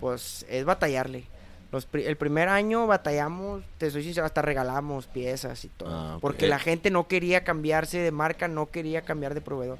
[0.00, 1.24] pues es batallarle.
[1.70, 5.88] Los pri- el primer año batallamos, te soy sincero, hasta regalamos piezas y todo.
[5.92, 6.18] Ah.
[6.20, 9.78] Porque la gente no quería cambiarse de marca, no quería cambiar de proveedor.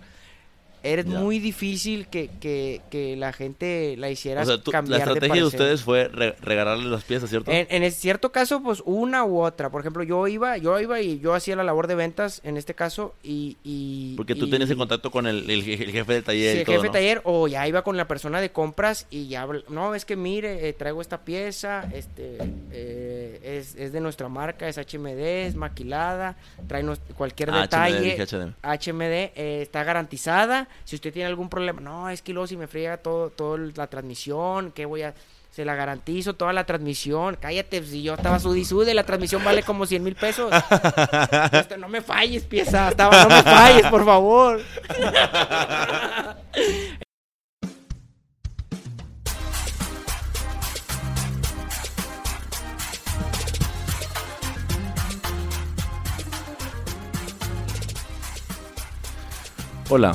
[0.82, 1.18] Eres Ya.
[1.18, 5.34] muy difícil que, que, que la gente la hiciera O sea, tú- la cambiar estrategia
[5.36, 6.36] de, ustedes fue re-
[6.76, 7.50] las piezas, ¿cierto?
[7.50, 9.70] En, en cierto caso, pues una u otra.
[9.70, 12.75] Por ejemplo, yo iba, yo iba y yo hacía la labor de ventas en este
[12.75, 13.56] caso y...
[13.64, 16.52] y- Porque tú y- tenías en contacto con el, el je- el jefe de taller
[16.52, 16.92] Sí, y el todo, jefe ¿no?
[16.92, 20.68] taller o ya iba con la persona de compras y ya no es que mire
[20.68, 22.39] eh, traigo esta pieza este
[22.72, 26.36] eh, es, es de nuestra marca es HMD es maquilada
[26.67, 26.84] trae
[27.17, 28.54] cualquier Ah, HMD, detalle HDM.
[28.62, 29.03] HMD
[29.36, 32.97] eh, está garantizada si usted tiene algún problema no es que luego si me friega
[32.98, 35.14] todo todo el- la transmisión que voy a
[35.50, 39.62] se la garantizo toda la transmisión cállate si yo estaba sudi sude la transmisión vale
[39.62, 40.53] como 100 mil pesos.
[41.53, 44.61] Este, no me falles pieza estaba no me falles por favor.
[59.91, 60.14] Hola,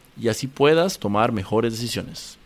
[0.19, 2.37] y así puedas tomar mejores decisiones.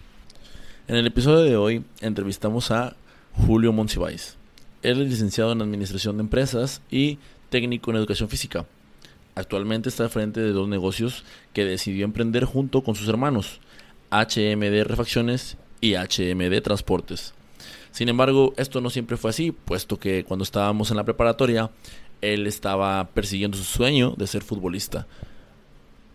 [0.88, 2.95] En el episodio de hoy entrevistamos a
[3.33, 4.38] Julio Monsiváis.
[4.81, 7.17] Él es licenciado en Administración de Empresas y
[7.49, 8.66] técnico en Educación Física.
[9.33, 13.59] Actualmente está al frente de dos negocios que decidió emprender junto con sus hermanos,
[14.11, 17.33] HMD Refacciones y HMD Transportes.
[17.91, 21.71] Sin embargo, esto no siempre fue así, puesto que cuando estábamos en la preparatoria,
[22.21, 25.08] él estaba persiguiendo su sueño de ser futbolista.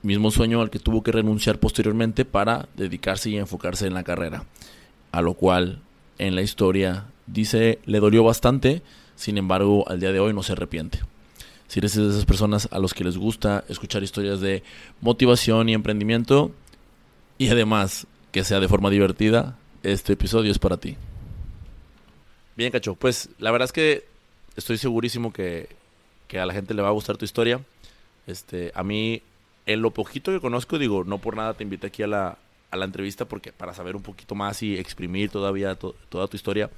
[0.02, 4.44] Mismo sueño al que tuvo que renunciar posteriormente para dedicarse y enfocarse en la carrera.
[5.12, 5.80] A lo cual,
[6.18, 8.82] en la historia, dice, le dolió bastante,
[9.14, 11.00] sin embargo, al día de hoy no se arrepiente.
[11.68, 14.62] Si eres de esas personas a los que les gusta escuchar historias de
[15.00, 16.52] motivación y emprendimiento,
[17.38, 20.96] y además que sea de forma divertida, este episodio es para ti.
[22.56, 24.04] Bien, Cacho, pues la verdad es que
[24.56, 25.68] estoy segurísimo que,
[26.26, 27.60] que a la gente le va a gustar tu historia.
[28.26, 29.22] Este, a mí,
[29.72, 32.38] en lo poquito que conozco, digo, no por nada te invité aquí a la,
[32.70, 36.36] a la entrevista, porque para saber un poquito más y exprimir todavía to- toda tu
[36.36, 36.70] historia,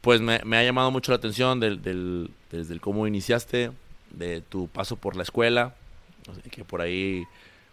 [0.00, 3.70] pues me, ha llamado mucho la atención desde el cómo iniciaste,
[4.10, 5.74] de tu paso por la escuela,
[6.50, 7.24] que por ahí,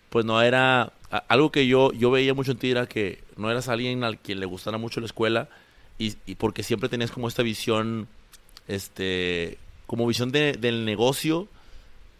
[0.10, 0.94] pues no era,
[1.28, 4.36] algo que yo, yo veía mucho en ti era que no eras alguien al que
[4.36, 5.50] le gustara mucho la escuela,
[5.98, 8.08] y, porque siempre tenías como esta visión,
[8.68, 11.48] este, como visión de- del negocio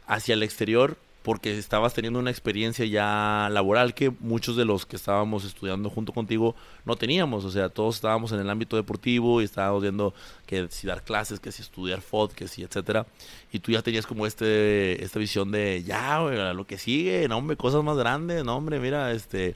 [0.08, 4.96] hacia el exterior, porque estabas teniendo una experiencia ya laboral que muchos de los que
[4.96, 9.46] estábamos estudiando junto contigo no teníamos, o sea, todos estábamos en el ámbito deportivo y
[9.46, 10.14] estábamos viendo
[10.46, 13.06] que si dar clases, que si estudiar FOD, que si etcétera,
[13.52, 17.38] y tú ya tenías como este esta visión de ya, güey, lo que sigue, no
[17.38, 19.56] hombre, cosas más grandes, no hombre, mira, este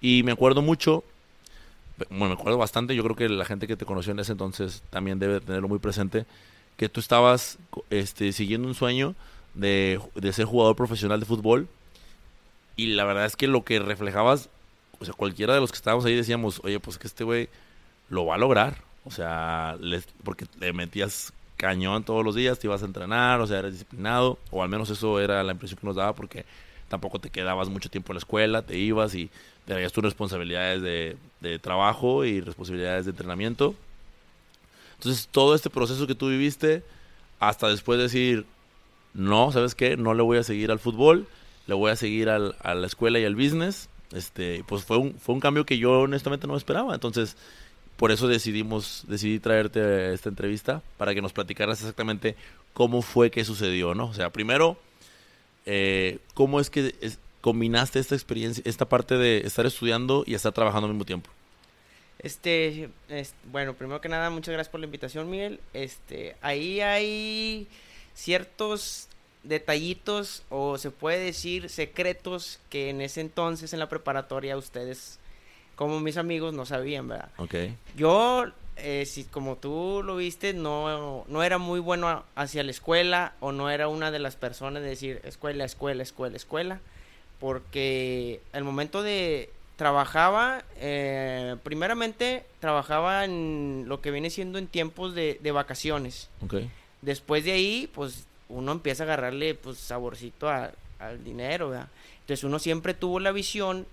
[0.00, 1.04] y me acuerdo mucho
[2.08, 4.82] bueno, me acuerdo bastante, yo creo que la gente que te conoció en ese entonces
[4.90, 6.24] también debe tenerlo muy presente,
[6.76, 7.58] que tú estabas
[7.90, 9.14] este, siguiendo un sueño
[9.54, 11.68] de, de ser jugador profesional de fútbol
[12.76, 14.48] y la verdad es que lo que reflejabas,
[15.00, 17.48] o sea, cualquiera de los que estábamos ahí decíamos, oye, pues que este güey
[18.08, 22.66] lo va a lograr, o sea, les- porque le metías cañón todos los días, te
[22.66, 25.86] ibas a entrenar, o sea, eres disciplinado, o al menos eso era la impresión que
[25.86, 26.44] nos daba porque
[26.88, 29.30] tampoco te quedabas mucho tiempo en la escuela, te ibas y
[29.66, 33.74] tenías tus responsabilidades de, de trabajo y responsabilidades de entrenamiento.
[34.94, 36.82] Entonces, todo este proceso que tú viviste,
[37.38, 38.46] hasta después de decir,
[39.14, 39.96] no, ¿sabes qué?
[39.96, 41.26] No le voy a seguir al fútbol,
[41.66, 43.88] le voy a seguir al- a la escuela y al business.
[44.12, 46.94] Este, pues fue un, fue un cambio que yo honestamente no esperaba.
[46.94, 47.36] Entonces,
[47.96, 52.34] por eso decidimos, decidí traerte esta entrevista para que nos platicaras exactamente
[52.72, 54.06] cómo fue que sucedió, ¿no?
[54.06, 54.78] O sea, primero,
[55.66, 56.94] eh, ¿cómo es que
[57.40, 61.30] combinaste esta experiencia, esta parte de estar estudiando y estar trabajando al mismo tiempo?
[62.18, 65.60] Este, es- bueno, primero que nada, muchas gracias por la invitación, Miguel.
[65.72, 67.66] Este, ahí hay
[68.20, 69.08] ciertos
[69.42, 75.18] detallitos o se puede decir secretos que en ese entonces en la preparatoria ustedes,
[75.74, 77.30] como mis amigos, no sabían, ¿verdad?
[77.38, 77.54] Ok.
[77.96, 78.44] Yo,
[78.76, 83.52] eh, si como tú lo viste, no, no era muy bueno hacia la escuela o
[83.52, 86.80] no era una de las personas de decir escuela, escuela, escuela, escuela,
[87.38, 95.14] porque al momento de trabajaba, eh, primeramente trabajaba en lo que viene siendo en tiempos
[95.14, 96.28] de, de vacaciones.
[96.44, 96.56] Ok.
[97.02, 101.88] Después de ahí, pues uno empieza a agarrarle pues saborcito a- al dinero, ¿verdad?
[102.20, 103.86] Entonces uno siempre tuvo la visión,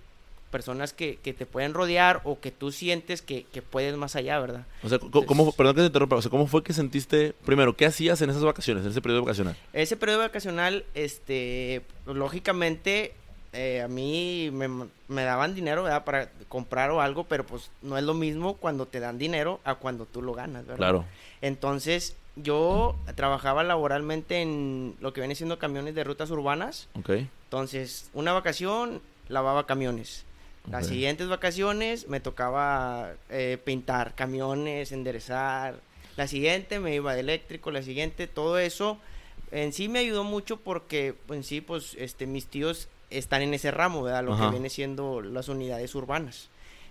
[0.50, 4.38] personas que, que te pueden rodear o que tú sientes que, que puedes más allá,
[4.40, 4.64] ¿verdad?
[4.82, 7.84] O sea, ¿cómo, perdón que te interrumpa, o sea, ¿cómo fue que sentiste, primero, qué
[7.86, 9.56] hacías en esas vacaciones, en ese periodo vacacional?
[9.74, 13.12] Ese periodo vacacional, este, lógicamente,
[13.52, 14.68] eh, a mí me,
[15.08, 16.04] me daban dinero, ¿verdad?
[16.04, 19.74] Para comprar o algo, pero pues no es lo mismo cuando te dan dinero a
[19.76, 20.76] cuando tú lo ganas, ¿verdad?
[20.78, 21.04] Claro.
[21.42, 26.88] Entonces, yo trabajaba laboralmente en lo que viene siendo camiones de rutas urbanas.
[26.94, 27.10] Ok.
[27.44, 30.24] Entonces, una vacación, lavaba camiones.
[30.70, 35.80] Las siguientes vacaciones me tocaba eh, pintar camiones, enderezar.
[36.16, 38.98] La siguiente me iba de eléctrico, la siguiente, todo eso
[39.50, 43.70] en sí me ayudó mucho porque en sí, pues, este, mis tíos están en ese
[43.70, 44.24] ramo, ¿verdad?
[44.24, 44.46] Lo Ajá.
[44.46, 46.48] que viene siendo las unidades urbanas.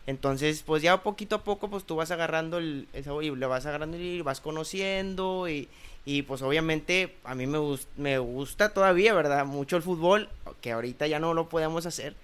[0.08, 3.46] Entonces, pues ya poquito a poco, pues tú vas agarrando el, el sabor y le
[3.46, 5.68] vas agarrando y vas conociendo y,
[6.06, 7.60] y pues obviamente a mí me,
[7.98, 9.46] me gusta todavía, ¿verdad?
[9.46, 10.30] Mucho el fútbol,
[10.62, 12.16] que ahorita ya no lo podemos hacer,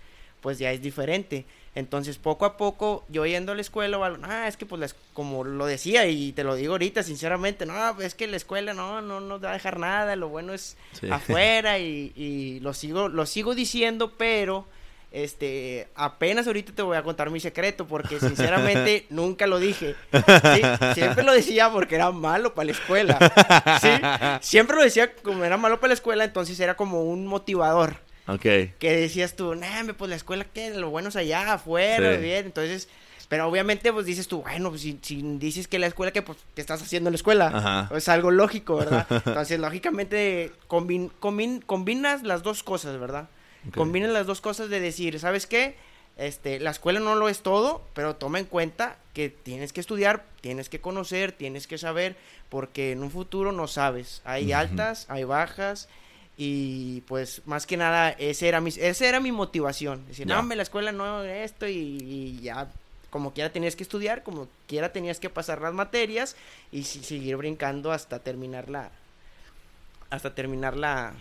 [0.41, 1.45] pues ya es diferente.
[1.75, 5.65] Entonces, poco a poco, yo yendo a la escuela, ah, es que pues, como lo
[5.65, 9.43] decía y te lo digo ahorita, sinceramente, no, es que la escuela no, no nos
[9.43, 11.07] va a dejar nada, lo bueno es Sí.
[11.09, 14.67] afuera y, y lo sigo, lo sigo diciendo, pero
[15.13, 19.95] este apenas ahorita te voy a contar mi secreto porque sinceramente nunca lo dije.
[20.11, 20.61] Sí,
[20.95, 23.19] siempre lo decía porque era malo para la escuela.
[23.79, 23.89] Sí,
[24.41, 28.41] siempre lo decía como era malo para la escuela, entonces era como un motivador Ok.
[28.41, 32.21] que decías tú, nah, pues la escuela que lo bueno es allá afuera, Sí.
[32.21, 32.89] bien, entonces
[33.29, 36.37] pero obviamente pues dices tú, bueno, pues si, si dices que la escuela que pues
[36.53, 37.51] ¿qué estás haciendo en la escuela?
[37.53, 37.89] Ajá.
[37.95, 39.07] Es algo lógico, ¿verdad?
[39.25, 43.29] Entonces, lógicamente combin- combin- combinas las dos cosas, ¿verdad?
[43.69, 43.77] Ok.
[43.77, 45.75] Combinas las dos cosas de decir, ¿sabes qué?
[46.17, 50.25] Este, la escuela no lo es todo, pero toma en cuenta que tienes que estudiar,
[50.41, 52.15] tienes que conocer, tienes que saber,
[52.49, 54.21] porque en un futuro no sabes.
[54.25, 55.89] Hay altas, hay bajas,
[56.37, 60.05] y pues más que nada, ese era mi, esa era mi motivación.
[60.07, 62.67] Decir, no, hombre, la escuela no esto, y, y ya
[63.09, 66.35] como quiera tenías que estudiar, como quiera tenías que pasar las materias
[66.71, 68.89] y si- seguir brincando hasta terminar la
[70.09, 71.13] hasta terminar la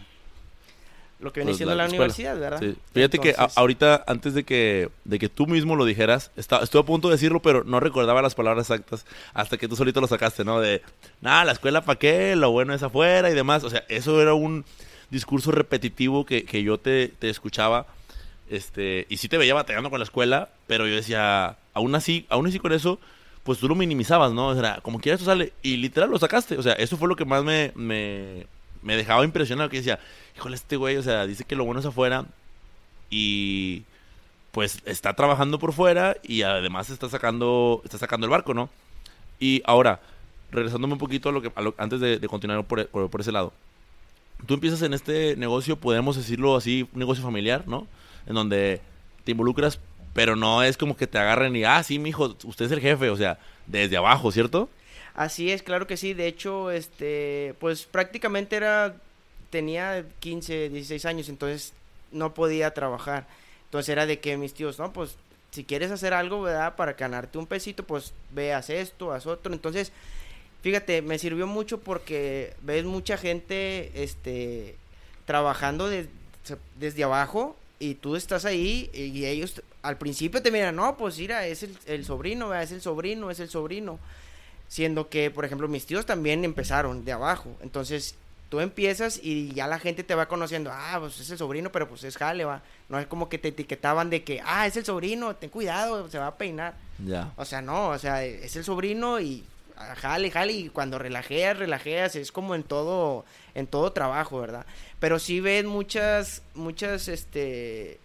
[1.22, 2.58] lo que viene Pues, siendo la universidad, ¿verdad?
[2.60, 2.74] Sí.
[2.92, 6.82] Fíjate que a- ahorita, antes de que, de que tú mismo lo dijeras, esta- estuve
[6.82, 10.06] a punto de decirlo, pero no recordaba las palabras exactas hasta que tú solito lo
[10.08, 10.60] sacaste, ¿no?
[10.60, 10.82] De,
[11.20, 13.64] nada, la escuela para qué, lo bueno es afuera y demás.
[13.64, 14.64] O sea, eso era un
[15.10, 17.86] discurso repetitivo que, que yo te, te escuchaba.
[18.50, 22.46] Este, y sí te veía batallando con la escuela, pero yo decía, aún así, aún
[22.46, 22.98] así con eso,
[23.44, 24.48] pues tú lo minimizabas, ¿no?
[24.48, 26.58] O sea, como quieras tú sale, y literal lo sacaste.
[26.58, 28.46] O sea, eso fue lo que más me, me,
[28.82, 29.98] me dejaba impresionado, que decía,
[30.36, 32.26] híjole, este güey, o sea, dice que lo bueno es afuera,
[33.10, 33.84] y
[34.52, 38.68] pues está trabajando por fuera, y además está sacando, está sacando el barco, ¿no?
[39.38, 40.00] Y ahora,
[40.50, 43.52] regresándome un poquito a lo que, antes de, continuar por ese lado.
[44.46, 47.86] Tú empiezas en este negocio, podemos decirlo así, un negocio familiar, ¿no?
[48.26, 48.80] En donde
[49.24, 49.78] te involucras,
[50.14, 53.10] pero no es como que te agarren y, ah, sí, mijo, usted es el jefe,
[53.10, 54.68] o sea, desde abajo, ¿cierto?
[55.14, 56.14] Así es, claro que sí.
[56.14, 58.96] De hecho, este, pues prácticamente era,
[59.52, 61.74] tenía 15, 16 años, entonces
[62.10, 63.28] no podía trabajar.
[63.66, 65.14] Entonces era de que mis tíos, no, pues
[65.52, 66.74] si quieres hacer algo, ¿verdad?
[66.74, 69.52] Para ganarte un pesito, pues veas esto, haz otro.
[69.52, 69.92] Entonces,
[70.62, 74.74] fíjate, me sirvió mucho porque ves mucha gente, este,
[75.26, 76.08] trabajando de-
[76.78, 81.46] desde abajo y tú estás ahí y ellos al principio te miran, no, pues mira,
[81.46, 82.64] es el, el sobrino, ¿verdad?
[82.64, 83.98] es el sobrino, es el sobrino.
[84.68, 87.50] Siendo que, por ejemplo, mis tíos también empezaron de abajo.
[87.62, 88.14] Entonces,
[88.52, 90.70] tú empiezas y ya la gente te va conociendo.
[90.70, 92.60] Ah, pues es el sobrino, pero pues es jale, va.
[92.90, 96.18] No es como que te etiquetaban de que, ah, es el sobrino, ten cuidado, se
[96.18, 96.74] va a peinar.
[97.02, 97.32] Ya.
[97.36, 99.42] O sea, no, o sea, es el sobrino y
[99.78, 100.52] ah, jale, jale.
[100.52, 102.14] Y cuando relajeas, relajeas.
[102.14, 104.66] Es como en todo, en todo trabajo, ¿verdad?
[105.00, 107.98] Pero sí ves muchas, muchas, este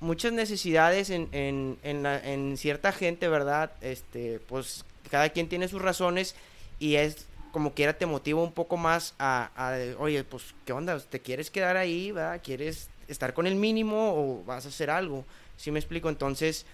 [0.00, 3.70] muchas necesidades en, en, en, la- en cierta gente, ¿verdad?
[3.80, 6.34] Este, pues cada quien tiene sus razones
[6.78, 10.98] y es como quiera te motiva un poco más a, oye, pues, ¿qué onda?
[10.98, 12.40] ¿Te quieres quedar ahí, verdad?
[12.42, 15.24] ¿Quieres estar con el mínimo o vas a hacer algo?
[15.56, 16.08] ¿Sí me explico?
[16.08, 16.66] Entonces,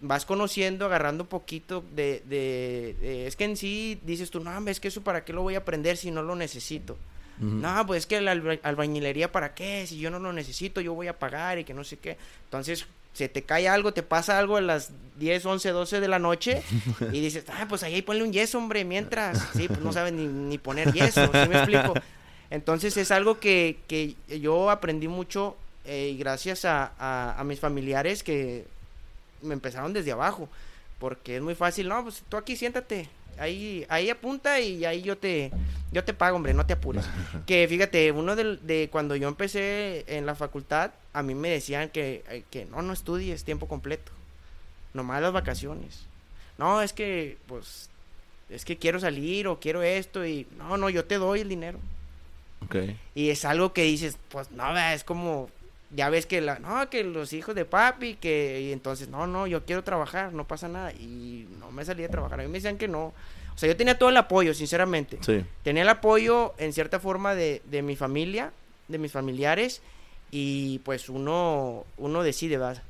[0.00, 4.66] vas conociendo, agarrando un poquito de, de, de- es que en sí dices tú, no,
[4.68, 6.96] es que eso para qué lo voy a aprender si no lo necesito.
[7.40, 10.94] No, pues es que la alba- albañilería para qué, si yo no lo necesito, yo
[10.94, 12.16] voy a pagar y que no sé qué.
[12.44, 12.86] Entonces,
[13.18, 16.62] se te cae algo, te pasa algo a las 10, 11, 12 de la noche
[17.12, 19.38] y dices, ah, pues ahí ponle un yeso, hombre, mientras.
[19.56, 21.94] Sí, pues no sabes ni, ni poner yeso, ¿sí me explico?
[22.50, 27.58] Entonces es algo que, que yo aprendí mucho eh, y gracias a, a- a mis
[27.60, 28.64] familiares que
[29.42, 30.48] me empezaron desde abajo,
[30.98, 35.16] porque es muy fácil, no, pues tú aquí siéntate, ahí, ahí apunta y ahí yo
[35.16, 35.50] te,
[35.92, 37.04] yo te pago, hombre, no te apures.
[37.46, 41.88] que fíjate, uno de, de, cuando yo empecé en la facultad, a mí me decían
[41.90, 44.12] que, eh, que no, no estudies tiempo completo,
[44.94, 46.06] nomás las vacaciones.
[46.58, 47.88] No, es que, pues,
[48.50, 51.78] es que quiero salir o quiero esto y, no, no, yo te doy el dinero.
[52.64, 52.98] Okay.
[53.14, 55.48] Y es algo que dices, pues, no, es como,
[55.90, 59.46] ya ves que la, no, que los hijos de papi, que y entonces, no, no,
[59.46, 60.92] yo quiero trabajar, no pasa nada.
[60.92, 62.40] Y no me salí a trabajar.
[62.40, 63.06] A mí me decían que no.
[63.54, 65.18] O sea, yo tenía todo el apoyo, sinceramente.
[65.20, 65.44] Sí.
[65.62, 68.52] Tenía el apoyo, en cierta forma, de, de mi familia,
[68.86, 69.82] de mis familiares.
[70.30, 72.82] Y pues uno, uno decide, ¿verdad?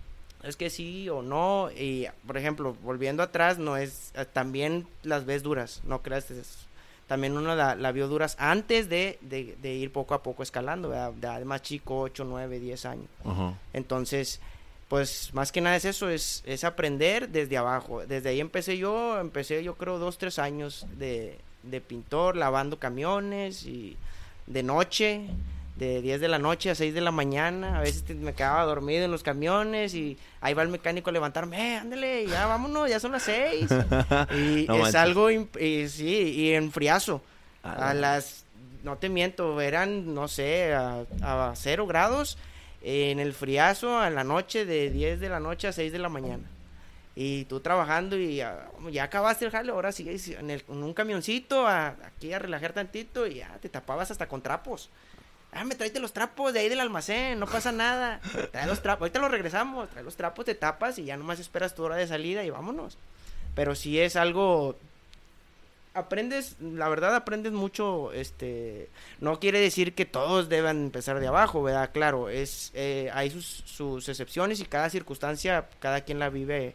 [0.42, 1.70] Es que sí o no.
[1.70, 6.67] Y, por ejemplo, volviendo atrás, no es, también las ves duras, no creas, es,
[7.08, 10.90] también uno la, la vio duras antes de, de, de, ir poco a poco escalando,
[10.90, 11.38] ¿verdad?
[11.38, 13.06] De más chico, 8, 9, 10 años.
[13.24, 13.54] Uh -huh.
[13.72, 14.40] Entonces,
[14.88, 18.06] pues más que nada es eso, es, es aprender desde abajo.
[18.06, 23.64] Desde ahí empecé yo, empecé yo creo dos, tres años de, de pintor, lavando camiones
[23.64, 23.96] y
[24.46, 25.22] de noche,
[25.78, 27.78] de 10 de la noche a 6 de la mañana.
[27.78, 31.74] A veces me quedaba dormido en los camiones y ahí va el mecánico a levantarme,
[31.74, 33.70] eh, ándale, ya vámonos, ya son las 6.
[34.34, 34.94] y no es manches.
[34.96, 37.22] algo, y, sí, y en friazo.
[37.62, 38.44] Ah, a las,
[38.82, 42.38] no te miento, eran, no sé, a, a cero grados
[42.82, 46.08] en el friazo a la noche de 10 de la noche a 6 de la
[46.08, 46.44] mañana.
[47.20, 50.94] Y tú trabajando y ya, ya acabaste el jale, ahora sigues en, el, en un
[50.94, 54.88] camioncito a, aquí a relajar tantito y ya te tapabas hasta con trapos.
[55.52, 58.20] Ah, me tráete los trapos de ahí del almacén, no pasa nada.
[58.52, 61.74] Trae los trapos, ahorita los regresamos, trae los trapos, te tapas y ya nomás esperas
[61.74, 62.98] tu hora de salida y vámonos.
[63.54, 64.76] Pero si es algo
[65.94, 68.88] aprendes, la verdad aprendes mucho, este,
[69.20, 71.90] no quiere decir que todos deban empezar de abajo, ¿verdad?
[71.92, 76.74] Claro, es, eh, hay sus, sus, excepciones y cada circunstancia, cada quien la vive.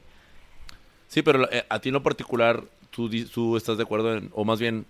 [1.08, 4.44] Sí, pero eh, a ti en lo particular, tú, tú estás de acuerdo, en, o
[4.44, 4.86] más bien,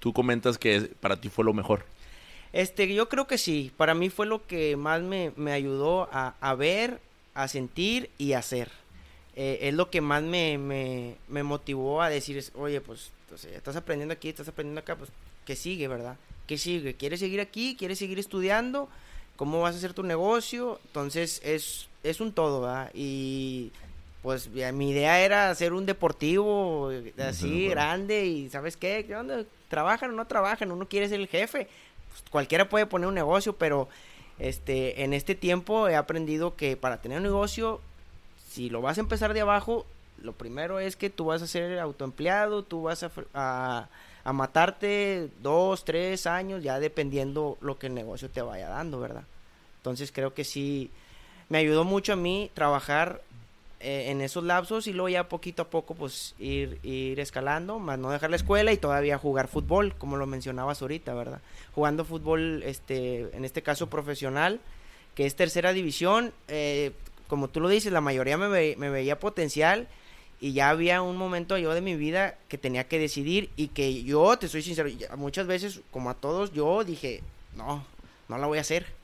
[0.00, 1.84] tú comentas que para ti fue lo mejor.
[2.52, 6.34] Este, yo creo que sí, para mí fue lo que más me, me ayudó a,
[6.40, 7.00] a, ver,
[7.34, 8.70] a sentir y a hacer.
[9.34, 13.76] Eh, es lo que más me, me, me motivó a decir, oye, pues entonces, estás
[13.76, 15.10] aprendiendo aquí, estás aprendiendo acá, pues,
[15.46, 16.16] ¿qué sigue, verdad?
[16.46, 16.94] ¿Qué sigue?
[16.94, 17.76] ¿Quieres seguir aquí?
[17.78, 18.90] ¿Quieres seguir estudiando?
[19.36, 20.78] ¿Cómo vas a hacer tu negocio?
[20.84, 22.90] Entonces, es, es un todo, ¿verdad?
[22.92, 23.72] Y
[24.22, 29.04] pues mi idea era hacer un deportivo así sí, grande y ¿sabes qué?
[29.04, 29.44] ¿Qué onda?
[29.68, 30.70] ¿Trabajan o no trabajan?
[30.70, 31.66] Uno quiere ser el jefe.
[32.12, 33.88] Pues, cualquiera puede poner un negocio, pero
[34.38, 37.80] este, en este tiempo he aprendido que para tener un negocio,
[38.50, 39.86] si lo vas a empezar de abajo,
[40.22, 43.88] lo primero es que tú vas a ser autoempleado, tú vas a, a,
[44.24, 49.24] a, matarte dos, tres años, ya dependiendo lo que el negocio te vaya dando, ¿verdad?
[49.78, 50.90] Entonces creo que sí,
[51.48, 53.22] me ayudó mucho a mí trabajar
[53.82, 57.98] eh, en esos lapsos y luego ya poquito a poco pues ir, ir escalando, más
[57.98, 61.40] no dejar la escuela y todavía jugar fútbol, como lo mencionabas ahorita, ¿verdad?
[61.74, 64.60] Jugando fútbol, este, en este caso profesional,
[65.16, 66.92] que es tercera división, eh,
[67.26, 69.88] como tú lo dices, la mayoría me, ve, me veía potencial
[70.40, 74.04] y ya había un momento yo de mi vida que tenía que decidir y que
[74.04, 77.22] yo, te soy sincero, muchas veces, como a todos, yo dije,
[77.56, 77.84] no,
[78.28, 79.01] no la voy a hacer.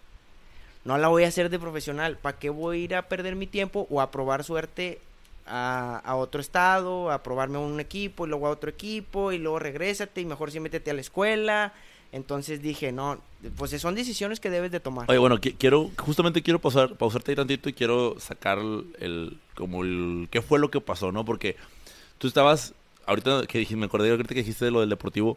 [0.85, 2.17] No la voy a hacer de profesional.
[2.17, 5.01] ¿Para qué voy a ir a perder mi tiempo o a probar suerte
[5.47, 9.59] a, otro estado, a probarme a un equipo y luego a otro equipo y luego
[9.59, 11.73] regrésate y mejor sí métete a la escuela?
[12.11, 13.19] Entonces dije, no,
[13.57, 15.11] pues son decisiones que debes de tomar.
[15.11, 20.29] Oye, bueno, quiero, justamente quiero pausar, pausarte ahí tantito y quiero sacar el, como el,
[20.31, 21.27] qué fue lo que pasó, ¿no?
[21.27, 21.57] Porque
[22.17, 22.73] tú estabas,
[23.05, 25.37] ahorita que me acordé ahorita que dijiste de lo del deportivo,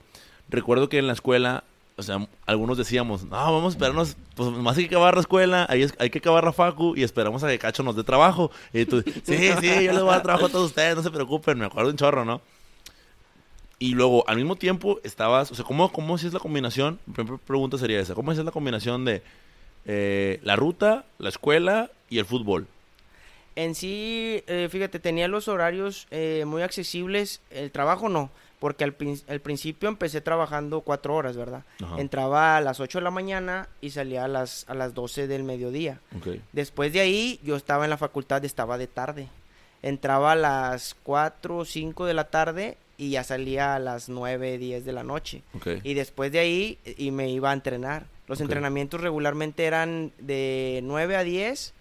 [0.50, 1.66] recuerdo que en la escuela,
[1.98, 5.66] o sea, algunos decíamos, no, vamos a esperarnos, pues más hay que acabar la escuela,
[5.70, 8.52] hay, hay que acabar la facu y esperamos a que Cacho nos dé trabajo.
[8.74, 11.12] Y tú, sí, sí, yo les voy a dar trabajo a todos ustedes, no se
[11.12, 12.42] preocupen, me acuerdo un chorro, ¿no?
[13.82, 15.52] Y luego, al mismo tiempo, estabas...
[15.52, 17.00] O sea, ¿cómo, cómo si es la combinación?
[17.08, 18.14] Mi primera pregunta sería esa.
[18.14, 19.24] ¿Cómo es la combinación de
[19.86, 22.68] eh, la ruta, la escuela y el fútbol?
[23.56, 27.42] En sí, eh, fíjate, tenía los horarios eh, muy accesibles.
[27.50, 28.30] El trabajo no,
[28.62, 28.96] porque al,
[29.28, 31.64] al, principio empecé trabajando cuatro horas, ¿verdad?
[31.84, 32.00] Ajá.
[32.00, 35.44] Entraba a las 8 de la mañana y salía a las, a las 12 del
[35.44, 36.00] mediodía.
[36.20, 36.44] Okay.
[36.54, 39.30] Después de ahí, yo estaba en la facultad, estaba de tarde.
[39.82, 44.60] Entraba a las 4 o 5 de la tarde y ya salía a las 9,
[44.60, 45.42] 10 de la noche.
[45.56, 45.82] Okay.
[45.84, 48.06] Y después de ahí y me iba a entrenar.
[48.28, 48.44] Los okay.
[48.44, 51.74] entrenamientos regularmente eran de 9 a 10.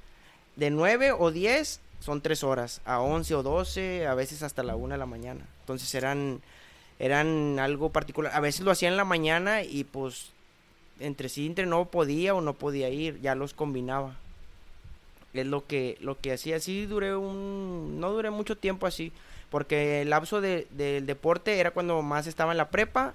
[0.57, 2.81] De 9 o 10 son 3 horas.
[2.87, 5.47] A 11 o 12, a veces hasta la 1 de la mañana.
[5.61, 6.41] Entonces eran,
[7.01, 8.33] eran algo particular.
[8.35, 10.31] A veces lo hacía en la mañana y pues
[11.01, 13.21] entre sí entre no podía o no podía ir.
[13.21, 14.15] Ya los combinaba.
[15.33, 16.59] es lo que, lo que hacía.
[16.61, 19.13] Sí duré un, no duré mucho tiempo así,
[19.49, 23.15] porque el lapso de- del deporte era cuando más estaba en la prepa,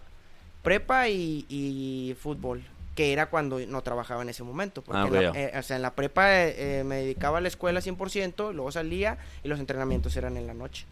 [0.63, 2.63] prepa y, y fútbol,
[2.95, 4.81] que era cuando no trabajaba en ese momento.
[4.81, 7.41] Porque Ah, en la- eh, o sea, en la prepa eh, eh, me dedicaba a
[7.41, 10.85] la escuela 100%, luego salía y los entrenamientos eran en la noche.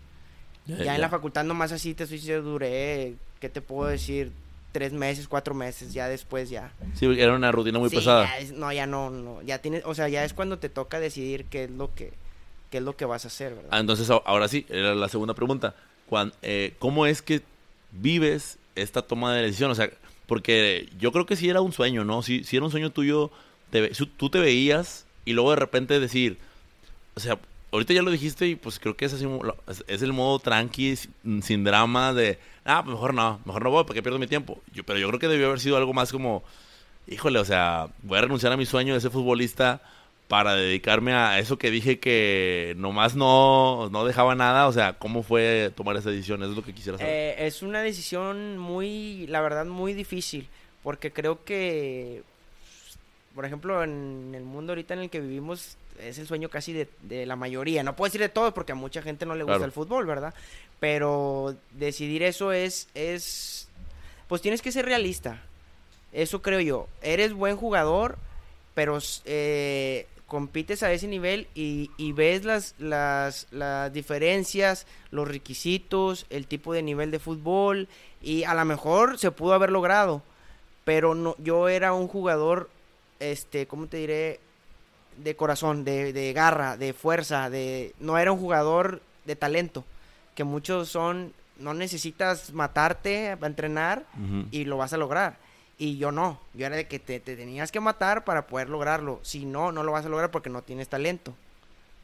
[0.66, 4.32] Ya, en la facultad nomás así, te estoy diciendo, duré, ¿qué te puedo decir?
[4.72, 6.72] Tres meses, cuatro meses, ya después ya.
[6.96, 8.24] Sí, era una rutina muy Sí, pesada.
[8.26, 11.00] ya es- no, ya no, no, ya tienes, o sea, ya es cuando te toca
[11.00, 12.14] decidir qué es lo que,
[12.72, 13.70] qué es lo que vas a hacer, ¿verdad?
[13.72, 15.76] Ah, entonces, ahora sí, era la segunda pregunta.
[16.42, 17.42] Eh, ¿Cómo es que
[17.92, 19.72] vives esta toma de decisión?
[19.72, 19.90] O sea,
[20.28, 22.22] porque yo creo que sí era un sueño, ¿no?
[22.22, 23.32] Si, si era un sueño tuyo,
[23.72, 26.38] te tú te veías y luego de repente decir,
[27.16, 27.40] o sea,
[27.74, 29.28] ahorita ya lo dijiste y pues creo que es así,
[29.88, 34.04] es, el modo tranqui, sin, drama de, ah, pues mejor no, mejor no voy porque
[34.04, 34.62] pierdo mi tiempo.
[34.86, 36.44] Pero yo creo que debió haber sido algo más como,
[37.08, 39.82] híjole, o sea, voy a renunciar a mi sueño de ser futbolista
[40.28, 44.68] para dedicarme a eso que dije que nomás no, no dejaba nada.
[44.68, 46.42] O sea, ¿cómo fue tomar esa decisión?
[46.44, 47.12] Eso es lo que quisiera saber.
[47.12, 50.48] Eh, es una decisión muy, la verdad, muy difícil,
[50.84, 52.22] porque creo que,
[53.34, 56.88] por ejemplo, en el mundo ahorita en el que vivimos, es el sueño casi de,
[57.02, 57.84] de la mayoría.
[57.84, 59.66] No puedo decir de todos, porque a mucha gente no le gusta Claro.
[59.66, 60.34] el fútbol, ¿verdad?
[60.80, 63.68] Pero decidir eso es, es,
[64.28, 65.42] pues tienes que ser realista.
[66.12, 66.88] Eso creo yo.
[67.02, 68.18] Eres buen jugador,
[68.76, 76.26] pero eh, compites a ese nivel y, y ves las, las, las diferencias, los requisitos,
[76.30, 77.88] el tipo de nivel de fútbol
[78.22, 80.22] y a lo mejor se pudo haber logrado,
[80.86, 82.70] pero no, yo era un jugador,
[83.20, 84.40] este, ¿cómo te diré?
[85.18, 89.84] De corazón, de, de garra, de fuerza, de no era un jugador de talento,
[90.36, 94.06] que muchos son, no necesitas matarte para entrenar
[94.52, 95.38] y lo vas a lograr.
[95.78, 99.20] Y yo no, yo era de que te, te tenías que matar para poder lograrlo.
[99.24, 101.34] Si no, no lo vas a lograr porque no tienes talento.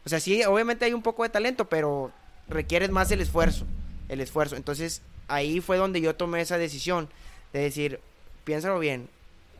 [0.06, 2.12] O sea, sí, obviamente hay un poco de talento, pero
[2.48, 3.66] requieres más el esfuerzo.
[4.08, 4.56] El esfuerzo.
[4.56, 7.10] Entonces, ahí fue donde yo tomé esa decisión
[7.54, 8.00] de decir,
[8.44, 9.08] piénsalo bien,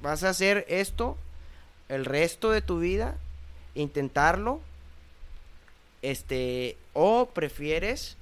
[0.02, 1.18] vas a hacer esto
[1.88, 3.16] el resto de tu vida,
[3.76, 4.62] intentarlo,
[6.02, 8.18] este, o prefieres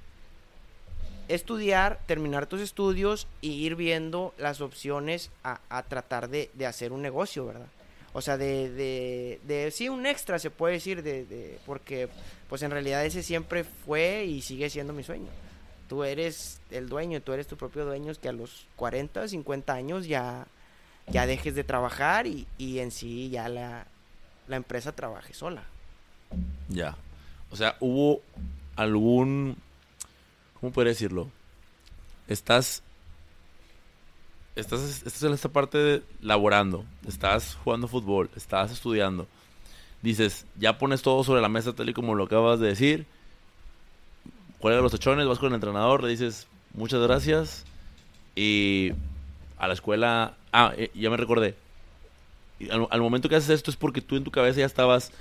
[1.28, 6.92] estudiar, terminar tus estudios y ir viendo las opciones a, a tratar de, de hacer
[6.92, 7.68] un negocio, ¿verdad?
[8.14, 12.08] O sea, de, de, de sí, un extra se puede decir, de, porque
[12.48, 15.28] pues en realidad ese siempre fue y sigue siendo mi sueño.
[15.88, 20.06] Tú eres el dueño, tú eres tu propio dueño, que a los 40, 50 años
[20.06, 20.46] ya,
[21.06, 23.86] ya dejes de trabajar y, y en sí ya la,
[24.48, 25.62] la empresa trabaje sola.
[26.68, 26.96] Ya.
[27.50, 28.22] O sea, hubo
[28.76, 29.56] algún.
[30.60, 31.28] ¿Cómo podría decirlo?
[32.26, 32.82] Estás.
[34.56, 36.84] Estás, estás en esta parte de laborando.
[37.06, 38.30] Estás jugando fútbol.
[38.34, 39.26] Estás estudiando.
[40.02, 43.06] Dices, ya pones todo sobre la mesa, tal y como lo acabas de decir.
[44.58, 47.64] Cuelga los tachones, vas con el entrenador, le dices, muchas gracias.
[48.34, 48.92] Y
[49.58, 50.34] a la escuela.
[50.52, 51.56] Ah, eh, ya me recordé.
[52.70, 55.12] Al, al momento que haces esto es porque tú en tu cabeza ya estabas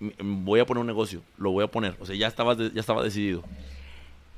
[0.00, 1.96] "M- voy a poner un negocio, lo voy a poner.
[2.00, 3.42] O sea, ya estaba, ya estaba decidido.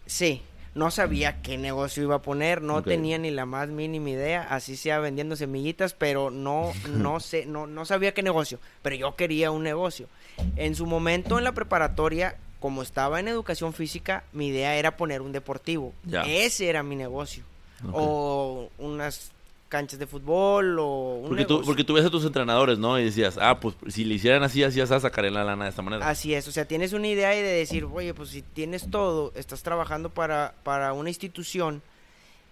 [0.07, 0.43] Sí,
[0.75, 4.77] no sabía qué negocio iba a poner, no tenía ni la más mínima idea, así
[4.77, 9.51] sea vendiendo semillitas, pero no, no sé, no, no sabía qué negocio, pero yo quería
[9.51, 10.09] un negocio.
[10.57, 15.23] En su momento en la preparatoria, como estaba en educación física, mi idea era poner
[15.23, 15.93] un deportivo.
[16.27, 17.45] Ese era mi negocio.
[17.93, 19.33] O unas
[19.71, 22.99] canchas de fútbol o un Porque tú, porque tú ves a tus entrenadores, ¿no?
[22.99, 25.81] Y decías, ah, pues si le hicieran así, así, así, sacaré la lana de esta
[25.81, 26.07] manera.
[26.07, 29.33] Así es, o sea, tienes una idea y de decir, oye, pues si tienes todo,
[29.37, 31.83] estás trabajando para, para una institución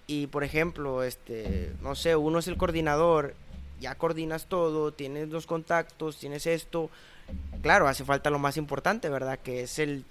[0.07, 3.35] y, por ejemplo, este, no sé, uno es el coordinador,
[3.81, 6.89] ya coordinas todo, tienes los contactos, tienes esto.
[7.63, 9.41] Claro, hace falta lo más importante, ¿verdad?
[9.43, 10.05] Que es el,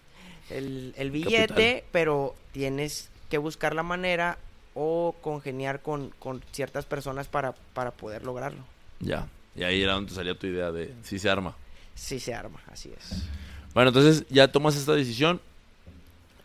[0.49, 1.83] el, el billete, Capital.
[1.91, 4.37] pero tienes que buscar la manera
[4.79, 8.63] o congeniar con, con ciertas personas para, para poder lograrlo.
[8.99, 9.27] Ya.
[9.55, 11.55] Y ahí era donde salía tu idea de si se arma.
[11.95, 13.23] Sí se arma, así es.
[13.73, 15.41] Bueno, entonces ya tomas esta decisión,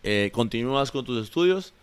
[0.02, 1.74] eh, continúas con tus estudios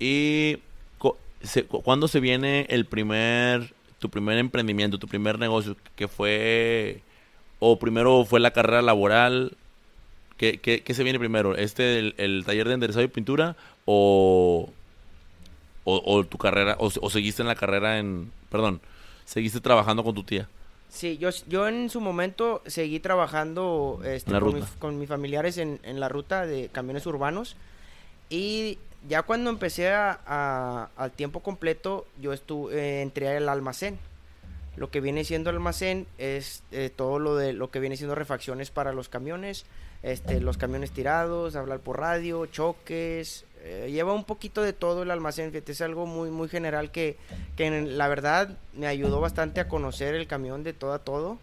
[0.00, 0.58] y
[0.98, 5.76] co- se- cu- ¿cuándo se viene el primer, tu primer emprendimiento, tu primer negocio?
[5.94, 7.00] que fue,
[7.60, 9.56] o primero fue la carrera laboral?
[10.36, 11.54] ¿Qué, qué- qué se viene primero?
[11.56, 14.68] ¿Este, el, el taller de enderezado y pintura o,
[15.84, 18.80] o, o tu carrera, o, o seguiste en la carrera en, perdón,
[19.24, 20.48] seguiste trabajando con tu tía?
[20.88, 25.56] Sí, yo, yo en su momento seguí trabajando este, la con, mi- con mis familiares
[25.58, 27.56] en, en la ruta de camiones urbanos
[28.28, 33.98] y ya cuando empecé a, a- al tiempo completo yo estuve, entré al almacén.
[34.76, 38.70] Lo que viene siendo almacén es eh, todo lo de lo que viene siendo refacciones
[38.70, 39.66] para los camiones,
[40.02, 45.10] este, los camiones tirados, hablar por radio, choques, eh, lleva un poquito de todo el
[45.10, 47.16] almacén, fíjate, es algo muy muy general que,
[47.54, 51.38] que la verdad me ayudó bastante a conocer el camión de todo a todo.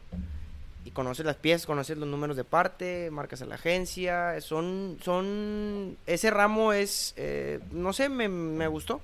[0.85, 5.97] Y conoces las piezas, conoces los números de parte, marcas a la agencia, son, son,
[6.07, 9.01] ese ramo es, eh, no sé, me, me gustó,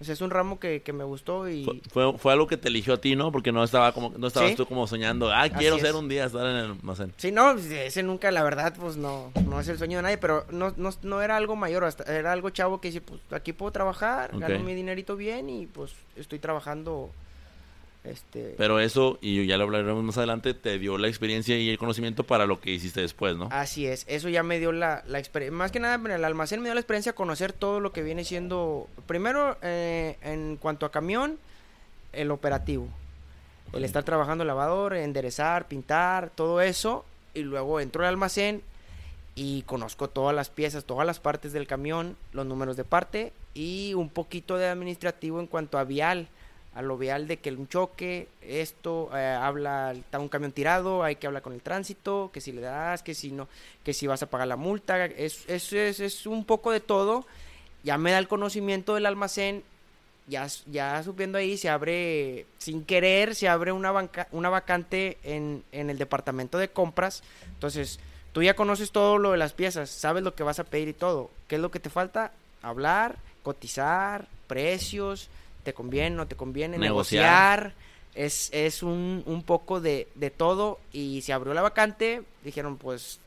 [0.00, 1.64] o sea, es un ramo que, que me gustó y...
[1.64, 3.30] Fue, fue, fue algo que te eligió a ti, ¿no?
[3.30, 4.56] Porque no estaba como no estabas Sí.
[4.56, 7.12] tú como soñando, ah, quiero ser un día estar en el almacén.
[7.18, 10.46] Sí, no, ese nunca, la verdad, pues no, no es el sueño de nadie, pero
[10.50, 13.72] no, no, no era algo mayor, hasta, era algo chavo que dice, pues aquí puedo
[13.72, 17.10] trabajar, gano mi dinerito bien y pues estoy trabajando,
[18.04, 18.54] este...
[18.56, 22.24] Pero eso, y ya lo hablaremos más adelante, te dio la experiencia y el conocimiento
[22.24, 23.48] para lo que hiciste después, ¿no?
[23.50, 26.60] Así es, eso ya me dio la, la experiencia, más que nada en el almacén
[26.60, 30.86] me dio la experiencia de conocer todo lo que viene siendo, primero eh, en cuanto
[30.86, 31.38] a camión,
[32.12, 32.88] el operativo,
[33.72, 38.62] el estar trabajando lavador, enderezar, pintar, todo eso, y luego entro al almacén
[39.34, 43.94] y conozco todas las piezas, todas las partes del camión, los números de parte y
[43.94, 46.28] un poquito de administrativo en cuanto a vial,
[46.74, 51.16] a lo vial de que un choque, esto, eh, habla, está un camión tirado, hay
[51.16, 53.48] que hablar con el tránsito, que si le das, que si no,
[53.84, 57.26] que si vas a pagar la multa, es, es, es, es un poco de todo,
[57.82, 59.64] ya me da el conocimiento del almacén,
[60.28, 65.64] ya, ya subiendo ahí se abre, sin querer, se abre una, banca, una vacante en,
[65.72, 67.98] en el departamento de compras, entonces
[68.32, 70.92] tú ya conoces todo lo de las piezas, sabes lo que vas a pedir y
[70.92, 72.30] todo, ¿qué es lo que te falta?
[72.62, 75.30] Hablar, cotizar, precios,
[75.62, 77.60] te conviene, no te conviene, Negociar.
[77.62, 77.74] negociar,
[78.14, 83.20] es, es un, un poco de, de todo y se abrió la vacante, dijeron pues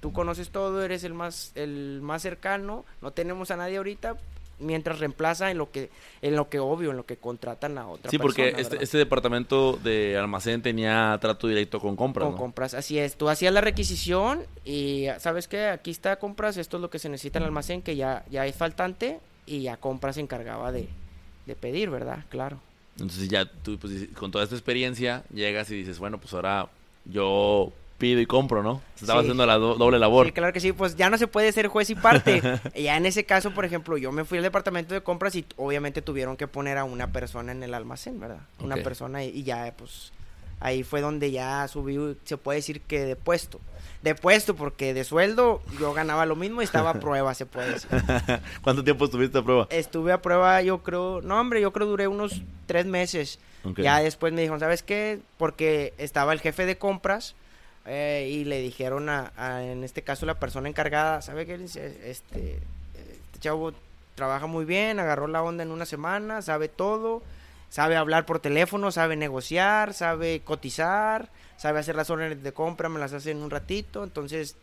[0.00, 4.16] tú conoces todo, eres el más, el más cercano, no tenemos a nadie ahorita,
[4.58, 5.88] mientras reemplaza en lo que,
[6.20, 8.82] en lo que obvio, en lo que contratan a otra Sí, porque persona, este, ¿verdad?
[8.84, 12.38] este departamento de almacén tenía trato directo con compras, Con ¿no?
[12.38, 13.16] compras, así es.
[13.16, 17.08] Tú hacías la requisición y sabes que aquí está compras, esto es lo que se
[17.08, 20.88] necesita en el almacén, que ya, ya es faltante y ya compras se encargaba de,
[21.50, 22.24] de pedir, ¿verdad?
[22.30, 22.58] Claro.
[22.98, 26.68] Entonces ya tú, pues, con toda esta experiencia, llegas y dices, bueno, pues ahora
[27.04, 28.80] yo pido y compro, ¿no?
[28.98, 29.26] Estaba Sí.
[29.26, 30.26] haciendo la do- doble labor.
[30.26, 32.40] Sí, claro que sí, pues ya no se puede ser juez y parte.
[32.74, 36.00] ya en ese caso, por ejemplo, yo me fui al departamento de compras y obviamente
[36.00, 38.40] tuvieron que poner a una persona en el almacén, ¿verdad?
[38.60, 40.12] Una persona y, y ya, pues
[40.60, 43.60] ahí fue donde ya subí, se puede decir que de puesto.
[44.02, 47.72] De puesto, porque de sueldo yo ganaba lo mismo y estaba a prueba, se puede
[47.72, 47.90] decir.
[48.62, 49.66] ¿Cuánto tiempo estuviste a prueba?
[49.70, 53.38] Estuve a prueba, yo creo, no hombre, yo creo duré unos tres meses.
[53.76, 55.20] Ya después me dijeron, ¿sabes qué?
[55.36, 57.34] Porque estaba el jefe de compras
[57.84, 61.54] eh, y le dijeron a, a, en este caso, la persona encargada, ¿sabe qué?
[61.54, 63.74] Este, este chavo
[64.14, 67.22] trabaja muy bien, agarró la onda en una semana, sabe todo,
[67.70, 72.98] sabe hablar por teléfono, sabe negociar, sabe cotizar, sabe hacer las órdenes de compra, me
[73.00, 74.56] las hace en un ratito, entonces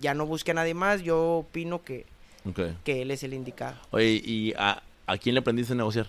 [0.00, 2.06] ya no busque a nadie más, yo opino que,
[2.48, 2.60] Ok.
[2.84, 3.76] que él es el indicado.
[3.90, 6.06] Oye, ¿y a, a quién le aprendiste a negociar?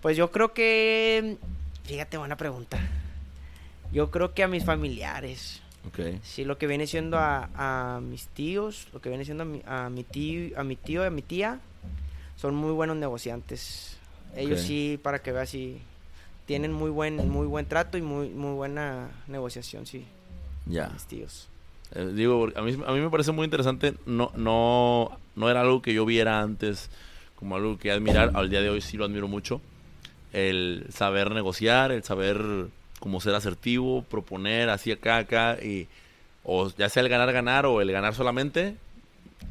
[0.00, 1.36] Pues yo creo que.
[1.84, 2.78] Fíjate, buena pregunta.
[3.92, 5.60] Yo creo que a mis familiares.
[5.86, 5.98] Ok.
[6.22, 7.48] Sí, lo que viene siendo a,
[7.96, 11.02] a mis tíos, lo que viene siendo a mi, a mi tío, a mi tío
[11.02, 11.58] y a mi tía,
[12.36, 13.98] son muy buenos negociantes.
[14.36, 15.80] Ellos sí, para que veas, sí,
[16.46, 20.04] tienen muy buen, muy buen trato y muy, muy buena negociación, sí,
[20.66, 20.88] Ya.
[20.88, 21.48] mis tíos.
[21.94, 23.94] Eh, digo, a mí, a mí me parece muy interesante.
[24.06, 26.90] No, no, no era algo que yo viera antes
[27.36, 28.30] como algo que admirar.
[28.34, 29.60] Al día de hoy sí lo admiro mucho.
[30.32, 32.68] El saber negociar, el saber
[33.00, 35.58] cómo ser asertivo, proponer así acá, acá.
[35.60, 35.88] Y,
[36.44, 38.76] o ya sea el ganar, ganar o el ganar solamente.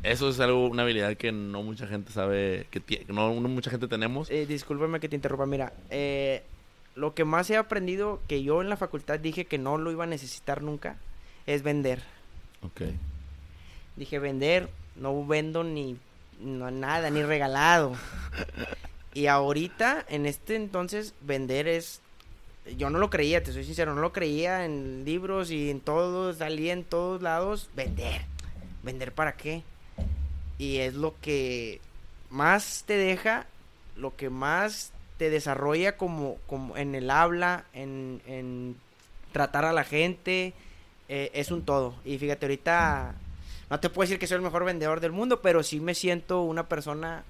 [0.04, 3.88] Eso es algo, una habilidad que no mucha gente sabe, que, no, no mucha gente
[3.88, 4.30] tenemos.
[4.30, 6.44] Eh, discúlpame que te interrumpa, mira, eh,
[6.96, 10.06] lo que más he aprendido, que yo en la facultad dije que no lo iba
[10.06, 10.98] a necesitar nunca,
[11.46, 12.02] es vender.
[12.62, 12.82] Ok.
[13.96, 15.98] Dije, vender, no vendo ni
[16.40, 17.94] no, nada, ni regalado.
[19.12, 22.00] Y ahorita, en este entonces, vender es...
[22.78, 26.38] Yo no lo creía, te soy sincero, no lo creía en libros y en todos,
[26.38, 27.72] salía en todos lados.
[27.76, 28.22] Vender.
[28.84, 29.64] ¿Vender para qué?
[30.60, 31.82] Y es lo que
[32.30, 33.48] más te deja,
[33.96, 38.76] lo que más te desarrolla como, como en el habla, en, en
[39.32, 40.54] tratar a la gente,
[41.08, 41.96] eh, es un todo.
[42.06, 43.16] Y fíjate, ahorita
[43.70, 46.44] no te puedo decir que soy el mejor vendedor del mundo, pero sí me siento
[46.44, 47.24] una persona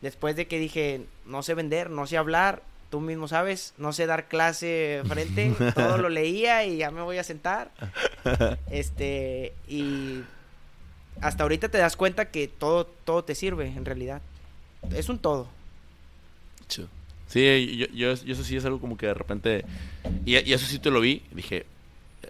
[0.00, 4.06] después de que dije, no sé vender, no sé hablar, tú mismo sabes, no sé
[4.06, 7.70] dar clase frente, todo lo leía y ya me voy a sentar.
[8.70, 10.22] Este, y
[11.20, 14.20] hasta ahorita te das cuenta que todo todo te sirve en realidad.
[14.94, 15.48] Es un todo.
[17.26, 19.64] Sí, yo, yo, yo eso sí es algo como que de repente...
[20.24, 21.66] Y, y eso sí te lo vi, dije,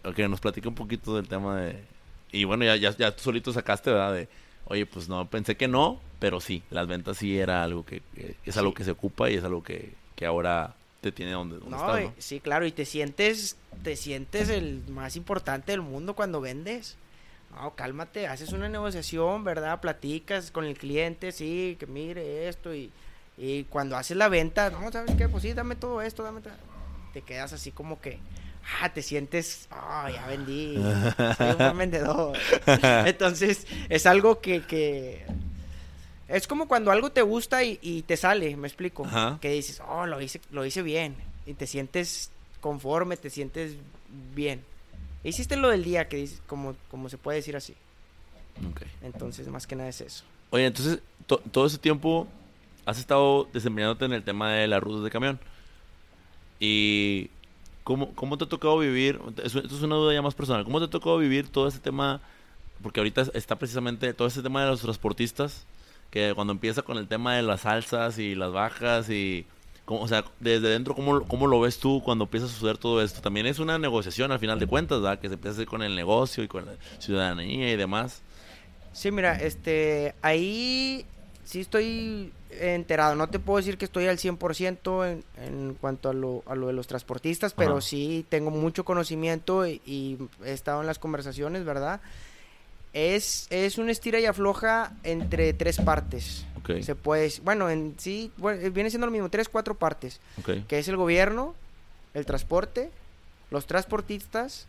[0.04, 1.82] ok, nos platica un poquito del tema de...
[2.32, 4.14] Y bueno, ya, ya, ya tú solito sacaste, ¿verdad?
[4.14, 4.28] De,
[4.66, 8.36] oye, pues no, pensé que no, pero sí, las ventas sí era algo que, que
[8.46, 8.76] es algo Sí.
[8.76, 12.00] que se ocupa y es algo que, que ahora te tiene donde, donde No, estás,
[12.00, 12.14] y- ¿no?
[12.18, 16.96] sí, claro, y te sientes, te sientes el más importante del mundo cuando vendes.
[17.54, 19.80] No, cálmate, haces una negociación, ¿verdad?
[19.80, 22.90] Platicas con el cliente, sí, que mire esto y,
[23.38, 25.28] y cuando haces la venta, no, ¿sabes qué?
[25.28, 26.52] Pues sí, dame todo esto, dame todo.
[27.12, 28.18] Te quedas así como que,
[28.80, 30.74] ah, te sientes, ah, ya vendí,
[31.36, 32.36] soy un buen vendedor.
[33.06, 35.24] Entonces, es algo que, que
[36.28, 39.04] es como cuando algo te gusta y, y te sale, me explico.
[39.04, 39.38] Ajá.
[39.40, 41.14] Que dices, oh, lo hice, lo hice bien.
[41.46, 43.76] Y te sientes conforme, te sientes
[44.34, 44.64] bien.
[45.24, 47.74] Hiciste lo del día, que dices, como, como se puede decir así.
[48.70, 48.82] Ok.
[49.02, 50.24] Entonces, más que nada es eso.
[50.50, 52.28] Oye, entonces, to- todo ese tiempo
[52.86, 55.40] has estado desempeñándote en el tema de las rutas de camión.
[56.60, 57.30] ¿Y
[57.82, 59.20] cómo, cómo te ha tocado vivir?
[59.42, 60.64] Esto es una duda ya más personal.
[60.64, 62.20] ¿Cómo te ha tocado vivir todo ese tema?
[62.82, 65.64] Porque ahorita está precisamente todo ese tema de los transportistas,
[66.10, 69.46] que cuando empieza con el tema de las alzas y las bajas y...
[69.86, 73.20] o sea, desde dentro, ¿cómo, ¿cómo lo ves tú cuando empieza a suceder todo esto?
[73.20, 75.18] También es una negociación al final de cuentas, ¿verdad?
[75.18, 78.22] Que se empieza a hacer con el negocio y con la ciudadanía y demás.
[78.92, 81.04] Sí, mira, este, ahí
[81.44, 83.14] sí estoy enterado.
[83.14, 86.68] No te puedo decir que estoy al 100% en, en cuanto a lo, a lo
[86.68, 87.80] de los transportistas, pero Ajá.
[87.82, 92.00] sí tengo mucho conocimiento y, y he estado en las conversaciones, ¿verdad?
[92.92, 96.46] Es, es un estira y afloja entre tres partes.
[96.64, 100.66] Ok, Se puede, bueno, en sí, bueno, viene siendo lo mismo, tres, cuatro partes, ok.
[100.66, 101.54] que es el gobierno,
[102.14, 102.90] el transporte,
[103.50, 104.66] los transportistas,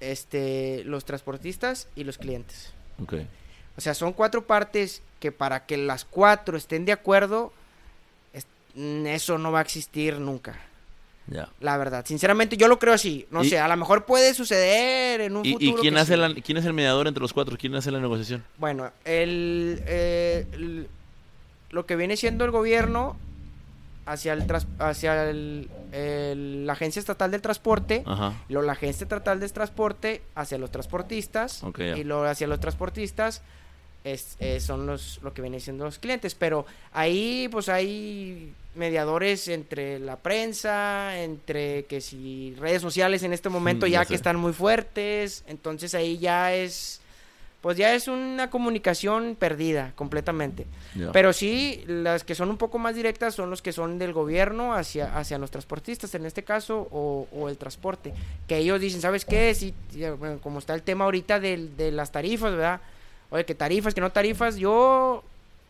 [0.00, 2.72] este, los transportistas y los clientes.
[3.02, 3.14] Ok.
[3.76, 7.52] O sea, son cuatro partes que para que las cuatro estén de acuerdo,
[8.32, 10.58] es- eso no va a existir nunca.
[11.60, 13.26] La verdad, sinceramente yo lo creo así.
[13.30, 15.72] No sé, a lo mejor puede suceder en un ¿Y, futuro.
[15.72, 16.20] y quién hace sí.
[16.20, 17.56] la, quién es el mediador entre los cuatro?
[17.56, 18.44] ¿Quién hace la negociación?
[18.58, 20.88] Bueno, el, eh, el-
[21.70, 23.16] lo que viene siendo el gobierno
[24.06, 24.44] hacia el
[24.80, 28.32] hacia el- el- la agencia estatal del transporte, Ajá.
[28.48, 31.62] luego la agencia estatal del transporte hacia los transportistas
[31.96, 33.42] y luego hacia los transportistas
[34.04, 39.46] es, eh, son los lo que vienen siendo los clientes, pero ahí pues hay mediadores
[39.48, 44.36] entre la prensa, entre que si redes sociales en este momento Mm, ya que están
[44.36, 47.00] muy fuertes, entonces ahí ya es
[47.60, 50.64] pues ya es una comunicación perdida completamente.
[51.12, 54.72] Pero sí, las que son un poco más directas son los que son del gobierno
[54.72, 58.14] hacia, hacia los transportistas, en este caso, o, o el transporte.
[58.48, 59.54] Que ellos dicen, ¿sabes qué?
[59.54, 59.74] Si,
[60.42, 62.80] como está el tema ahorita del- de, las tarifas, ¿verdad?
[63.30, 65.22] Oye, que tarifas, que no tarifas, yo,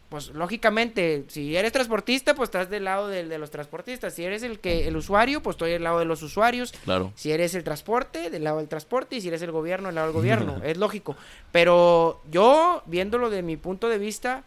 [0.08, 4.14] pues lógicamente, si eres transportista, pues estás del lado de, los transportistas.
[4.14, 6.72] Si eres el que el usuario, pues estoy del lado de los usuarios.
[6.84, 7.12] Claro.
[7.16, 10.06] Si eres el transporte, del lado del transporte, y si eres el gobierno, del lado
[10.08, 10.60] del gobierno.
[10.64, 11.16] es lógico.
[11.52, 14.42] Pero yo, viéndolo de mi punto de vista,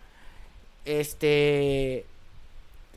[0.86, 2.06] este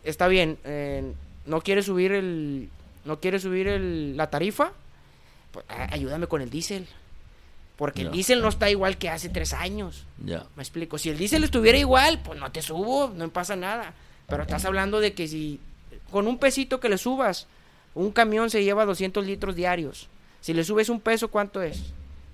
[0.03, 0.59] está bien.
[0.65, 1.13] eh,
[1.47, 2.71] no quiere subir el.
[3.05, 4.73] No quiere subir el, la tarifa.
[5.53, 6.89] Pues ayúdame con el diésel.
[7.77, 10.05] Porque el diésel no está igual que hace tres años.
[10.25, 10.45] Ya.
[10.57, 10.97] Me explico.
[10.97, 13.93] Si el diésel estuviera igual, pues no te subo, no pasa nada.
[14.27, 15.61] Pero estás hablando de que si
[16.11, 17.47] con un pesito que le subas,
[17.95, 20.09] un camión se lleva 200 litros diarios.
[20.41, 21.83] Si le subes un peso, ¿cuánto es?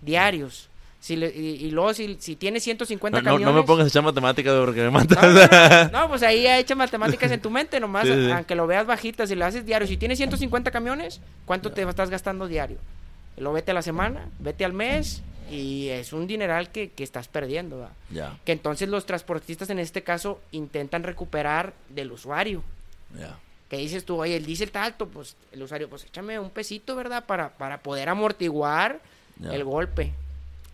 [0.00, 0.68] Diarios.
[1.00, 3.46] Si le- y, y luego si, si tiene 150 No, no, camiones...
[3.54, 5.18] no me pongas a echar matemáticas porque me matas.
[5.20, 8.30] No, no, no, pues ahí echa matemáticas en tu mente nomás, sí.
[8.30, 12.10] aunque lo veas bajita, si lo haces diario, si tienes 150 camiones, ¿cuánto te estás
[12.10, 12.78] gastando diario?
[13.36, 17.28] Lo vete a la semana, vete al mes y es un dineral que, que estás
[17.28, 17.92] perdiendo, ¿verdad?
[18.10, 18.38] ya.
[18.44, 22.62] que entonces los transportistas en este caso intentan recuperar del usuario.
[23.18, 23.38] Ya.
[23.68, 26.96] Que dices tú, oye, el diésel está alto, pues el usuario, pues échame un pesito,
[26.96, 27.24] ¿verdad?
[27.24, 29.00] Para, para poder amortiguar
[29.42, 30.12] el golpe.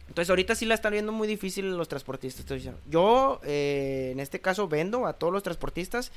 [0.08, 2.44] Entonces ahorita sí la están viendo muy difícil los transportistas.
[2.88, 6.10] Yo, eh, en este caso, vendo a todos los transportistas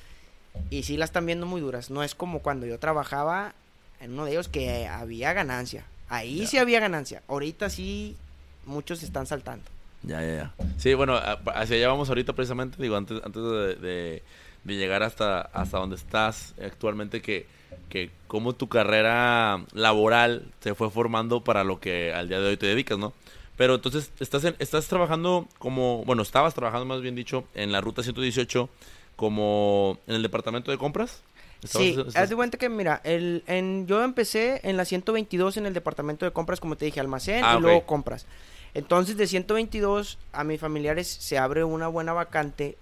[0.69, 1.89] y sí la están viendo muy duras.
[1.89, 3.53] No es como cuando yo trabajaba
[3.99, 5.85] en uno de ellos que había ganancia.
[6.09, 7.21] Ahí sí había ganancia.
[7.27, 8.17] Ahorita sí
[8.65, 9.65] muchos están saltando.
[10.03, 10.53] Ya, ya, ya.
[10.77, 11.15] Sí, bueno,
[11.53, 14.23] hacia allá vamos ahorita precisamente, digo, antes, antes de
[14.65, 17.45] llegar hasta, hasta donde estás actualmente, que,
[17.89, 22.57] que cómo tu carrera laboral se fue formando para lo que al día de hoy
[22.57, 23.13] te dedicas, ¿no?
[23.57, 27.81] Pero entonces, estás, en- estás trabajando como, bueno, estabas trabajando más bien dicho en la
[27.81, 28.69] ruta 118
[29.15, 31.21] como en el departamento de compras.
[31.63, 35.57] ¿Estabas- Sí, estás- haz de cuenta que mira, el, en, yo empecé en la 122
[35.57, 38.25] en el departamento de compras, como te dije, almacén Ah, y luego compras.
[38.73, 42.77] Entonces de 122 a mis familiares se abre una buena vacante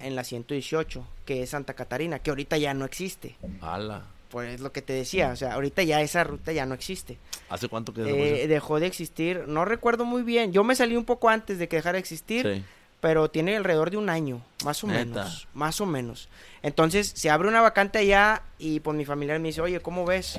[0.00, 3.36] en la 118, que es Santa Catarina, que ahorita ya no existe.
[3.60, 4.02] ¡Hala!
[4.30, 7.18] Pues es lo que te decía, o sea, ahorita ya esa ruta ya no existe.
[7.50, 8.48] ¿Hace cuánto que Eh, desapareció?
[8.48, 10.52] dejó de existir, no recuerdo muy bien.
[10.52, 12.64] Yo me salí un poco antes de que dejara de existir, Sí.
[13.02, 15.00] Pero tiene alrededor de un año, más o Neta.
[15.04, 16.28] menos, más o menos.
[16.62, 20.38] Entonces, se abre una vacante allá y pues mi familiar me dice, oye, ¿cómo ves?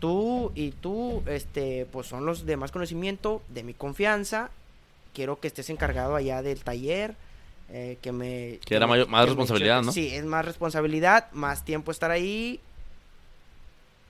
[0.00, 4.50] Tú y tú, este, pues son los de más conocimiento, de mi confianza.
[5.14, 7.14] Quiero que estés encargado allá del taller.
[7.70, 8.60] eh, que me...
[8.64, 9.86] Que era mayor- más que responsabilidad, cheques".
[9.86, 9.92] ¿no?
[9.92, 12.60] Sí, es más responsabilidad, más tiempo estar ahí.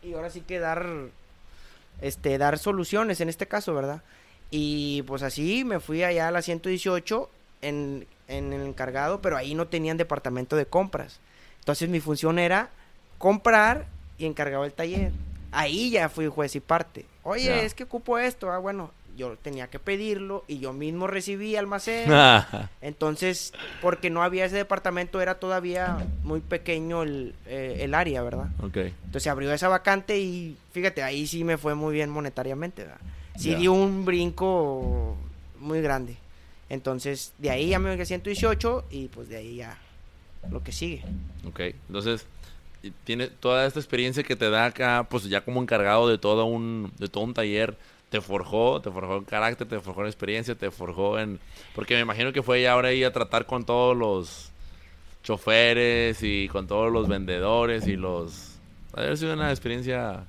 [0.03, 0.87] Y ahora sí que dar,
[2.01, 4.03] este, dar soluciones en este caso, ¿verdad?
[4.51, 7.29] Y pues así me fui allá a la 118
[7.63, 11.21] en, en el encargado, pero ahí no tenían departamento de compras.
[11.61, 12.71] Entonces mi función era
[13.19, 13.87] comprar
[14.19, 15.13] y encargaba el taller.
[15.51, 17.07] Ahí ya fui juez y parte.
[17.23, 18.51] Oye, es que ocupo esto.
[18.51, 22.11] Ah, bueno, yo tenía que pedirlo y yo mismo recibí almacén.
[22.81, 28.49] Entonces, porque no había ese departamento, era todavía muy pequeño el, eh, el área, ¿verdad?
[28.63, 28.77] ok.
[28.77, 33.01] Entonces se abrió esa vacante y fíjate, ahí sí me fue muy bien monetariamente, ¿verdad?
[33.37, 33.59] Sí Ya.
[33.59, 35.17] dio un brinco
[35.61, 36.17] muy grande.
[36.71, 39.79] Entonces, de ahí ya me voy a 118 y pues de ahí ya
[40.51, 41.03] lo que sigue.
[41.47, 42.27] Ok, entonces
[43.05, 46.93] tiene toda esta experiencia que te da acá, pues ya como encargado de todo un,
[46.99, 47.77] de todo un taller,
[48.11, 51.39] te forjó, te forjó en carácter, te forjó en experiencia, te forjó en...
[51.75, 54.51] Porque me imagino que fue ya ahora ahí a tratar con todos los
[55.23, 58.59] choferes y con todos los vendedores y los...
[58.95, 60.25] Ha sido una experiencia...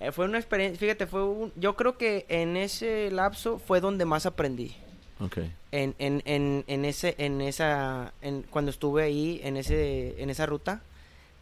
[0.00, 4.04] Eh, fue una experiencia, fíjate, fue un, yo creo que en ese lapso fue donde
[4.04, 4.74] más aprendí.
[5.20, 5.38] Ok,
[5.72, 8.12] En, en, en, en ese, en esa,
[8.50, 10.80] cuando estuve ahí, en ese, en esa ruta,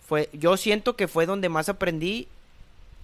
[0.07, 2.29] fue, yo siento que fue donde más aprendí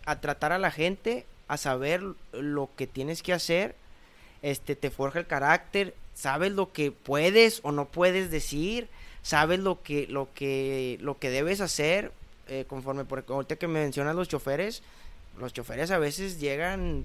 [0.07, 3.75] a tratar a la gente, a saber lo que tienes que hacer,
[4.41, 8.89] este, te forja el carácter, sabes lo que puedes o no puedes decir,
[9.23, 12.13] sabes lo que, lo que, lo que debes hacer,
[12.49, 14.83] eh, conforme, porque ahorita que me mencionas los choferes,
[15.39, 17.05] los choferes a veces llegan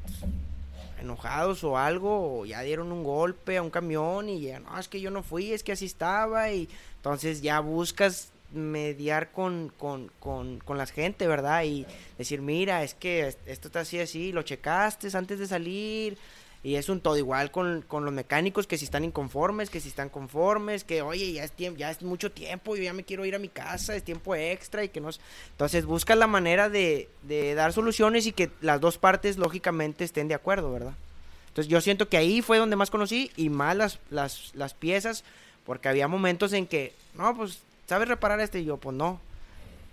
[0.99, 4.87] enojados o algo, o ya dieron un golpe a un camión y ya, no, es
[4.87, 10.09] que yo no fui, es que así estaba, y entonces ya buscas mediar con, con,
[10.19, 11.63] con, con la gente, ¿verdad?
[11.63, 11.85] Y
[12.17, 16.17] decir, mira, es que es- esto está así, así, lo checaste antes de salir,
[16.67, 19.87] y es un todo igual con, con los mecánicos, que si están inconformes, que si
[19.87, 23.35] están conformes, que oye, ya es ya es mucho tiempo, yo ya me quiero ir
[23.35, 25.09] a mi casa, es tiempo extra y que no...
[25.51, 30.27] Entonces buscas la manera de, de dar soluciones y que las dos partes lógicamente estén
[30.27, 30.93] de acuerdo, ¿verdad?
[31.47, 35.23] Entonces yo siento que ahí fue donde más conocí y más las, las, las piezas,
[35.65, 38.59] porque había momentos en que, no, pues, ¿sabes reparar este?
[38.59, 39.21] Y yo, pues no.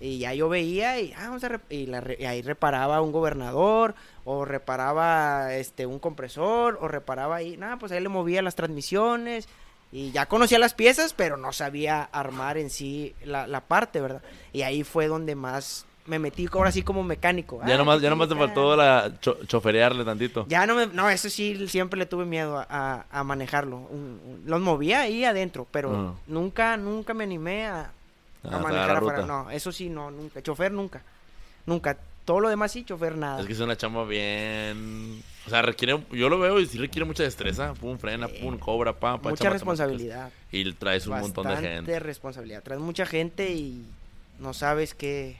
[0.04, 3.10] Y ya yo veía y, ah, vamos a y, la re- y ahí reparaba un
[3.12, 8.54] gobernador, o reparaba este un compresor, o reparaba ahí, nada, pues ahí le movía las
[8.54, 9.48] transmisiones.
[9.92, 14.22] Y ya conocía las piezas, pero no sabía armar en sí la, la parte, ¿verdad?
[14.52, 17.60] Y ahí fue donde más me metí ahora sí como mecánico.
[17.66, 20.44] ya nomás, ya nomás te faltó la cho- choferearle tantito.
[20.48, 23.76] Ya no me, no, eso sí, siempre le tuve miedo a, a- a manejarlo.
[23.78, 27.92] Un- un- los movía ahí adentro, pero nunca, nunca me animé a
[28.44, 29.26] Ah, manejar afuera.
[29.26, 30.42] No, eso sí, no, nunca.
[30.42, 31.02] Chofer nunca.
[31.66, 31.96] Nunca.
[32.24, 33.40] Todo lo demás sí, chofer nada.
[33.40, 35.22] Es que es una chamba bien...
[35.46, 36.02] O sea, requiere...
[36.11, 37.74] Yo lo veo y sí requiere mucha destreza.
[37.74, 39.30] Pum, frena, pum, cobra, pam, pam.
[39.33, 40.30] Mucha responsabilidad.
[40.50, 41.98] Y traes un montón de Bastante gente.
[42.00, 42.62] responsabilidad.
[42.62, 43.85] Traes mucha gente y
[44.40, 45.37] no sabes qué,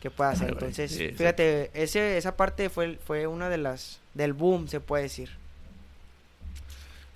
[0.00, 0.46] qué puede hacer.
[0.48, 1.14] Ay, Entonces, sí, sí.
[1.14, 4.00] fíjate, ese, esa parte fue, fue una de las...
[4.14, 5.30] Del boom, se puede decir.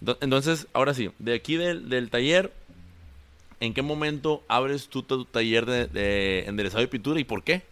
[0.03, 2.53] Ento- Entonces, ahora sí, de aquí del, del taller,
[3.61, 7.63] ¿en qué momento abres tú tu taller de, de enderezado y pintura y por qué?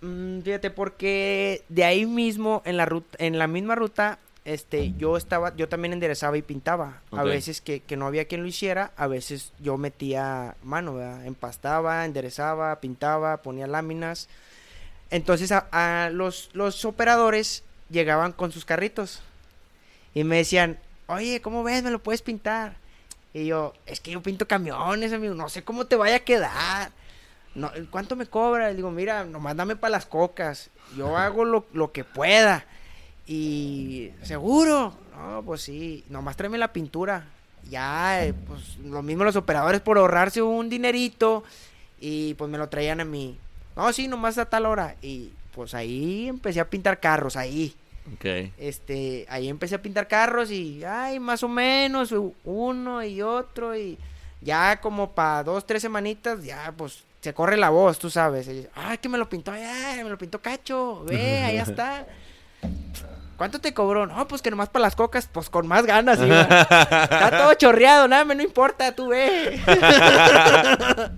[0.00, 5.16] Mm, fíjate, porque de ahí mismo, en la ruta, en la misma ruta, este, yo
[5.16, 7.00] estaba, yo también enderezaba y pintaba.
[7.12, 11.24] A veces que, que no había quien lo hiciera, a veces yo metía mano, ¿verdad?
[11.24, 14.28] Empastaba, enderezaba, pintaba, ponía láminas.
[15.10, 19.22] Entonces a, a los, los operadores llegaban con sus carritos
[20.12, 21.82] y me decían, oye, ¿cómo ves?
[21.82, 22.76] ¿Me lo puedes pintar?
[23.34, 26.92] Y yo, es que yo pinto camiones, amigo, no sé cómo te vaya a quedar.
[27.56, 28.68] No, ¿Cuánto me cobra?
[28.68, 30.70] Le digo, mira, nomás dame para las cocas.
[30.96, 32.64] Yo hago lo, lo que pueda.
[33.26, 34.94] Y, ¿seguro?
[35.16, 36.04] No, pues sí.
[36.08, 37.26] Nomás tráeme la pintura.
[37.68, 41.42] Ya, eh, pues lo mismo los operadores por ahorrarse un dinerito.
[41.98, 43.36] Y pues me lo traían a mí.
[43.74, 44.94] No, sí, nomás a tal hora.
[45.02, 47.74] Y pues ahí empecé a pintar carros, ahí.
[48.58, 53.98] Este, ahí empecé a pintar carros y, ay, más o menos, uno y otro y
[54.40, 58.46] ya como para dos, tres semanitas, ya pues se corre la voz, tú sabes.
[58.48, 62.06] Y, ay, que me lo pintó, ay, me lo pintó Cacho, ve, allá está.
[63.36, 64.06] ¿Cuánto te cobró?
[64.06, 66.20] No, pues que nomás para las cocas, pues con más ganas.
[66.20, 66.42] iba.
[66.42, 69.60] Está todo chorreado, nada, me no importa, tú ve.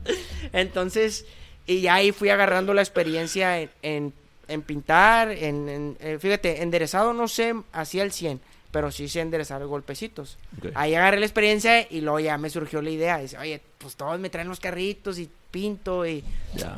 [0.52, 1.26] Entonces,
[1.66, 4.14] y ya ahí fui agarrando la experiencia en, en,
[4.48, 8.40] en pintar, en, en- eh, fíjate, enderezado no sé, hacía el 100,
[8.70, 10.38] pero sí sé enderezar golpecitos.
[10.74, 13.18] Ahí agarré la experiencia y luego ya me surgió la idea.
[13.18, 16.22] Dice, oye, pues todos me traen los carritos y pinto y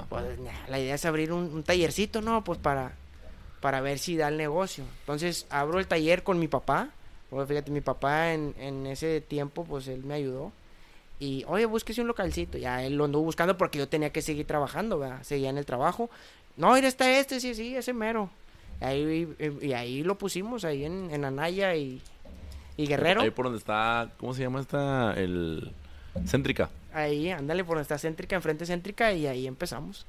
[0.08, 2.44] pues, nah, la idea es abrir un, un tallercito, ¿no?
[2.44, 2.92] Pues para,
[3.60, 4.84] para ver si da el negocio.
[5.00, 6.90] Entonces abro el taller con mi papá.
[7.30, 10.52] Oye, fíjate, mi papá en, en ese tiempo, pues él me ayudó.
[11.20, 12.58] Y, oye, búsquese un localcito.
[12.58, 15.22] Ya él lo anduvo buscando porque yo tenía que seguir trabajando, ¿verdad?
[15.24, 16.08] Seguía en el trabajo.
[16.58, 18.28] No, mira, está este, sí, sí, ese mero.
[18.82, 22.02] Y ahí, y, y ahí lo pusimos, ahí en, en Anaya y,
[22.76, 23.22] y Guerrero.
[23.22, 25.14] Ahí por donde está, ¿cómo se llama esta?
[25.14, 25.72] El...
[26.26, 26.68] Céntrica.
[26.92, 30.04] Ahí, ándale, por donde está céntrica, enfrente céntrica, y ahí empezamos.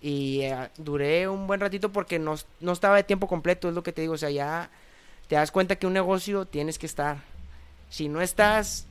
[0.00, 3.82] Y eh, duré un buen ratito porque no, no estaba de tiempo completo, es lo
[3.82, 4.14] que te digo.
[4.14, 4.70] O sea, ya
[5.26, 7.18] te das cuenta que un negocio tienes que estar.
[7.90, 8.86] Si no estás,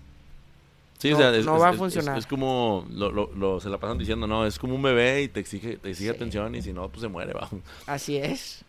[0.97, 2.17] Sí, No- o sea, es, no es- va a es- funcionar.
[2.17, 5.21] Es, es como, lo, lo, lo- se la pasan diciendo, no, es como un bebé
[5.23, 6.15] y te exige, te exige Sí.
[6.15, 7.49] atención y si no, pues se muere, va.
[7.85, 8.63] así es.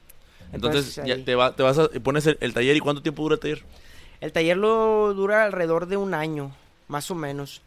[0.53, 1.23] Entonces, ya ahí.
[1.25, 3.63] te, va, te vas a, pones el, el taller y ¿cuánto tiempo dura el taller?
[4.21, 6.53] El taller lo dura alrededor de un año,
[6.89, 7.63] más o menos.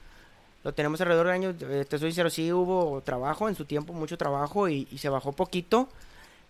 [0.64, 1.56] Lo tenemos alrededor de un año.
[1.60, 5.10] eh, te soy sincero, sí hubo trabajo en su tiempo, mucho trabajo y, y se
[5.10, 5.90] bajó poquito.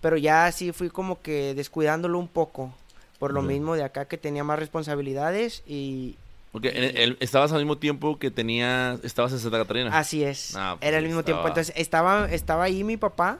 [0.01, 2.74] Pero ya sí fui como que descuidándolo un poco.
[3.20, 3.45] Por lo Ok.
[3.47, 6.16] mismo de acá que tenía más responsabilidades y
[6.52, 9.97] Porque el- estabas al mismo tiempo que tenías, estabas en Santa Catarina.
[9.97, 10.56] así es.
[10.56, 11.47] Ah, pues Era el mismo tiempo.
[11.47, 13.39] Entonces estaba, estaba ahí mi papá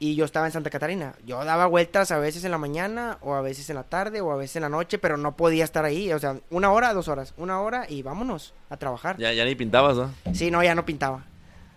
[0.00, 1.14] y yo estaba en Santa Catarina.
[1.24, 4.32] Yo daba vueltas a veces en la mañana o a veces en la tarde o
[4.32, 6.12] a veces en la noche, pero no podía estar ahí.
[6.12, 9.16] O sea, una hora, dos horas, una hora y vámonos a trabajar.
[9.18, 10.10] Ya, ya ni pintabas, ¿no?
[10.34, 11.24] Sí, no, ya no pintaba.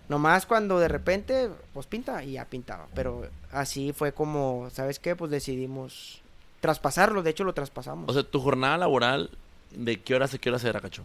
[0.10, 2.88] Nomás cuando de repente, pues pinta y ya pintaba.
[2.96, 5.16] Pero así fue como, ¿sabes qué?
[5.16, 6.24] Pues decidimos
[6.62, 7.22] traspasarlo.
[7.22, 8.10] De hecho, lo traspasamos.
[8.10, 9.30] O sea, tu jornada laboral,
[9.72, 11.04] ¿de qué horas a qué horas era, cacho?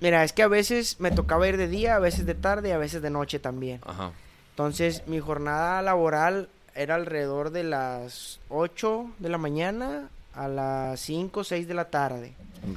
[0.00, 2.72] Mira, es que a veces me tocaba ir de día, a veces de tarde y
[2.72, 3.80] a veces de noche también.
[3.86, 4.10] Ajá.
[4.50, 11.40] Entonces, mi jornada laboral era alrededor de las 8 de la mañana a las 5
[11.40, 12.34] o 6 de la tarde.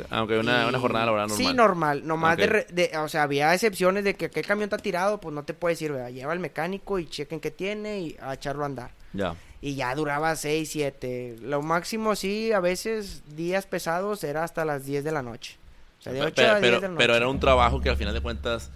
[0.09, 1.47] Aunque una, Y- una jornada laboral normal.
[1.47, 2.07] Sí, normal.
[2.07, 2.49] Nomás de, Ok.
[2.49, 5.53] re- de- O sea, había excepciones de que aquel camión está tirado, pues no te
[5.53, 6.09] puedes ir, ¿verdad?
[6.09, 8.91] Lleva al mecánico y chequen qué tiene y a echarlo a andar.
[9.13, 9.35] Ya.
[9.61, 11.37] Y ya duraba 6, 7.
[11.41, 15.57] Lo máximo, sí, a veces días pesados era hasta las 10 de la noche.
[15.99, 16.97] O sea, de 8 pero, a 10 pero, de la noche.
[16.99, 18.69] pero era un trabajo que al final de cuentas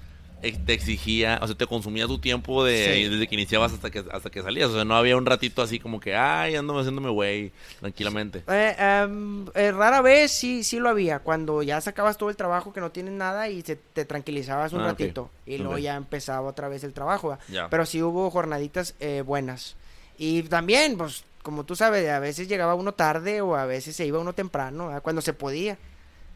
[0.43, 3.09] eh, te exigía, o sea, te consumía tu tiempo de Sí.
[3.09, 4.71] desde que iniciabas hasta que hasta que salías.
[4.71, 8.43] O sea, no había un ratito así como que, ay, ando haciéndome güey, tranquilamente.
[8.47, 11.19] Eh, em, eh, rara vez sí, sí lo había.
[11.19, 14.81] Cuando ya sacabas todo el trabajo que no tienes nada y se, te tranquilizabas un
[14.81, 15.29] Ah, ratito.
[15.45, 17.37] Y luego ya empezaba otra vez el trabajo.
[17.69, 19.75] Pero sí hubo jornaditas eh, buenas.
[20.23, 24.05] Y también, pues, como tú sabes, a veces llegaba uno tarde o a veces se
[24.05, 25.01] iba uno temprano, ¿verdad?
[25.01, 25.79] cuando se podía.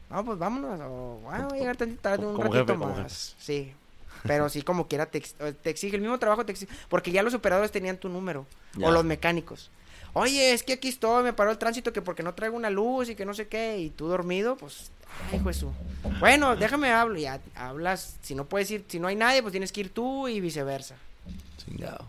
[0.10, 0.80] No, pues vámonos.
[0.90, 3.36] O, "Ah, voy a llegar tantito tarde, un Como ratito jefe, más.
[3.38, 3.74] Sí.
[4.24, 6.74] Pero sí, como quiera, te, te exige el mismo trabajo, te exige.
[6.90, 8.48] Porque ya los operadores tenían tu número.
[8.76, 8.88] Ya.
[8.88, 9.70] O los mecánicos.
[10.14, 13.10] Oye, es que aquí estoy, me paró el tránsito que porque no traigo una luz
[13.10, 14.90] y que no sé qué, y tú dormido, pues,
[15.32, 15.72] ay, su.
[16.20, 19.72] Bueno, déjame hablo, ya hablas, si no puedes ir, si no hay nadie, pues tienes
[19.72, 20.96] que ir tú y viceversa.
[21.58, 22.08] Chingado.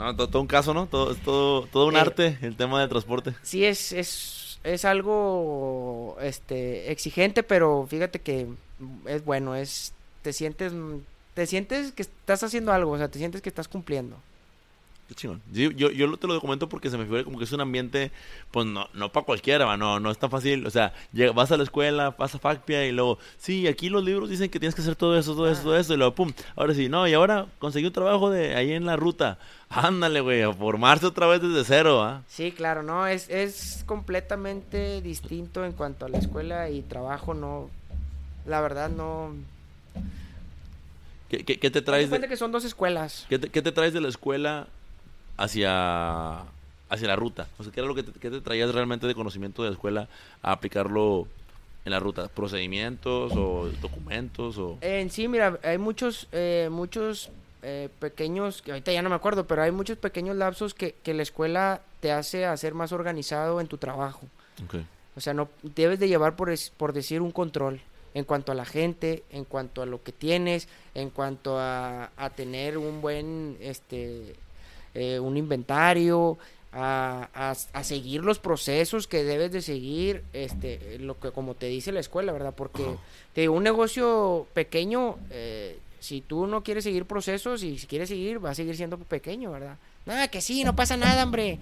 [0.00, 0.86] No, todo, todo un caso, ¿no?
[0.86, 3.34] Todo, es todo, todo un Eh, arte el tema del transporte.
[3.42, 8.46] Sí es, es, es algo este exigente, pero fíjate que
[9.06, 9.92] es bueno, es
[10.22, 10.72] te sientes
[11.34, 14.16] te sientes que estás haciendo algo, o sea, te sientes que estás cumpliendo.
[15.10, 15.42] Qué chingón.
[15.52, 18.12] Yo, yo te lo documento porque se me figura como que es un ambiente,
[18.52, 20.64] pues no, no para cualquiera, va, no, no es tan fácil.
[20.68, 24.04] O sea, llega- vas a la escuela, vas a FACPIA y luego, sí, aquí los
[24.04, 26.30] libros dicen que tienes que hacer todo eso, todo eso, todo eso, y luego, pum,
[26.54, 29.36] ahora sí, no, y ahora conseguí un trabajo de ahí en la ruta.
[29.68, 32.22] Ándale, güey, a formarse otra vez desde cero, ¿ah?
[32.28, 37.68] Sí, claro, no, es, es completamente distinto en cuanto a la escuela y trabajo, no,
[38.46, 39.34] la verdad no.
[41.28, 43.26] ¿Qué, qué, qué te traes cuenta de, que son dos escuelas.
[43.28, 44.68] qué te, qué te traes de la escuela
[45.44, 46.40] hacia,
[46.88, 47.48] hacia la ruta?
[47.58, 50.08] O sea, ¿qué era lo que te, traías realmente de conocimiento de la escuela
[50.42, 51.26] a aplicarlo
[51.84, 52.28] en la ruta?
[52.28, 54.78] ¿Procedimientos o documentos o...?
[54.82, 57.30] En sí, mira, hay muchos, eh, muchos
[57.62, 61.14] eh, pequeños, que ahorita ya no me acuerdo, pero hay muchos pequeños lapsos que, que
[61.14, 64.26] la escuela te hace hacer más organizado en tu trabajo.
[65.16, 67.80] O sea, no debes de llevar por, es- por decir un control
[68.14, 72.30] en cuanto a la gente, en cuanto a lo que tienes, en cuanto a, a
[72.30, 74.34] tener un buen, este,
[74.94, 76.38] eh, un inventario,
[76.72, 81.66] a, a- a seguir los procesos que debes de seguir, este, lo que como te
[81.66, 82.54] dice la escuela, ¿verdad?
[82.56, 82.96] Porque
[83.34, 88.08] te digo, un negocio pequeño, eh, si tú no quieres seguir procesos y si quieres
[88.08, 89.76] seguir, va a seguir siendo pequeño, ¿verdad?
[90.06, 91.58] Nada, que sí, no pasa nada, hombre.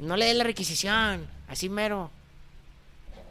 [0.00, 2.10] no le des la requisición, así mero.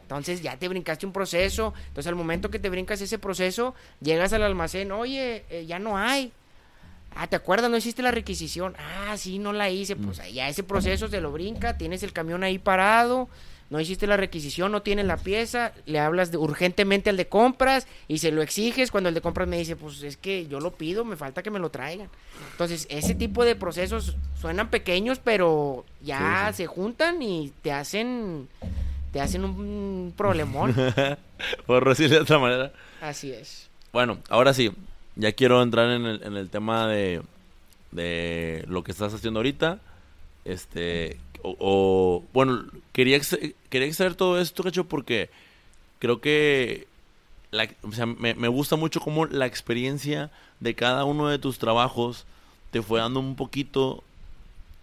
[0.02, 1.74] Entonces ya te brincaste un proceso.
[1.88, 5.98] Entonces al momento que te brincas ese proceso, llegas al almacén, oye, eh, ya no
[5.98, 6.32] hay.
[7.14, 7.70] Ah, ¿te acuerdas?
[7.70, 8.74] No hiciste la requisición.
[8.78, 9.96] Ah, sí, no la hice.
[9.96, 10.32] Pues mm.
[10.32, 13.28] ya ese proceso se lo brinca, tienes el camión ahí parado,
[13.70, 18.18] no hiciste la requisición, no tienes la pieza, le hablas urgentemente al de compras y
[18.18, 18.90] se lo exiges.
[18.90, 21.50] Cuando el de compras me dice, pues es que yo lo pido, me falta que
[21.50, 22.08] me lo traigan.
[22.52, 28.48] Entonces, ese tipo de procesos suenan pequeños, pero ya se juntan y te hacen
[29.12, 30.74] te hacen un problemón.
[31.66, 32.72] Por decirlo de otra manera.
[33.00, 33.70] Así es.
[33.92, 34.72] Bueno, ahora sí,
[35.18, 37.22] ya quiero entrar en el, en el tema de,
[37.90, 39.80] de lo que estás haciendo ahorita.
[40.44, 43.20] Este, o, bueno, quería,
[43.68, 45.28] quería saber todo esto, cacho, porque
[45.98, 46.86] creo que
[47.82, 52.26] o sea, me, me, gusta mucho cómo la experiencia de cada uno de tus trabajos
[52.70, 54.04] te fue dando un poquito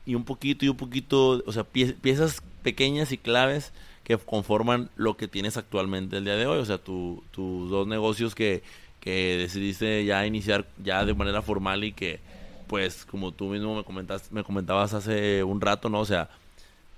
[0.05, 3.71] y un poquito y un poquito, o sea, piezas pequeñas y claves
[4.03, 6.59] que conforman lo que tienes actualmente el día de hoy.
[6.59, 8.63] O sea, tus dos negocios que,
[9.05, 12.19] que decidiste ya iniciar ya de manera formal y que,
[12.65, 15.99] pues, como tú mismo me, comentaste, me comentabas hace un rato, ¿no?
[15.99, 16.27] O sea,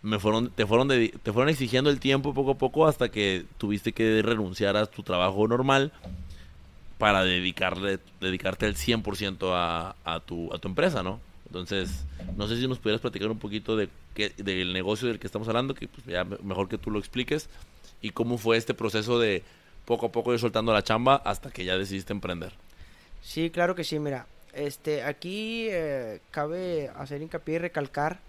[0.01, 3.91] me fueron, te, fueron te fueron exigiendo el tiempo poco a poco hasta que tuviste
[3.91, 5.91] que renunciar a tu trabajo normal
[6.97, 11.20] para dedicarle, dedicarte el 100% a, a, tu, a tu empresa, ¿no?
[11.47, 12.05] Entonces,
[12.38, 15.49] no sé si nos pudieras platicar un poquito de qué, del negocio del que estamos
[15.49, 17.49] hablando, que pues ya mejor que tú lo expliques,
[18.01, 19.43] y cómo fue este proceso de
[19.88, 22.52] poco a poco ir soltando la chamba hasta que ya decidiste emprender.
[23.24, 28.20] Sí, claro que sí, mira, este, aquí eh, cabe hacer hincapié y recalcar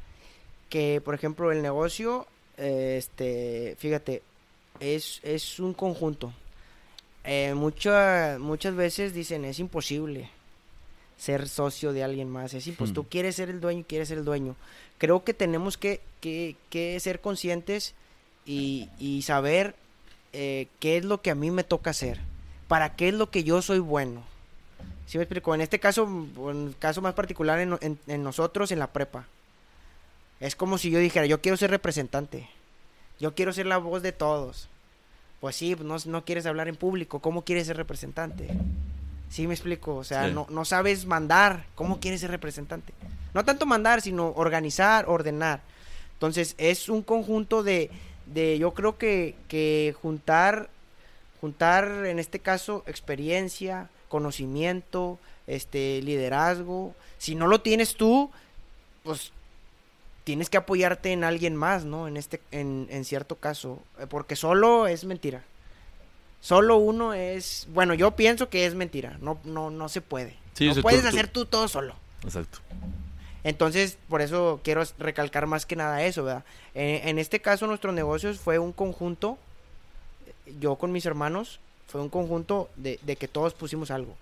[0.71, 4.23] que, por ejemplo, el negocio, este, fíjate,
[4.79, 6.33] es, es un conjunto.
[7.25, 10.31] Eh, muchas veces dicen es imposible
[11.17, 12.55] ser socio de alguien más.
[12.55, 12.95] Es imposible.
[12.95, 13.11] Tú hmm.
[13.11, 14.55] quieres ser el dueño, quieres ser el dueño.
[14.99, 17.95] Creo que tenemos que, que, que ser conscientes
[18.47, 19.75] y, y saber
[20.33, 22.21] eh, qué es lo que a mí me toca hacer.
[22.67, 24.23] Para qué es lo que yo soy bueno.
[25.07, 25.55] ¿Sí me explico?
[25.55, 26.05] En este caso,
[26.51, 29.27] en el caso más particular en, en nosotros, en la prepa.
[30.41, 32.49] Es como si yo dijera, yo quiero ser representante.
[33.19, 34.69] Yo quiero ser la voz de todos.
[35.41, 37.21] Pues sí, no, no quieres hablar en público.
[37.21, 38.49] ¿Cómo quieres ser representante?
[39.31, 39.97] Sí, me explico.
[39.97, 41.65] O sea, no, no sabes mandar.
[41.75, 42.93] ¿Cómo quieres ser representante?
[43.35, 45.61] No tanto mandar, sino organizar, ordenar.
[46.15, 47.91] Entonces, es un conjunto de,
[48.33, 50.69] de yo creo que, que juntar,
[51.41, 56.95] juntar, en este caso, experiencia, conocimiento, este, liderazgo.
[57.19, 58.31] Si no lo tienes tú,
[59.03, 59.33] pues
[60.25, 62.07] tienes que apoyarte en alguien más, ¿no?
[62.07, 65.43] En este, en, en cierto caso, eh, porque solo es mentira.
[66.41, 70.37] Solo uno es, bueno, yo pienso que es mentira, no, no, no se puede.
[70.61, 71.95] no puedes hacer tú todo solo.
[72.23, 72.59] Exacto.
[73.45, 76.45] Entonces, por eso quiero recalcar más que nada eso, ¿verdad?
[76.75, 79.39] en este caso, nuestros negocios fue un conjunto,
[80.61, 84.15] yo con mis hermanos, fue un conjunto de, de que todos pusimos algo.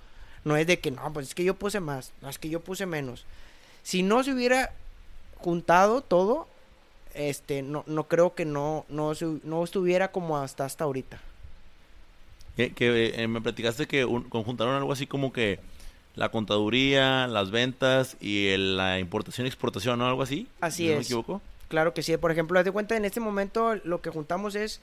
[0.44, 2.60] No es de que, no, pues es que yo puse más, no es que yo
[2.60, 3.24] puse menos.
[3.82, 4.72] Si no se hubiera
[5.38, 6.46] juntado todo,
[7.14, 9.12] este, no, no creo que no, no,
[9.42, 11.20] no estuviera como hasta hasta ahorita.
[12.56, 12.72] Que,
[13.14, 15.58] eh, me platicaste que conjuntaron algo así como que
[16.16, 20.06] la contaduría, las ventas y la importación y exportación, ¿no?
[20.06, 20.48] Algo así.
[20.60, 20.96] Así es.
[20.96, 21.42] ¿Me equivoco?
[21.68, 22.16] Claro que sí.
[22.16, 24.80] Por ejemplo, haz de cuenta, en este momento lo que juntamos es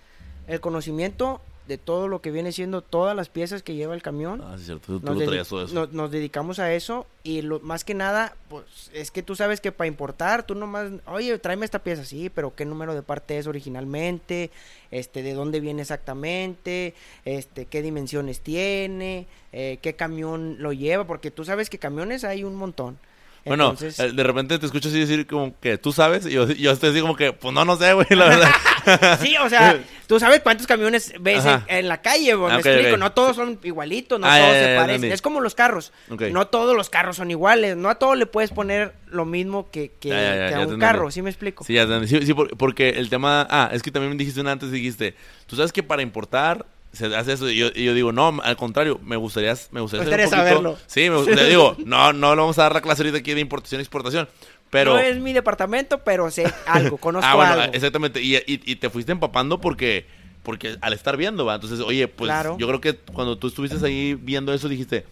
[0.47, 4.41] el conocimiento de todo lo que viene siendo todas las piezas que lleva el camión.
[4.43, 4.99] Ah, sí, cierto.
[4.99, 5.87] Tú, lo traías todo eso.
[5.91, 9.71] Nos, dedicamos a eso y lo, más que nada, pues es que tú sabes que
[9.71, 13.47] para importar, tú nomás, oye, tráeme esta pieza, sí, pero qué número de parte es
[13.47, 14.51] originalmente,
[14.91, 16.93] este, de dónde viene exactamente,
[17.23, 22.43] este, qué dimensiones tiene, eh, qué camión lo lleva, porque tú sabes que camiones hay
[22.43, 22.97] un montón.
[23.45, 26.71] Bueno, eh, de repente te escucho así decir como que tú sabes, y yo, yo
[26.71, 28.51] estoy así como que, pues no, no sé, güey, la verdad.
[29.21, 33.11] sí, o sea, tú sabes cuántos camiones ves en, la calle, güey, me explico, no
[33.11, 36.89] todos son igualitos, no ah, todos se parecen, es como los carros, no todos los
[36.89, 40.13] carros son iguales, no a todos le puedes poner lo mismo que, que,
[40.53, 41.65] a un carro, ¿sí me explico?
[41.65, 45.15] Sí, ya sí, sí, porque el tema, ah, es que también me dijiste antes, dijiste,
[45.47, 49.15] tú sabes que para importar se hace eso y yo, digo, no, al contrario, me
[49.15, 50.77] gustaría, me gustaría, saberlo.
[50.85, 53.41] Sí, me, le digo, no, no le vamos a dar la clase ahorita aquí de
[53.41, 54.29] importación y exportación.
[54.69, 54.93] Pero...
[54.93, 59.11] No es mi departamento, pero sé algo, conozco ah, bueno, Exactamente, y, y, te fuiste
[59.11, 60.05] empapando porque,
[60.43, 61.55] porque al estar viendo, ¿va?
[61.55, 65.05] Entonces, oye, pues yo creo que cuando tú estuviste ahí viendo eso, dijiste,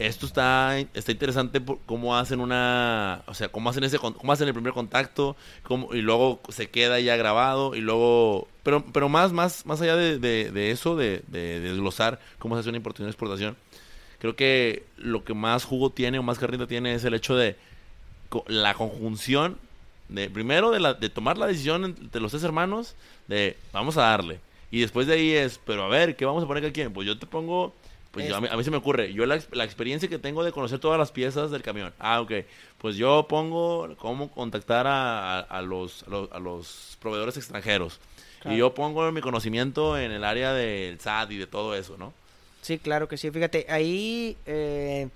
[0.00, 4.48] esto está, está interesante por cómo hacen una, o sea, cómo hacen ese, cómo hacen
[4.48, 5.36] el primer contacto,
[5.92, 10.18] y luego se queda ya grabado, y luego, pero, pero más, más, más allá de,
[10.18, 13.56] de, eso, de, de, desglosar cómo se hace una importación y exportación,
[14.20, 17.56] creo que lo que más jugo tiene o más carrita tiene es el hecho de
[18.46, 19.58] la conjunción
[20.08, 22.96] De, primero de, la, de tomar la decisión de los tres hermanos
[23.28, 24.40] de vamos a darle.
[24.70, 26.82] Y después de ahí es, pero a ver, ¿qué vamos a poner aquí?
[26.88, 27.74] Pues yo te pongo,
[28.10, 30.42] pues yo- a, mí, a mí se me ocurre, yo la, la experiencia que tengo
[30.44, 31.92] de conocer todas las piezas del camión.
[31.98, 32.32] Ah, ok.
[32.78, 38.00] Pues yo pongo cómo contactar a, a- a los, a, los, los proveedores extranjeros.
[38.40, 38.56] Claro.
[38.56, 42.12] Y yo pongo mi conocimiento en el área del SAT y de todo eso, ¿no?
[42.62, 43.30] Sí, claro que sí.
[43.30, 45.08] Fíjate, ahí eh,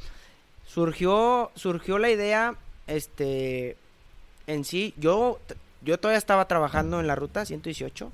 [0.67, 2.55] surgió, surgió la idea,
[2.87, 3.77] este,
[4.47, 5.39] en sí, yo,
[5.83, 8.11] yo todavía estaba trabajando en la ruta 118.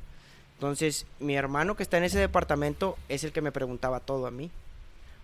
[0.54, 4.30] Entonces, mi hermano que está en ese departamento es el que me preguntaba todo a
[4.30, 4.50] mí.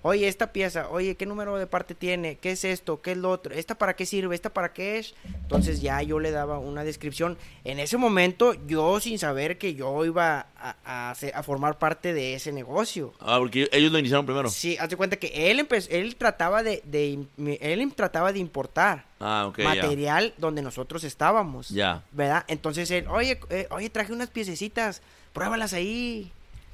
[0.03, 2.37] Oye, esta pieza, oye, ¿qué número de parte tiene?
[2.37, 3.03] ¿Qué es esto?
[3.03, 3.53] ¿Qué es lo otro?
[3.53, 4.37] ¿Esta para qué sirve?
[4.37, 5.15] ¿Esta para qué es?
[5.43, 7.37] Entonces ya yo le daba una descripción.
[7.65, 12.35] En ese momento, yo sin saber que yo iba a, a a formar parte de
[12.35, 13.15] ese negocio.
[13.21, 14.49] Ah, porque ellos lo iniciaron primero.
[14.49, 17.27] Sí, hazte cuenta que él empezó, él trataba de, de
[17.61, 19.65] él trataba de importar Ah, ok, ya.
[19.65, 21.71] material donde nosotros estábamos.
[21.71, 22.03] Ya.
[22.13, 22.45] ¿Verdad?
[22.49, 26.31] Entonces él, oye, eh, oye, traje unas piececitas, pruébalas ahí.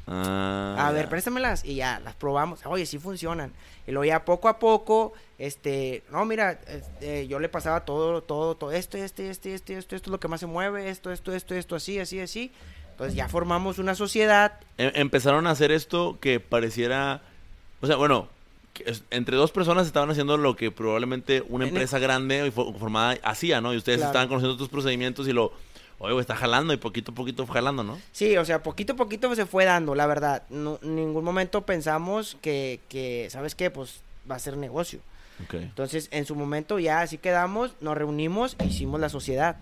[0.07, 1.65] Ah, A ver, préstamelas.
[1.65, 2.61] Y ya, las probamos.
[2.67, 3.53] Oye, sí funcionan.
[3.87, 8.55] Y luego ya poco a poco, este, no, mira, este, yo le pasaba todo, todo,
[8.57, 11.33] todo, esto, este, este, este, esto, esto es lo que más se mueve, esto, esto,
[11.35, 12.53] esto, esto, así, así, así.
[12.93, 14.53] Entonces ya formamos una sociedad.
[14.79, 17.23] Em- empezaron a hacer esto que pareciera,
[17.81, 18.29] o sea, bueno,
[19.11, 23.75] entre dos personas estaban haciendo lo que probablemente una empresa grande y formada hacía, ¿no?
[23.75, 24.11] Y ustedes Claro.
[24.11, 25.53] estaban conociendo tus procedimientos y lo,
[26.03, 27.99] oye, está jalando y poquito a poquito fue jalando, ¿no?
[28.13, 30.43] Sí, o sea, poquito a poquito se fue dando, la verdad.
[30.51, 33.71] No, en ningún momento pensamos que, que, ¿sabes qué?
[33.71, 34.01] Pues
[34.31, 35.01] va a ser negocio.
[35.45, 35.55] Ok.
[35.55, 39.57] Entonces, en su momento ya así quedamos, nos reunimos e hicimos la sociedad.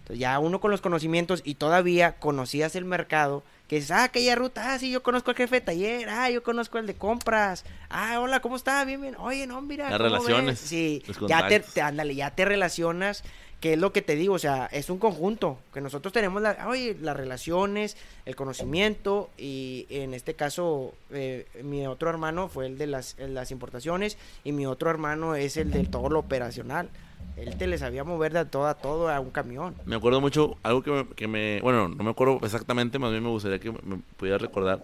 [0.00, 4.34] Entonces, ya uno con los conocimientos y todavía conocías el mercado, que dices, ah, aquella
[4.34, 7.64] ruta, ah, sí, yo conozco al jefe de taller, ah, yo conozco el de compras,
[7.88, 8.84] ah, hola, ¿cómo está?
[8.84, 9.88] Bien, bien, oye, no, mira.
[9.88, 10.68] Las ¿cómo relaciones, ves?".
[10.68, 13.24] Sí, ya te- ándale, ya te relacionas,
[13.64, 16.68] que es lo que te digo, o sea, es un conjunto, que nosotros tenemos, la,
[17.00, 17.96] las relaciones,
[18.26, 23.50] el conocimiento, y en este caso, eh, mi otro hermano fue el de las, las
[23.50, 26.90] importaciones, y mi otro hermano es el del todo lo operacional.
[27.38, 29.74] Él te le sabía mover de todo a todo a un camión.
[29.86, 33.22] Me acuerdo mucho, algo que me, que me- bueno, no me acuerdo exactamente, más bien
[33.22, 34.82] me gustaría que me pudiera recordar,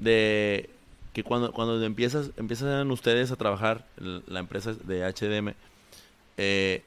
[0.00, 0.70] de
[1.12, 5.52] que cuando, cuando empiezas, empiezan ustedes a trabajar, la empresa de HDM,
[6.38, 6.82] eh,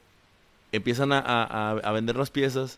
[0.71, 2.77] empiezan a, a- a vender las piezas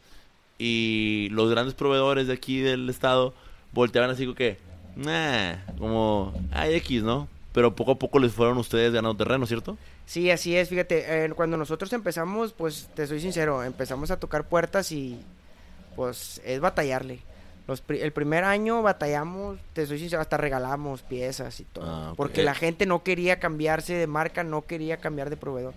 [0.58, 3.34] y los grandes proveedores de aquí del estado
[3.74, 4.58] volteaban así como que,
[4.96, 7.28] nah, como, hay X, ¿no?
[7.54, 9.78] Pero poco a poco les fueron ustedes ganando terreno, ¿cierto?
[10.06, 14.46] Sí, así es, fíjate, eh, cuando nosotros empezamos, pues te soy sincero, empezamos a tocar
[14.46, 15.18] puertas y
[15.96, 17.20] pues es batallarle.
[17.68, 21.86] Los pri- el primer año batallamos, te soy sincero, hasta regalamos piezas y todo.
[21.86, 22.18] Ah, ok.
[22.18, 25.74] Porque la gente no quería cambiarse de marca, no quería cambiar de proveedor.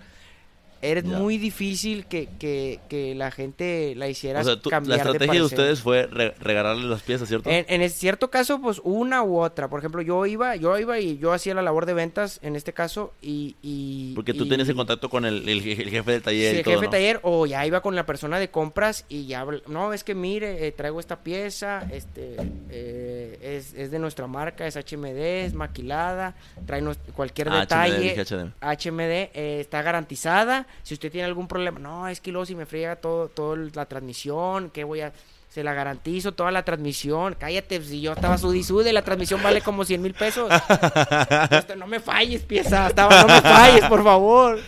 [0.84, 1.18] Eres Ya.
[1.18, 5.34] muy difícil que, que, que la gente la hiciera O sea, tú- la cambiar estrategia
[5.34, 7.48] de, ustedes fue re- regalarles las piezas, ¿cierto?
[7.50, 9.68] En, en cierto caso, pues una u otra.
[9.68, 12.72] Por ejemplo, yo iba, yo iba y yo hacía la labor de ventas en este
[12.72, 13.56] caso y...
[13.62, 16.50] y Porque tú y- tienes el contacto con el, el je- el jefe del taller
[16.50, 16.90] Sí, y el todo, jefe de ¿no?
[16.92, 20.66] taller o ya iba con la persona de compras y ya no es que mire
[20.66, 22.36] eh, traigo esta pieza este
[22.70, 25.16] eh, es, es de nuestra marca es HMD
[25.46, 26.34] es maquilada
[26.66, 26.82] trae
[27.14, 28.52] cualquier Ah, HMD, detalle HDM.
[28.60, 29.00] HMD
[29.34, 32.96] eh, está garantizada si usted tiene algún problema no es que luego si me friega
[32.96, 35.12] todo todo la transmisión que voy a
[35.48, 39.40] se la garantizo toda la transmisión cállate si yo estaba sud y sude la transmisión
[39.42, 40.50] vale como 100 mil pesos
[41.50, 44.58] Esto, no me falles pieza estaba no me falles por favor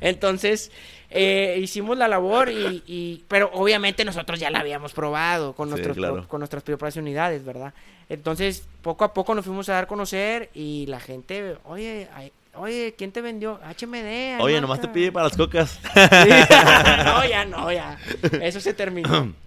[0.00, 0.70] entonces,
[1.10, 5.70] eh, hicimos la labor y, y- pero obviamente nosotros ya la habíamos probado con, Sí,
[5.72, 6.28] nuestros, claro.
[6.28, 7.72] con nuestras propias unidades, ¿verdad?
[8.08, 12.08] Entonces, poco a poco nos fuimos a dar a conocer y la gente, oye,
[12.58, 13.60] oye, ¿quién te vendió?
[13.62, 14.40] HMD.
[14.40, 14.92] Oye, nomás te marca".
[14.92, 15.78] pide para las cocas.
[15.82, 15.90] Sí.
[17.04, 17.98] no, ya no, ya.
[18.42, 19.34] Eso se terminó.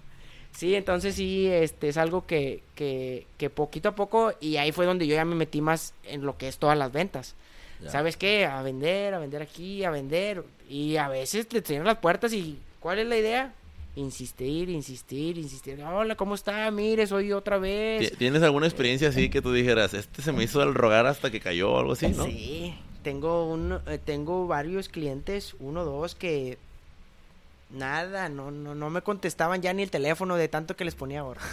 [0.52, 4.86] Sí, entonces sí, este es algo que, que, que poquito a poco, y ahí fue
[4.86, 7.36] donde yo ya me metí más en lo que es todas las ventas.
[7.82, 7.92] Ya.
[7.92, 8.46] ¿Sabes qué?
[8.46, 10.44] A vender, a vender aquí, a vender.
[10.68, 13.54] Y a veces te cierran las puertas y ¿cuál es la idea?
[13.96, 15.82] Insistir, insistir, insistir.
[15.84, 16.70] Hola, ¿cómo está?
[16.72, 18.12] Mire, soy otra vez.
[18.12, 21.30] Ti- ¿Tienes alguna experiencia así que tú dijeras, este se me hizo al rogar hasta
[21.32, 22.26] que cayó o algo así, no?
[22.26, 26.58] Sí, tengo un, eh, tengo varios clientes, uno, dos, que
[27.72, 31.22] nada, no, no, no me contestaban ya ni el teléfono de tanto que les ponía
[31.22, 31.42] ahora.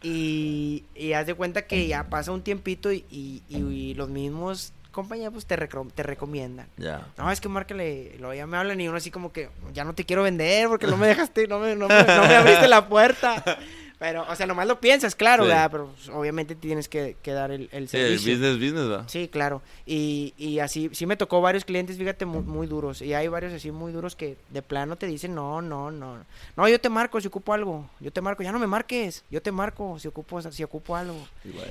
[0.00, 4.72] Y, y haz de cuenta que ya pasa un tiempito y, y- y los mismos
[4.92, 5.56] compañeros pues, te,
[5.92, 6.68] te recomiendan.
[6.76, 7.04] Ya.
[7.16, 9.96] No, es que márcale, luego ya me hablan y uno así como que ya no
[9.96, 12.88] te quiero vender porque no me dejaste, no me, no me, no me abriste la
[12.88, 13.42] puerta.
[13.98, 15.48] Pero, o sea, nomás lo piensas, claro, Sí.
[15.48, 15.70] ¿verdad?
[15.72, 18.32] Pero pues, obviamente tienes que, que dar el, el Sí, el servicio.
[18.34, 19.04] business, business, ¿verdad?
[19.08, 19.60] Sí, claro.
[19.86, 23.02] Y, y así, sí me tocó varios clientes, fíjate, muy, muy duros.
[23.02, 26.18] Y hay varios así muy duros que de plano te dicen, no, no, no.
[26.56, 27.90] No, yo te marco si ocupo algo.
[27.98, 29.24] Yo te marco, ya no me marques.
[29.30, 31.16] Yo te marco si ocupo, si ocupo algo.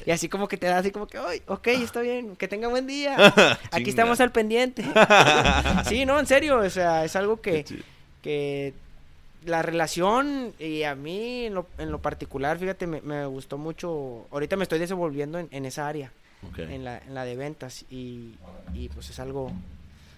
[0.05, 2.67] Y, así como que te da así como que, ay, ok, está bien, que tenga
[2.67, 3.15] buen día.
[3.71, 4.83] Aquí estamos al pendiente.
[5.87, 7.63] sí, no, en serio, o sea, es algo que,
[8.21, 8.73] que
[9.47, 14.27] la relación y a mí en lo, en lo particular, fíjate, me, me gustó mucho.
[14.31, 16.11] Ahorita me estoy desenvolviendo en, en esa área,
[16.57, 18.35] en, la, en la de ventas y,
[18.73, 19.51] y, pues es algo,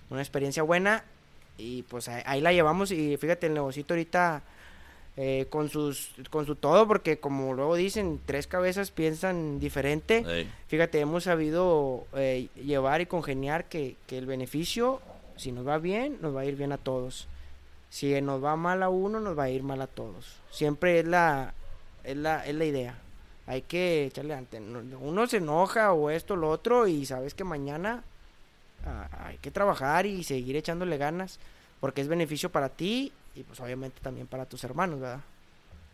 [0.10, 1.04] una experiencia buena
[1.58, 4.42] y pues ahí, ahí la llevamos y fíjate, el negocito ahorita...
[5.18, 10.24] eh, con sus con su todo porque como luego dicen tres cabezas piensan diferente.
[10.68, 15.02] Fíjate, hemos sabido eh, llevar y congeniar que, que el beneficio,
[15.36, 17.28] si nos va bien, nos va a ir bien a todos.
[17.90, 20.36] Si nos va mal a uno, nos va a ir mal a todos.
[20.52, 21.54] Siempre es la,
[22.04, 22.98] es la, es la idea.
[23.48, 24.60] Hay que echarle ante.
[24.60, 28.04] Uno se enoja o esto, lo otro, y sabes que mañana
[28.86, 31.40] ah, hay que trabajar y seguir echándole ganas,
[31.80, 35.22] porque es beneficio para ti y pues obviamente también para tus hermanos, ¿verdad?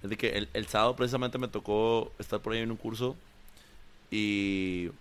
[0.03, 3.15] Es de que el, el sábado precisamente me tocó estar por ahí en un curso
[4.11, 4.91] y...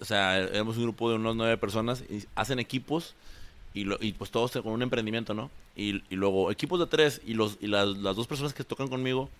[0.00, 3.14] o sea, éramos un grupo de unos nueve personas y hacen equipos
[3.80, 5.50] y, lo- y pues todos con un emprendimiento, ¿no?
[5.76, 8.88] Y, y luego equipos de tres y, los, y las, las dos personas que tocan
[8.88, 9.30] conmigo,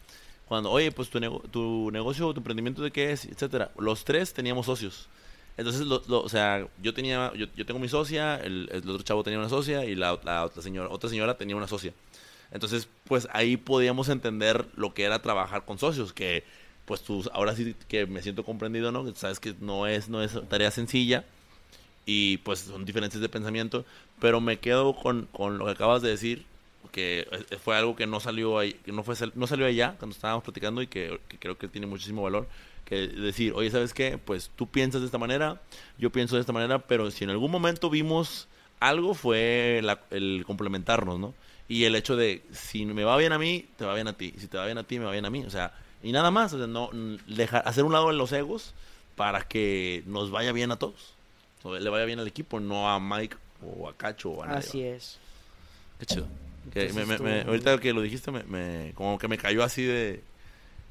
[0.47, 3.70] cuando, oye, pues tu, nego- tu negocio, tu emprendimiento de qué es, etcétera.
[3.78, 5.09] Los tres teníamos socios.
[5.57, 9.03] Entonces, lo, lo- o sea, yo tenía, yo, yo tengo mi socia, el, el otro
[9.03, 11.93] chavo tenía una socia y la, la otra señora, otra señora tenía una socia.
[12.53, 16.45] Entonces, pues ahí podíamos entender lo que era trabajar con socios, que
[16.86, 19.14] pues tú, ahora sí que me siento comprendido, ¿no?
[19.14, 21.24] Sabes que no es, no es tarea sencilla
[22.07, 23.84] y pues son diferencias de pensamiento,
[24.21, 26.45] pero me quedo con, con lo que acabas de decir,
[26.93, 30.45] que eh, fue algo que no salió ahí, no fue no salió allá cuando estábamos
[30.45, 32.49] platicando y que, creo que tiene muchísimo valor,
[32.85, 34.19] que decir, oye, ¿sabes qué?
[34.19, 35.61] Pues tú piensas de esta manera,
[35.99, 38.49] yo pienso de esta manera, pero si en algún momento vimos
[38.81, 41.35] algo fue la- el complementarnos, ¿no?
[41.69, 44.33] Y el hecho de, si me va bien a mí, te va bien a ti.
[44.39, 45.45] Si te va bien a ti, me va bien a mí.
[45.45, 46.55] O sea, y nada más.
[46.55, 46.89] O sea, no,
[47.27, 48.73] dejar, hacer un lado en los egos
[49.16, 51.12] para que nos vaya bien a todos.
[51.62, 54.59] O le vaya bien al equipo, no a Mike o a Cacho o a nadie.
[54.59, 55.19] Así es.
[55.99, 56.27] Qué chido.
[56.73, 59.83] Que me- me- me- ahorita que lo dijiste, me, me- como que me cayó así
[59.85, 60.23] de...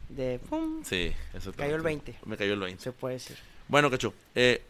[0.09, 2.15] De pum, Sí, eso Cayó el 20.
[2.25, 2.81] Me cayó el 20.
[2.81, 3.37] se puede decir.
[3.67, 4.63] Bueno, Cacho, eh,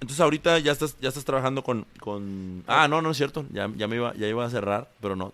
[0.00, 2.64] entonces ahorita ya estás, ya estás trabajando con, con...
[2.66, 5.32] Ah, no, no es cierto, ya, ya me iba, ya iba a cerrar, pero no.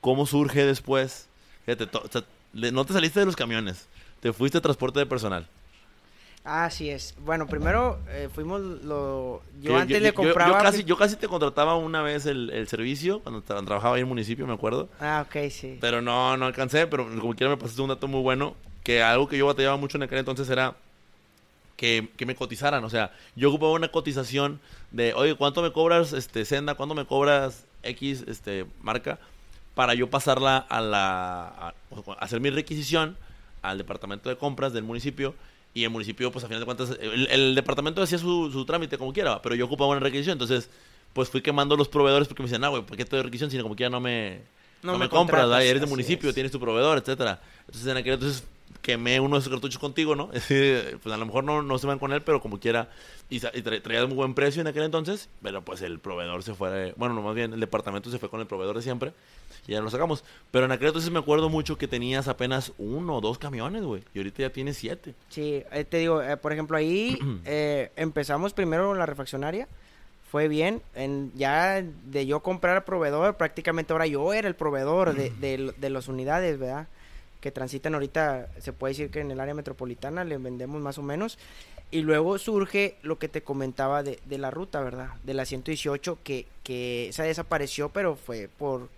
[0.00, 1.26] ¿Cómo surge después?
[1.64, 3.86] Fíjate, to- o sea, le- no te saliste de los camiones,
[4.20, 5.48] te fuiste a transporte de personal.
[6.46, 7.16] Así es.
[7.24, 9.42] Bueno, primero eh, fuimos lo...
[9.60, 10.58] Yo Que antes yo, le yo- compraba...
[10.58, 14.00] Yo, casi, yo casi te contrataba una vez el, el servicio cuando tra- trabajaba ahí
[14.00, 14.88] en el municipio, me acuerdo.
[15.00, 15.78] Ah, ok, sí.
[15.80, 19.26] Pero no, no alcancé, pero como quiera me pasaste un dato muy bueno, que algo
[19.28, 20.76] que yo batallaba mucho en aquel entonces era
[21.76, 24.60] que, que me cotizaran, o sea, yo ocupaba una cotización
[24.92, 26.74] de, oye, ¿cuánto me cobras este Senda?
[26.76, 29.18] ¿Cuánto me cobras X este marca?
[29.74, 33.16] Para yo pasarla a la a, a hacer mi requisición
[33.62, 35.34] al departamento de compras del municipio
[35.76, 38.96] y el municipio pues a final de cuentas el, el departamento hacía su, su trámite
[38.96, 40.70] como quiera, pero yo ocupaba una requisición, entonces
[41.12, 43.50] pues fui quemando los proveedores porque me decían, "Ah, güey, ¿por qué te doy requisición
[43.50, 44.40] si como quiera no me
[44.82, 45.62] No no, me compras, ¿verdad?
[45.64, 46.34] eres de municipio, es.
[46.34, 47.40] tienes tu proveedor, etcétera.
[47.66, 48.42] Entonces en aquel entonces
[48.86, 50.28] quemé uno de esos cartuchos contigo, ¿no?
[50.28, 52.88] pues a lo mejor no, no se van con él, pero como quiera,
[53.28, 56.54] y, y tra- traía un buen precio en aquel entonces, pero pues el proveedor se
[56.54, 59.12] fue, bueno, no más bien el departamento se fue con el proveedor de siempre,
[59.66, 60.22] y ya lo sacamos.
[60.52, 64.04] Pero en aquel entonces me acuerdo mucho que tenías apenas uno o dos camiones, güey,
[64.14, 65.14] y ahorita ya tienes siete.
[65.30, 69.66] Sí, eh, te digo, eh, por ejemplo, ahí eh, empezamos primero en la refaccionaria.
[70.30, 70.82] Fue bien.
[70.94, 75.72] En, ya de yo comprar al proveedor, prácticamente ahora yo era el proveedor de, de,
[75.76, 76.86] de las unidades, ¿verdad?
[77.46, 81.02] Que transitan ahorita, se puede decir que en el área metropolitana le vendemos más o
[81.02, 81.38] menos.
[81.92, 85.10] Y luego surge lo que te comentaba de, de la ruta, ¿verdad?
[85.22, 88.88] De la 118, que, que esa desapareció, pero fue por,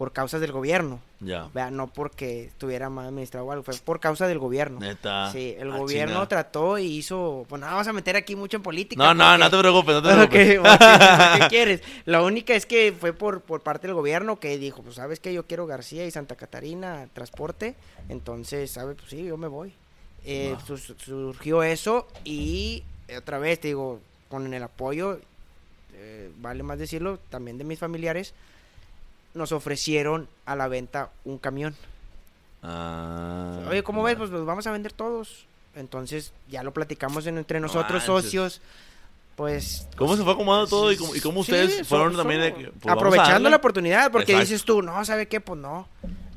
[0.00, 0.98] por causas del gobierno.
[1.20, 1.50] Ya.
[1.52, 1.72] ¿verdad?
[1.72, 4.80] No porque estuviera mal administrado o algo, fue por causa del gobierno.
[4.80, 5.30] Neta.
[5.30, 7.44] Sí, el Ah, gobierno trató y hizo.
[7.50, 9.02] Pues no vamos a meter aquí mucho en política.
[9.04, 10.58] No, no, porque- no te preocupes, no te preocupes.
[10.58, 11.82] porque, ¿qué quieres?
[12.06, 15.34] La única es que fue por, por parte del gobierno que dijo: Pues sabes que
[15.34, 17.74] yo quiero García y Santa Catarina transporte.
[18.08, 18.96] Entonces, ¿sabes?
[18.96, 19.74] Pues sí, yo me voy.
[20.24, 20.56] Eh,
[21.04, 22.84] surgió eso y
[23.18, 25.18] otra vez te digo, con el apoyo,
[25.94, 28.32] eh, vale más decirlo, también de mis familiares,
[29.34, 31.74] nos ofrecieron a la venta un camión.
[32.62, 34.16] Ah, Oye, ¿cómo ves?
[34.16, 35.46] Pues los vamos a vender todos.
[35.74, 38.60] Entonces, ya lo platicamos en- entre nosotros, socios.
[39.36, 39.86] Pues.
[39.96, 42.64] ¿Cómo se fue acomodando todo y cómo, y cómo Sí, ustedes fueron también de que,
[42.72, 44.50] pues, aprovechando la oportunidad, porque Exacto.
[44.50, 45.40] dices tú, no, ¿sabe qué?
[45.40, 45.88] Pues no.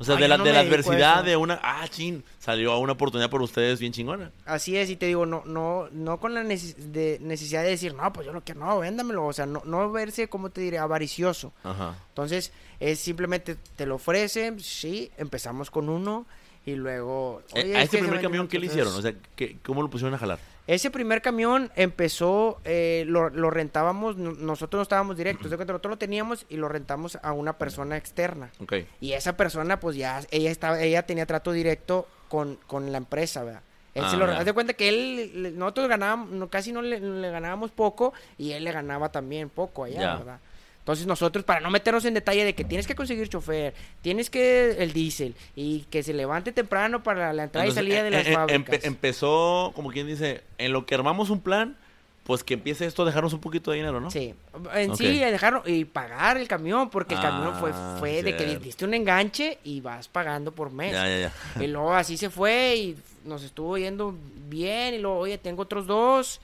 [0.04, 1.58] O sea, de la, no de la adversidad de una...
[1.62, 4.30] Ah, chin, salió a una oportunidad por ustedes bien chingona.
[4.46, 7.94] Así es, y te digo, no, no, no con la neces- de necesidad de decir,
[7.94, 10.78] no, pues yo lo quiero, no, véndamelo, o sea, no, no verse, como te diré,
[10.78, 11.52] avaricioso.
[11.64, 11.96] Ajá.
[12.10, 16.26] Entonces, es simplemente, te lo ofrecen, sí, empezamos con uno,
[16.66, 17.42] y luego...
[17.54, 18.72] Eh, "Oye, a es este primer camión, ¿qué le otros".
[18.76, 18.98] hicieron?
[18.98, 20.38] O sea, ¿qué- ¿cómo lo pusieron a jalar?
[20.66, 25.72] Ese primer camión empezó, eh, lo, lo rentábamos, no- nosotros no estábamos directos, de cuenta,
[25.74, 28.50] nosotros lo teníamos y lo rentamos a una persona externa.
[28.60, 28.74] Ok.
[29.00, 33.44] Y esa persona, pues ya, ella estaba, ella tenía trato directo con, con la empresa,
[33.44, 33.62] ¿verdad?
[33.94, 34.38] Él Ah, se lo, ya.
[34.38, 38.52] haz de cuenta que él, nosotros ganábamos, no, casi no le, le ganábamos poco y
[38.52, 40.16] él le ganaba también poco allá.
[40.16, 40.40] ¿verdad?
[40.84, 43.72] Entonces nosotros, para no meternos en detalle de que tienes que conseguir chofer,
[44.02, 48.02] tienes que el diésel y que se levante temprano para la entrada Entonces, y salida
[48.02, 48.84] de eh, las empe- fábricas.
[48.84, 51.78] empezó, como quien dice, en lo que armamos un plan,
[52.24, 54.10] pues que empiece esto a dejarnos un poquito de dinero, ¿no?
[54.10, 54.34] Sí,
[54.74, 58.58] en sí, dejarlo y pagar el camión, porque el camión fue, Ah, fue de que
[58.58, 60.92] diste un enganche y vas pagando por mes.
[60.92, 61.62] Ya, ya, ya.
[61.64, 64.14] Y luego así se fue y nos estuvo yendo
[64.48, 64.92] bien.
[64.94, 66.40] Y luego, oye, tengo otros dos.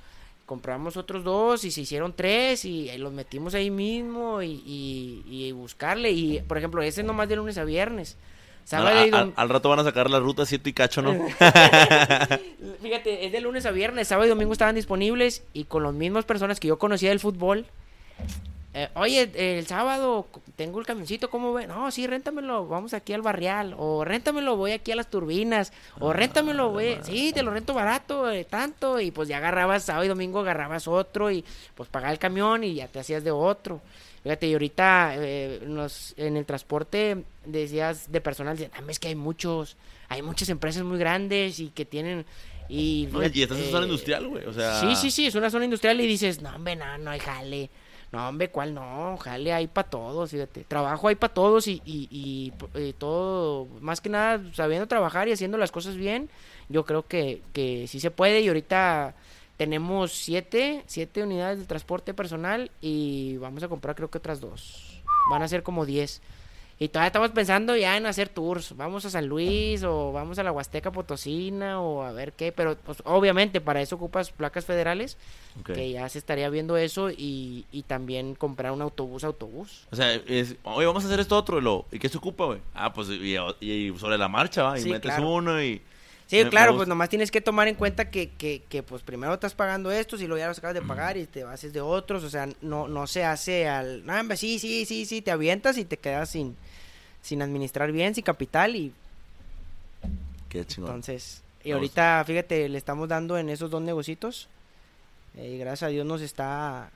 [0.50, 5.22] Compramos otros dos y se hicieron tres y eh, los metimos ahí mismo y, y-
[5.28, 6.10] y buscarle.
[6.10, 8.16] Y, por ejemplo, ese nomás de lunes a viernes.
[8.64, 11.12] Sábado al, dom- al rato van a sacar la ruta 7 y cacho, ¿no?
[12.82, 16.24] Fíjate, es de lunes a viernes, sábado y domingo estaban disponibles y con las mismas
[16.24, 17.66] personas que yo conocía del fútbol.
[18.72, 21.66] Eh, Oye, el sábado tengo el camioncito, ¿cómo ve?
[21.66, 23.74] No, sí, réntamelo, vamos aquí al barrial.
[23.78, 25.72] O réntamelo, voy aquí a las turbinas.
[25.98, 26.98] O réntamelo, voy.
[27.02, 29.00] Sí, te lo rento barato, eh, tanto.
[29.00, 31.44] Y pues ya agarrabas sábado y domingo, agarrabas otro y
[31.74, 33.80] pues pagaba el camión y ya te hacías de otro.
[34.22, 39.08] Fíjate, y ahorita eh, nos, en el transporte decías de personal, decían, "Ah, es que
[39.08, 39.76] hay muchos,
[40.10, 42.26] hay muchas empresas muy grandes y que tienen...
[42.68, 44.44] Y, No, y estás en eh, zona industrial, güey.
[44.46, 44.78] O sea.
[44.78, 47.68] Sí, sí, sí, es una zona industrial y dices, no, hombre, no, no hay jale.
[48.12, 49.16] No, hombre, ¿cuál no?
[49.18, 50.64] Jale hay para todos, fíjate.
[50.64, 55.32] Trabajo hay para todos y, y, y, eh, todo, más que nada, sabiendo trabajar y
[55.32, 56.28] haciendo las cosas bien,
[56.68, 59.14] yo creo que, que sí se puede y ahorita
[59.56, 65.02] tenemos siete, siete unidades de transporte personal y vamos a comprar creo que otras dos.
[65.30, 66.20] Van a ser como diez.
[66.82, 68.74] Y todavía estamos pensando ya en hacer tours.
[68.74, 72.52] Vamos a San Luis o vamos a la Huasteca Potosina o a ver qué.
[72.52, 75.18] Pero pues, obviamente para eso ocupas placas federales,
[75.62, 79.86] que ya se estaría viendo eso y, y también comprar un autobús autobús.
[79.92, 81.58] O sea, es, oye, vamos a hacer esto otro.
[81.58, 82.60] Y, lo, ¿y qué se ocupa, güey?
[82.72, 84.78] Ah, pues y, y sobre la marcha, va.
[84.78, 85.28] Y Sí, metes claro.
[85.30, 85.82] uno y.
[86.30, 89.34] Sí, Me- claro, pues nomás tienes que tomar en cuenta que, que, que pues primero
[89.34, 92.22] estás pagando estos y luego ya los acabas de pagar y te haces de otros,
[92.22, 95.76] o sea, no, no se hace al, no, hombre, sí, sí, sí, sí, te avientas
[95.76, 96.56] y te quedas sin,
[97.20, 98.92] sin administrar bien, sin capital y
[100.48, 100.90] Qué chingón.
[100.90, 104.48] entonces, y ahorita, fíjate, le estamos dando en esos dos negocitos
[105.36, 106.90] eh, y gracias a Dios nos está,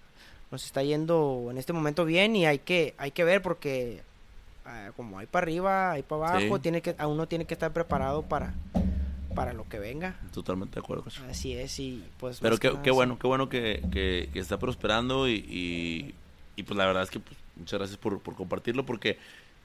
[0.53, 4.01] nos está yendo en este momento bien y hay que, hay que ver porque
[4.65, 6.63] ah, como hay para arriba, hay para abajo, Sí.
[6.63, 8.55] tiene que, a uno tiene que estar preparado para,
[9.35, 10.19] para lo que venga.
[10.33, 11.23] Totalmente de acuerdo, Cacho.
[11.29, 12.39] Así es, y pues.
[12.41, 16.15] Pero qué, bueno, qué bueno que, que- que está prosperando y, y,
[16.57, 19.19] y, pues la verdad es que pues, muchas gracias por, por compartirlo porque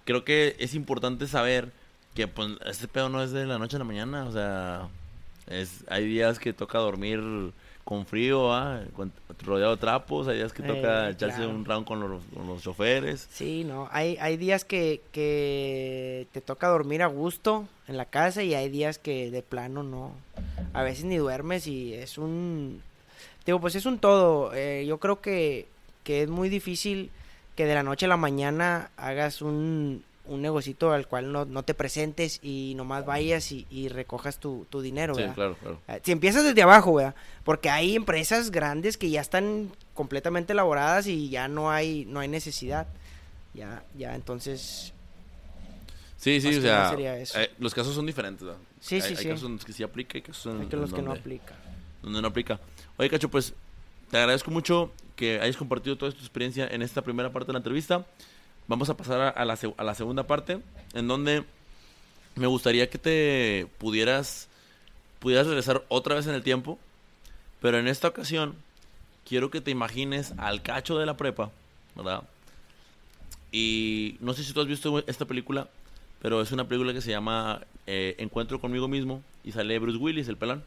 [0.05, 1.71] creo que es importante saber
[2.15, 4.87] que pues este pedo no es de la noche a la mañana, o sea,
[5.47, 7.21] es, hay días que toca dormir
[7.89, 8.81] con frío, ¿ah?
[9.43, 11.49] Rodeado de trapos, hay días que toca Eh, echarse claro.
[11.55, 13.27] un round con los, con los choferes.
[13.31, 13.89] Sí, no.
[13.91, 18.69] Hay, hay días que, que te toca dormir a gusto en la casa y hay
[18.69, 20.11] días que de plano no.
[20.73, 22.83] A veces ni duermes y es un.
[23.43, 24.53] Digo, pues es un todo.
[24.53, 25.65] Eh, yo creo que,
[26.03, 27.09] que es muy difícil
[27.55, 31.63] que de la noche a la mañana hagas un, un negocito al cual no, no
[31.63, 35.35] te presentes y nomás vayas y, y recojas tu, tu dinero, Sí, ¿verdad?
[35.35, 35.81] claro, claro.
[35.87, 37.15] Eh, Si empiezas desde abajo, ¿verdad?
[37.43, 42.27] Porque hay empresas grandes que ya están completamente elaboradas y ya no hay no hay
[42.27, 42.87] necesidad.
[43.53, 44.93] Ya ya entonces
[46.17, 48.59] Sí, sí, o sea, eh, los casos son diferentes, ¿verdad?
[48.81, 49.29] Sí, hay, sí, hay sí.
[49.29, 51.11] casos en los que sí aplica y casos en, hay que los en que no
[51.13, 51.55] aplican.
[52.03, 52.59] donde no aplica.
[52.97, 53.53] Oye, Cacho, pues
[54.11, 57.59] te agradezco mucho que hayas compartido toda tu experiencia en esta primera parte de la
[57.59, 58.05] entrevista.
[58.69, 60.59] Vamos a pasar a, la, segunda parte,
[60.93, 61.43] en donde
[62.35, 64.47] me gustaría que te pudieras,
[65.17, 66.77] pudieras regresar otra vez en el tiempo,
[67.61, 68.53] pero en esta ocasión
[69.27, 71.49] quiero que te imagines al Cacho de la prepa,
[71.95, 72.21] ¿verdad?
[73.51, 75.67] Y no sé si tú has visto esta película,
[76.21, 80.27] pero es una película que se llama eh, Encuentro conmigo mismo y sale Bruce Willis,
[80.27, 80.63] el pelán.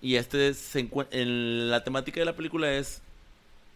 [0.00, 3.02] Y este se en la temática de la película es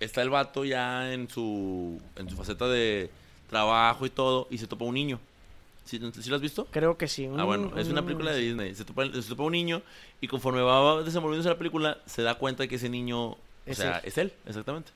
[0.00, 3.10] está el vato ya en su en su faceta de
[3.48, 5.20] trabajo y todo y se topa un niño.
[5.84, 6.66] ¿Sí, ¿sí lo has visto?
[6.70, 7.26] Creo que sí.
[7.26, 8.74] Ah, un- bueno, es una un- película de Disney.
[8.74, 9.82] Se topa, se topa un niño
[10.20, 13.98] y conforme va desenvolviéndose la película, se da cuenta que ese niño, o Es sea,
[13.98, 14.02] él.
[14.04, 14.90] es él, exactamente.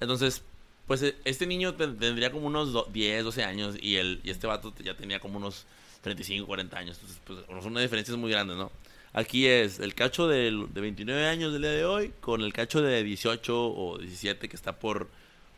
[0.00, 0.42] Entonces,
[0.86, 4.30] Pues eh, este niño te- tendría como unos do- 10, 12 años y, el, y
[4.30, 5.64] este vato ya tenía como unos
[6.02, 6.96] 35, 40 años.
[6.98, 8.72] Entonces, pues son unas diferencias muy grandes, ¿no?
[9.12, 12.80] Aquí es el cacho del- de 29 años del día de hoy con el cacho
[12.80, 15.08] de 18 o 17 que está por,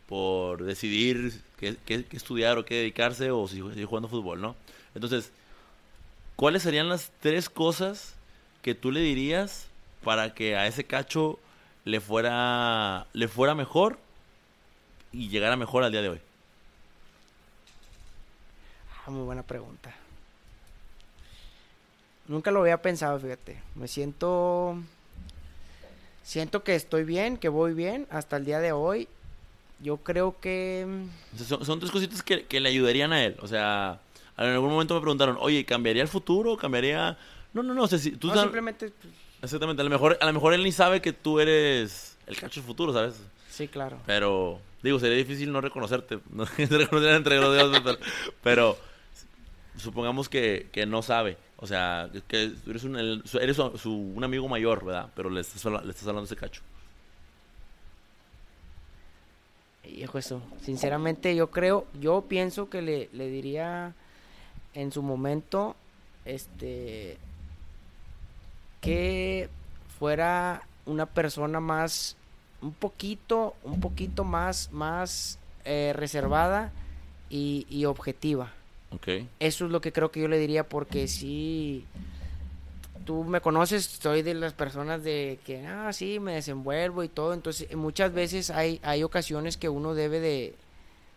[0.09, 4.57] por decidir qué- qué estudiar o qué dedicarse o si sigue jugando fútbol, ¿no?
[4.95, 5.33] Entonces,
[6.37, 8.15] ¿cuáles serían las tres cosas
[8.63, 9.67] que tú le dirías
[10.03, 11.39] para que a ese cacho
[11.85, 13.99] le fuera, le fuera mejor
[15.13, 16.21] y llegara mejor al día de hoy?
[19.07, 19.95] Ah, muy buena pregunta.
[22.33, 23.61] Nunca lo había pensado, fíjate.
[23.75, 24.79] Me siento.
[26.23, 29.07] Siento que estoy bien, que voy bien hasta el día de hoy.
[29.81, 30.87] Yo creo que.
[31.37, 33.37] Son, son tres cositas que, que le ayudarían a él.
[33.43, 34.01] O sea,
[34.39, 36.57] en algún momento me preguntaron, oye, ¿cambiaría el futuro?
[36.57, 37.19] ¿Cambiaría...?
[37.53, 38.89] No, no, no, o sea, si tú no, simplemente.
[38.89, 39.13] pues,
[39.43, 42.61] Exactamente, a lo, mejor, a lo mejor él ni sabe que tú eres el cacho
[42.61, 43.21] del futuro, ¿sabes?
[43.51, 43.99] sí, claro.
[44.07, 47.99] Pero, digo, sería difícil no reconocerte, no reconocer entre los dedos, pero,
[48.43, 48.92] pero
[49.77, 54.85] supongamos que, que no sabe, o sea, que eres un, eres su- un amigo mayor,
[54.85, 55.11] ¿verdad?
[55.15, 56.63] Pero le estás, le estás hablando ese cacho.
[59.85, 60.41] Hijo, eso.
[60.63, 61.87] Sinceramente, yo creo.
[62.01, 63.95] Yo pienso que le, le diría.
[64.75, 65.77] En su momento.
[66.25, 67.19] Este.
[68.81, 69.49] Que
[69.99, 72.17] fuera una persona más.
[72.61, 73.55] Un poquito.
[73.65, 74.71] Un poquito más.
[74.73, 75.39] Más.
[75.65, 76.73] eh, reservada.
[77.29, 78.53] Y, y objetiva.
[79.41, 81.85] Eso es lo que creo que yo le diría porque sí,
[83.05, 87.35] tú me conoces, soy de las personas de que, ah, sí, me desenvuelvo y todo,
[87.35, 90.55] entonces muchas veces hay, hay ocasiones que uno debe de,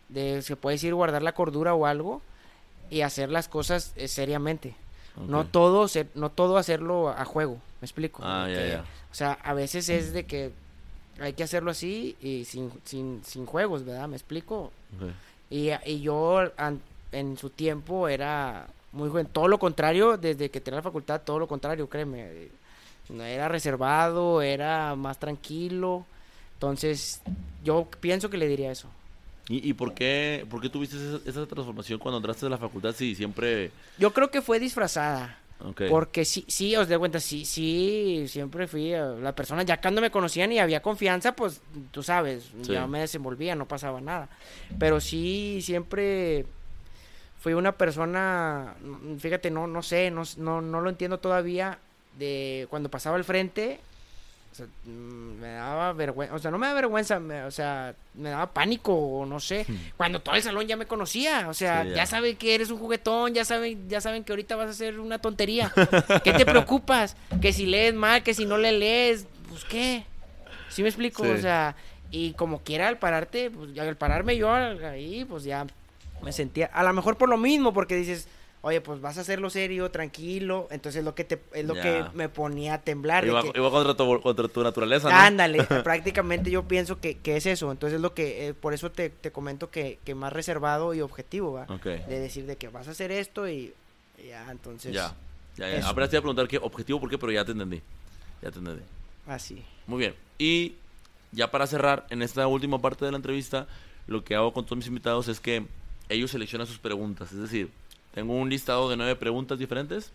[0.09, 2.21] de, se puede decir, guardar la cordura o algo
[2.89, 4.75] y hacer las cosas eh, seriamente.
[5.27, 8.21] No todo, ser- no todo hacerlo a juego, ¿me explico?
[8.25, 8.85] Ah, ya.
[9.11, 10.51] O sea, a veces es de que
[11.19, 14.07] hay que hacerlo así y sin, sin, sin juegos, ¿verdad?
[14.09, 14.71] ¿Me explico?
[15.49, 16.81] Y, y yo an-
[17.19, 19.27] en su tiempo era muy joven.
[19.31, 22.47] Todo lo contrario, desde que tenía la facultad, todo lo contrario, créeme.
[23.09, 26.05] No Era reservado, era más tranquilo.
[26.53, 27.21] Entonces,
[27.63, 28.87] yo pienso que le diría eso.
[29.47, 32.95] ¿Y, y por, qué, por qué tuviste esa, esa transformación cuando entraste a la facultad
[32.95, 33.69] si siempre...
[33.99, 35.37] Yo creo que fue disfrazada.
[35.63, 39.79] Ok, Porque sí, sí, os de cuenta, sí, sí, siempre fui eh, la persona, ya
[39.79, 41.61] cuando me conocían y había confianza, pues
[41.91, 42.73] tú sabes, Sí.
[42.73, 44.27] ya me desenvolvía, no pasaba nada.
[44.79, 46.45] Pero sí, siempre
[47.45, 51.77] fui una persona, mm, fíjate, no, no sé, no, no, no lo entiendo todavía,
[52.17, 53.79] de cuando pasaba al frente,
[54.51, 57.93] o sea, mm, me daba vergüenza, o sea, no me da vergüenza, me- o sea,
[58.15, 59.63] me daba pánico, o no sé,
[59.95, 61.95] cuando todo el salón ya me conocía, o sea, Sí, ya.
[61.97, 62.05] ya.
[62.07, 65.19] saben que eres un juguetón, ya saben, ya saben que ahorita vas a hacer una
[65.19, 65.71] tontería.
[66.23, 67.15] ¿Qué te preocupas?
[67.43, 70.03] Que si lees mal, que si no le lees, pues qué.
[70.69, 71.23] ¿Sí me explico?
[71.23, 71.29] Sí.
[71.29, 71.75] O sea,
[72.09, 75.67] y como quiera al pararte, pues al pararme yo ahí, pues ya
[76.25, 78.27] me sentía, a lo mejor por lo mismo, porque dices,
[78.61, 81.81] oye, pues vas a hacerlo serio, tranquilo, entonces lo que te, es lo Ya.
[81.83, 83.23] que me ponía a temblar.
[83.23, 85.15] de Iba, que- iba contra, tu, contra tu naturaleza, ¿no?
[85.15, 87.71] Ándale, prácticamente yo pienso que, que es eso.
[87.71, 91.53] Entonces lo que, eh, por eso te, te comento que, que más reservado y objetivo,
[91.53, 91.67] ¿va?
[91.85, 93.71] De decir de que vas a hacer esto y,
[94.27, 95.13] ya, entonces, Ya,
[95.57, 95.87] ya, ya.
[95.87, 97.83] Apenas te iba a preguntar qué objetivo, por qué, pero ya te entendí.
[98.41, 98.81] Ya te entendí.
[99.27, 99.63] así.
[99.85, 100.15] Muy bien.
[100.39, 100.73] Y
[101.31, 103.67] ya para cerrar, en esta última parte de la entrevista,
[104.07, 105.65] lo que hago con todos mis invitados es que
[106.09, 107.31] ellos seleccionan sus preguntas.
[107.31, 107.69] Es decir,
[108.13, 110.11] tengo un listado de nueve preguntas diferentes.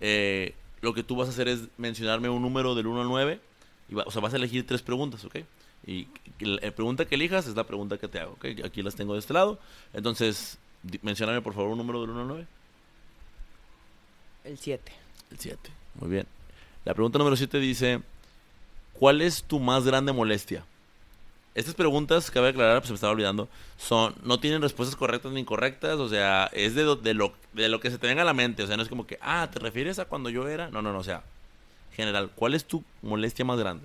[0.00, 3.40] Eh, lo que tú vas a hacer es mencionarme un número del 1 al 9.
[3.88, 5.36] Y va- o sea, vas a elegir tres preguntas, ¿ok?
[5.86, 6.06] Y
[6.40, 8.46] la la pregunta que elijas es la pregunta que te hago, ¿ok?
[8.64, 9.58] Aquí las tengo de este lado.
[9.92, 10.58] Entonces,
[11.02, 12.46] mencióname por favor un número del 1 al 9.
[14.44, 14.92] El 7.
[15.30, 15.70] El 7.
[16.00, 16.26] Muy bien.
[16.84, 18.00] La pregunta número 7 dice,
[18.94, 20.64] ¿cuál es tu más grande molestia?
[21.54, 25.40] Estas preguntas, cabe aclarar, pues se me estaba olvidando, son no tienen respuestas correctas ni
[25.40, 28.34] incorrectas, o sea, es de, de, lo, de lo que se te venga a la
[28.34, 30.70] mente, o sea, no es como que, ah, ¿te refieres a cuando yo era?
[30.70, 31.24] No, no, no, o sea,
[31.96, 33.84] general, ¿cuál es tu molestia más grande?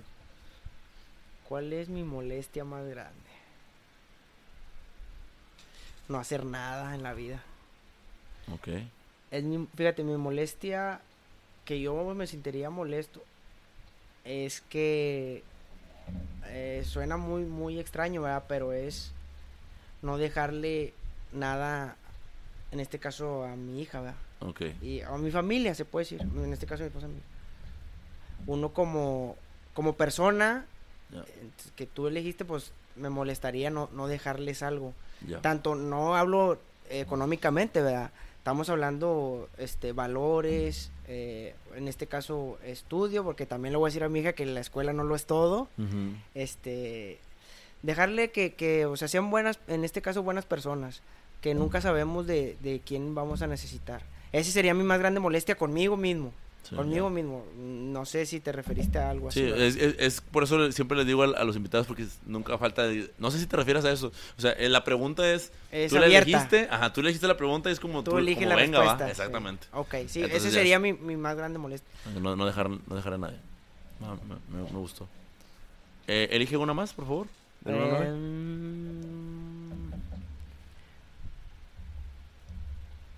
[1.48, 3.12] ¿Cuál es mi molestia más grande?
[6.08, 7.42] No hacer nada en la vida.
[8.54, 8.68] Ok.
[9.32, 11.00] Es mi- fíjate, mi molestia,
[11.64, 13.22] que yo me sentiría molesto,
[14.24, 15.42] es que
[16.46, 18.44] eh, suena muy, muy extraño, ¿verdad?
[18.48, 19.12] Pero es
[20.02, 20.92] no dejarle
[21.32, 21.96] nada,
[22.72, 24.16] en este caso a mi hija, ¿verdad?
[24.82, 27.08] Y a mi familia, se puede decir, en este caso a mi esposa.
[28.46, 29.36] Uno como,
[29.74, 30.66] como persona
[31.12, 34.94] eh, que tú elegiste, pues me molestaría no, no dejarles algo
[35.40, 36.58] tanto no hablo
[36.90, 38.10] económicamente, ¿verdad?
[38.38, 44.04] Estamos hablando este valores, eh, en este caso estudio, porque también le voy a decir
[44.04, 45.68] a mi hija que la escuela no lo es todo.
[46.34, 47.18] Este
[47.82, 51.02] dejarle que, que, o sea, sean buenas, en este caso buenas personas,
[51.40, 54.02] que nunca sabemos de, de quién vamos a necesitar.
[54.32, 56.32] Ese sería mi más grande molestia conmigo mismo.
[56.68, 56.74] Sí.
[56.74, 57.44] conmigo mismo.
[57.56, 59.40] No sé si te referiste a algo así.
[59.40, 62.06] Sí, es, es- es por eso le- siempre les digo a, a los invitados porque
[62.26, 62.82] nunca falta.
[62.86, 64.10] de- no sé si te refieres a eso.
[64.36, 65.52] O sea, eh, la pregunta es.
[65.70, 66.28] Es tú le abierta.
[66.30, 68.56] elegiste, ajá, tú le dijiste la pregunta y es como Tú tú, eliges como la
[68.56, 69.04] venga, respuesta.
[69.04, 69.10] va.
[69.10, 69.10] sí.
[69.12, 69.66] Exactamente.
[69.72, 71.88] Ok, sí, Entonces ese ya sería mi, mi más grande molestia.
[72.20, 73.36] No, no dejar, no dejar a nadie.
[74.00, 75.06] No, me, me- me gustó.
[76.08, 77.26] Eh, elige una más, por favor.
[77.64, 78.06] Nueve.
[78.08, 79.90] Em,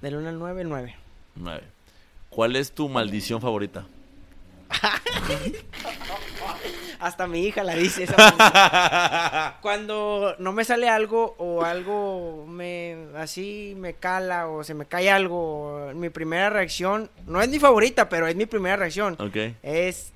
[0.01, 0.94] Del 1 al 9, el 9.
[2.39, 3.84] ¿Cuál es tu maldición favorita?
[7.01, 9.57] Hasta mi hija la dice esa.
[9.61, 15.11] Cuando no me sale algo o algo me así me cala o se me cae
[15.11, 19.36] algo, mi primera reacción, no es mi favorita, pero es mi primera reacción, ok.
[19.64, 20.12] es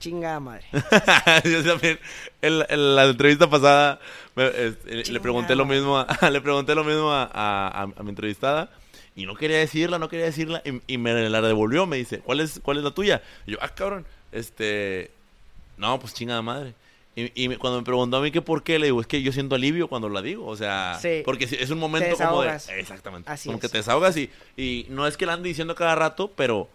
[0.00, 0.66] chingada madre.
[1.44, 1.98] Yo también,
[2.42, 3.98] en, en la entrevista pasada,
[4.34, 8.02] me- este, le pregunté lo mismo, a, le pregunté lo mismo a, a- a- a
[8.02, 8.68] mi entrevistada
[9.16, 12.40] y no quería decirla, no quería decirla y, y me la devolvió, me dice, ¿cuál
[12.40, 13.22] es, cuál es la tuya?
[13.46, 15.10] Y yo, ah, cabrón, este,
[15.76, 16.74] no, pues chingada madre.
[17.16, 19.30] Y, y cuando me preguntó a mí que por qué, le digo, es que yo
[19.30, 21.22] siento alivio cuando la digo, o sea, Sí.
[21.24, 22.56] porque es un momento como de...
[22.76, 23.30] Exactamente.
[23.30, 23.62] Así como es.
[23.62, 26.68] que te desahogas y, y no es que la ande diciendo cada rato, pero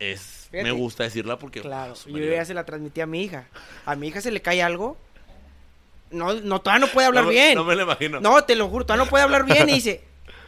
[0.00, 0.48] es...
[0.50, 0.64] Fíjate.
[0.64, 1.60] Me gusta decirla porque...
[1.60, 3.46] Claro, ah, yo ya se la transmití a mi hija.
[3.86, 4.96] A mi hija se le cae algo.
[6.10, 7.54] No, no, todavía no puede hablar No bien.
[7.54, 8.20] No me lo imagino.
[8.20, 10.02] No, te lo juro, todavía no puede hablar bien y dice,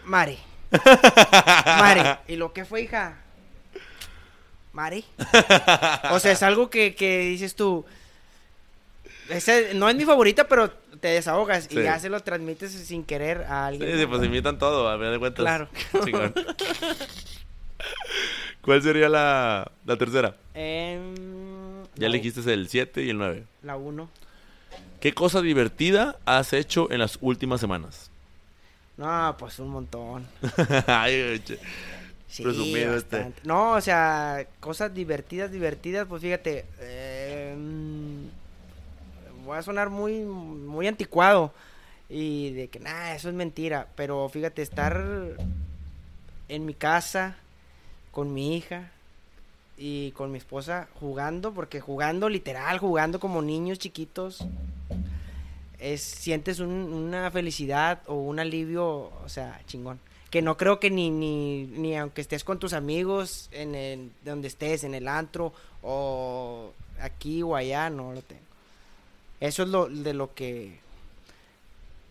[0.05, 0.37] Mare.
[1.67, 2.19] Mare.
[2.29, 3.17] ¿Y lo que fue, hija?
[4.73, 5.05] Mare.
[6.11, 7.85] O sea, es algo que, que dices tú.
[9.29, 11.79] ese no es mi favorita, pero te desahogas Sí.
[11.79, 13.99] y ya se lo transmites sin querer a Sí, alguien.
[13.99, 15.43] sí, pues imitan todo, a ver de cuentas.
[15.43, 15.69] Claro.
[16.05, 16.33] Chingón.
[18.63, 20.37] ¿Cuál sería la, la tercera?
[20.55, 23.45] Em, Ya la- elegiste el 7 y el 9.
[23.63, 24.09] La 1.
[25.01, 28.12] ¿Qué cosa divertida has hecho en las últimas semanas?
[29.03, 30.29] No, pues un montón.
[30.87, 31.59] Ay, che.
[32.29, 33.33] Sí, Presumido este.
[33.43, 40.87] No, o sea, cosas divertidas, divertidas, pues fíjate, eh, mm, voy a sonar muy, muy
[40.87, 41.53] anticuado
[42.09, 45.05] y de que nada, eso es mentira, pero fíjate, estar
[46.49, 47.37] en mi casa
[48.13, 48.93] con mi hija
[49.77, 54.47] y con mi esposa jugando, porque jugando literal, jugando como niños chiquitos,
[55.83, 58.87] es, sientes un- una felicidad o un alivio,
[59.25, 59.99] o sea, chingón.
[60.31, 64.49] Que no creo que ni, ni, ni aunque estés con tus amigos en el, donde
[64.49, 65.53] estés, en el antro
[65.83, 68.41] o aquí o allá, no lo tengo.
[69.41, 70.81] Eso es lo de lo que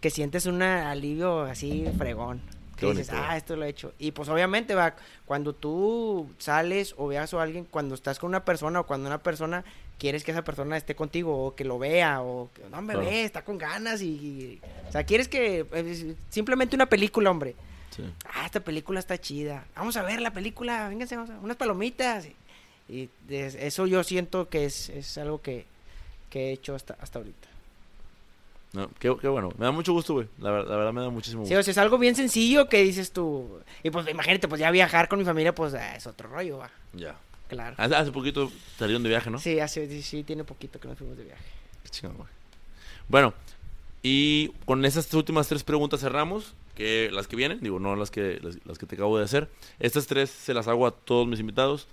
[0.01, 2.41] que sientes un alivio así fregón.
[2.75, 3.93] Que dices, ah, esto lo he hecho.
[3.99, 4.95] Y pues obviamente va,
[5.27, 9.19] cuando tú sales o veas a alguien, cuando estás con una persona o cuando una
[9.19, 9.63] persona
[10.01, 13.07] quieres que esa persona esté contigo o que lo vea o que no me Claro.
[13.07, 17.53] ve, está con ganas y, y- o sea, quieres que es simplemente una película, hombre.
[17.95, 18.03] Sí.
[18.33, 19.63] Ah, esta película está chida.
[19.75, 22.25] Vamos a ver la película, vénganse, vamos a- unas palomitas.
[22.25, 22.35] Y,
[22.89, 25.65] y de- eso yo siento que es, es algo que,
[26.31, 27.47] que he hecho hasta, hasta ahorita.
[28.73, 29.49] No, qué, qué bueno.
[29.57, 30.27] Me da mucho gusto, güey.
[30.39, 31.59] La, la verdad me da muchísimo Sí, gusto.
[31.59, 33.59] o sea, es algo bien sencillo que dices tú.
[33.83, 36.71] Y pues imagínate, pues ya viajar con mi familia, pues ah, es otro rollo, va.
[36.93, 37.15] Ya.
[37.51, 37.75] Claro.
[37.77, 39.37] Hace, hace poquito salieron de viaje, ¿no?
[39.37, 41.43] Sí, hace, sí, tiene poquito que nos fuimos de viaje.
[41.83, 42.29] Qué chingón, güey.
[43.09, 43.33] Bueno,
[44.01, 46.55] y con esas últimas tres preguntas cerramos.
[46.75, 49.49] Que las que vienen, digo, no las que, las, las que te acabo de hacer.
[49.79, 51.85] Estas tres se las hago a todos mis invitados.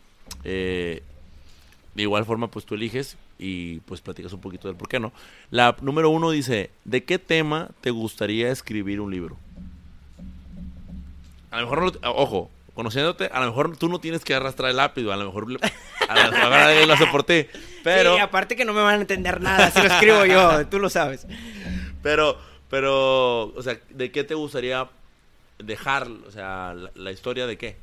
[0.44, 1.02] Eh,
[1.94, 5.12] de igual forma, pues tú eliges y pues platicas un poquito del por qué no.
[5.50, 9.36] La número uno dice: ¿De qué tema te gustaría escribir un libro?
[11.50, 14.70] A lo mejor, no lo- ojo, conociéndote, a lo mejor tú no tienes que arrastrar
[14.70, 15.58] el lápiz, a lo mejor, le-
[16.08, 17.44] a mejor alguien lo hace por ti.
[17.82, 20.78] Pero, Sí, aparte que no me van a entender nada si lo escribo yo, tú
[20.78, 21.26] lo sabes.
[22.04, 22.38] Pero,
[22.70, 24.88] pero, o sea, ¿de qué te gustaría
[25.58, 26.06] dejar?
[26.06, 27.74] O sea, la, la historia de qué?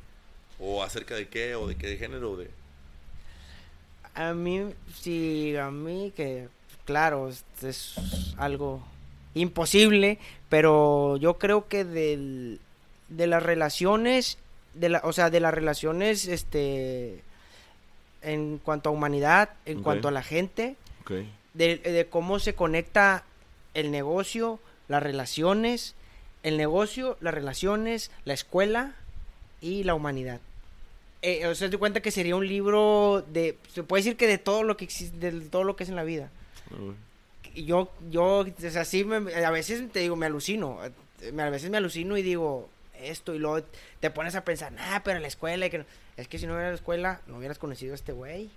[0.58, 1.54] ¿O acerca de qué?
[1.56, 2.30] ¿O de qué género?
[2.32, 2.50] o De...
[4.14, 4.62] A mí,
[4.98, 6.48] sí, a mí que,
[6.86, 7.96] claro, es, es
[8.38, 8.82] algo
[9.34, 10.18] imposible,
[10.48, 12.60] pero yo creo que del,
[13.08, 14.38] de las relaciones,
[14.78, 17.22] de la, o sea, de las relaciones, este,
[18.22, 20.76] en cuanto a humanidad, en cuanto a la gente,
[21.54, 23.24] de, de cómo se conecta
[23.74, 24.58] el negocio,
[24.88, 25.94] las relaciones,
[26.42, 28.94] el negocio, las relaciones, la escuela
[29.60, 30.40] y la humanidad.
[31.22, 34.38] Eh, o sea, te cuenta que sería un libro de, se puede decir que de
[34.38, 36.30] todo lo que existe, de todo lo que es en la vida.
[37.54, 41.70] Y yo, yo, o sea, sí, me- a veces te digo, me alucino, a veces
[41.70, 42.68] me alucino y digo
[43.00, 43.66] esto y luego
[44.00, 45.84] te pones a pensar, nah, pero la escuela, y que no".
[46.16, 48.50] es que si no hubiera la escuela, no hubieras conocido a este güey.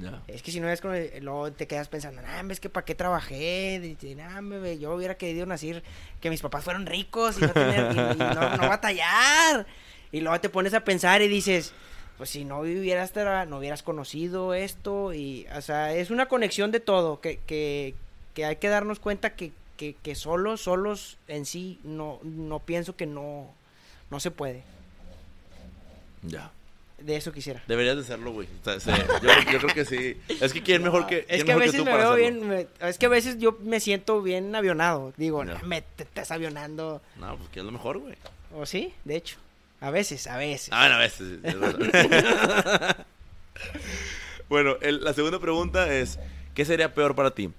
[0.00, 0.22] Ya.
[0.28, 2.94] Es que si no es con luego te quedas pensando, nah, es que para qué
[2.94, 5.82] trabajé, nah, me- yo hubiera querido nacer,
[6.20, 9.66] que mis papás fueran ricos y no, tener, y- y no, no batallar.
[10.12, 11.72] Y luego te pones a pensar y dices,
[12.16, 16.70] pues si no hubieras, tra- no hubieras conocido esto y, o sea, es una conexión
[16.70, 17.94] de todo, que, que,
[18.34, 22.94] que hay que darnos cuenta que, que, que solos, solos en sí, no, no pienso
[22.96, 23.50] que no,
[24.10, 24.62] no se puede.
[26.22, 26.50] Ya.
[26.98, 27.62] De eso quisiera.
[27.68, 28.48] Deberías de hacerlo, güey.
[28.60, 28.90] O sea, se-
[29.22, 30.20] yo, yo creo que sí.
[30.40, 31.24] Es que quién mejor que.
[31.28, 32.16] Es que a veces tú me veo hacerlo?
[32.16, 35.12] bien, me- es que a veces yo me siento bien avionado.
[35.16, 35.44] Digo.
[35.44, 37.00] "No, me te estás avionando.
[37.16, 38.16] No, pues que es lo mejor, güey.
[38.52, 38.92] ¿O sí?
[39.04, 39.36] De hecho.
[39.80, 40.70] A veces, a veces.
[40.72, 41.38] Ah, bueno, a veces.
[41.40, 42.94] sí,
[44.48, 46.18] bueno, el- la segunda pregunta es:
[46.54, 47.50] ¿qué sería peor para ti?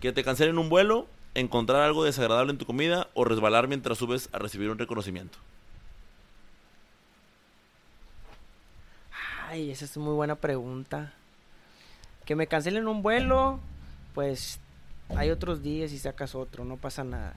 [0.00, 1.06] ¿Que te cancelen un vuelo,
[1.38, 5.38] encontrar algo desagradable en tu comida o resbalar mientras subes a recibir un reconocimiento?
[9.48, 11.12] Ay, esa es muy buena pregunta.
[12.24, 13.60] Que me cancelen un vuelo,
[14.14, 14.60] pues
[15.16, 17.34] hay otros días y sacas otro, no pasa nada.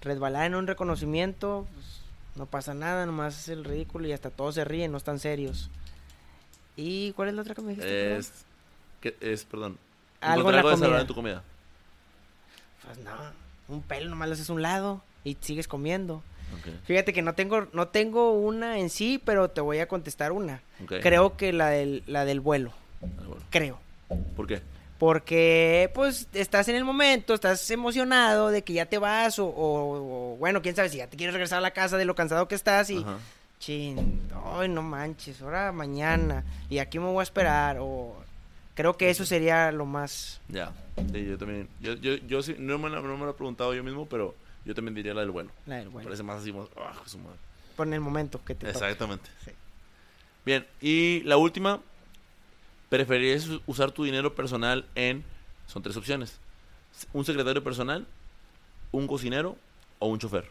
[0.00, 2.00] Resbalar en un reconocimiento, pues,
[2.34, 5.70] no pasa nada, nomás es el ridículo y hasta todos se ríen, no están serios.
[6.76, 8.16] ¿Y cuál es la otra que me dijiste?
[8.16, 8.32] Es.
[9.00, 9.78] ¿qué es, perdón.
[10.20, 11.44] Algo encontrar en la algo en tu comida.
[12.86, 13.12] Pues no,
[13.68, 16.22] un pelo nomás lo haces a un lado y sigues comiendo.
[16.86, 20.60] Fíjate que no tengo, no tengo una en sí, pero te voy a contestar una.
[20.86, 23.42] Creo que la del, la del vuelo, bueno.
[23.50, 23.80] creo.
[24.36, 24.62] ¿Por qué?
[24.98, 30.32] Porque, pues, estás en el momento, estás emocionado de que ya te vas, o, o-
[30.34, 32.46] o, bueno, quién sabe si ya te quieres regresar a la casa de lo cansado
[32.48, 33.18] que estás y, Ajá.
[33.58, 34.20] chin,
[34.54, 38.14] ay, no manches, ahora mañana, y aquí me voy a esperar, o
[38.74, 40.72] creo que eso sería lo más, Ya.
[41.12, 41.68] Sí, yo también.
[41.80, 44.34] Yo, yo, yo sí, no me, la- no me lo he preguntado yo mismo, pero
[44.64, 45.50] yo también diría la del vuelo.
[45.66, 46.68] la del vuelo, Parece más así, más.
[46.76, 47.38] ah, su madre.
[47.76, 48.68] por el momento que te.
[48.70, 49.28] Exactamente.
[49.44, 49.50] Sí.
[50.46, 51.80] Bien, y la última,
[52.88, 55.24] ¿preferirías usar tu dinero personal en,
[55.66, 56.38] son tres opciones,
[57.12, 58.06] un secretario personal,
[58.92, 59.56] un cocinero
[59.98, 60.48] o un chofer?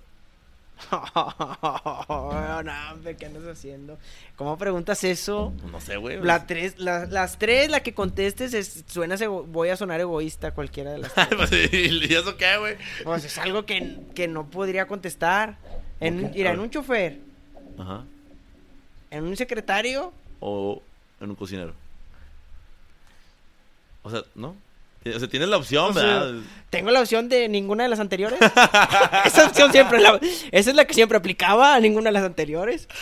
[0.92, 3.98] no, hombre, ¿qué andas haciendo?
[4.36, 5.54] ¿Cómo preguntas eso?
[5.72, 6.20] No sé, güey.
[6.22, 10.92] La tres, la- las tres, la que contestes, es, suena, voy a sonar egoísta cualquiera
[10.92, 11.28] de las tres.
[11.38, 12.76] Pues, ¿Y eso qué, güey?
[13.04, 15.58] Pues es algo que, que no podría contestar.
[16.00, 17.20] En, Ok, mira, a en un chofer,
[17.78, 18.04] Ajá.
[19.12, 20.82] en un secretario, O
[21.22, 21.74] en un cocinero.
[24.04, 24.56] O sea, ¿no?
[25.16, 26.34] O sea, tienes la opción, O sea, ¿verdad?
[26.70, 28.40] tengo la opción de ninguna de las anteriores.
[29.26, 30.20] Esa opción siempre la,
[30.52, 32.88] esa es la que siempre aplicaba a ninguna de las anteriores.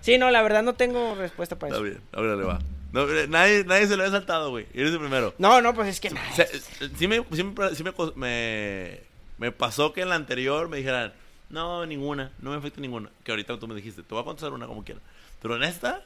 [0.00, 1.90] Sí, no, la verdad no tengo respuesta para Está eso.
[1.90, 2.58] bien, ahora le va.
[2.92, 4.66] No, nadie, nadie se lo había saltado, güey.
[4.74, 5.34] Eres el primero.
[5.38, 6.60] No, no, pues es que O sea, eh,
[6.98, 9.00] sí me, sí me, sí me cos- me-
[9.38, 11.12] me pasó que en la anterior me dijeran,
[11.50, 13.10] no, ninguna, no me afecta ninguna.
[13.24, 15.00] Que ahorita tú me dijiste, te voy a contestar una como quiera.
[15.42, 16.02] Pero en esta,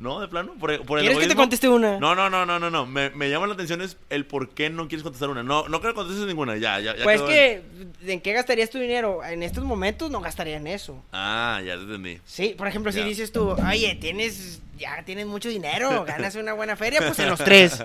[0.00, 1.98] no, de plano, por, por el ¿Quieres que te conteste una?
[1.98, 2.86] No, no, no, no, no, no.
[2.86, 5.42] Me, me llama la atención es el por qué no quieres contestar una.
[5.42, 7.04] No, no creo que contestes ninguna, ya, ya, ya.
[7.04, 7.62] pues que,
[8.06, 9.22] ¿en qué gastarías tu dinero?
[9.22, 11.04] En estos momentos no gastaría en eso.
[11.12, 12.18] Ah, ya te entendí.
[12.24, 16.76] Sí, por ejemplo, si dices tú, oye, tienes, ya tienes mucho dinero, ganas una buena
[16.76, 17.84] feria, pues en los tres.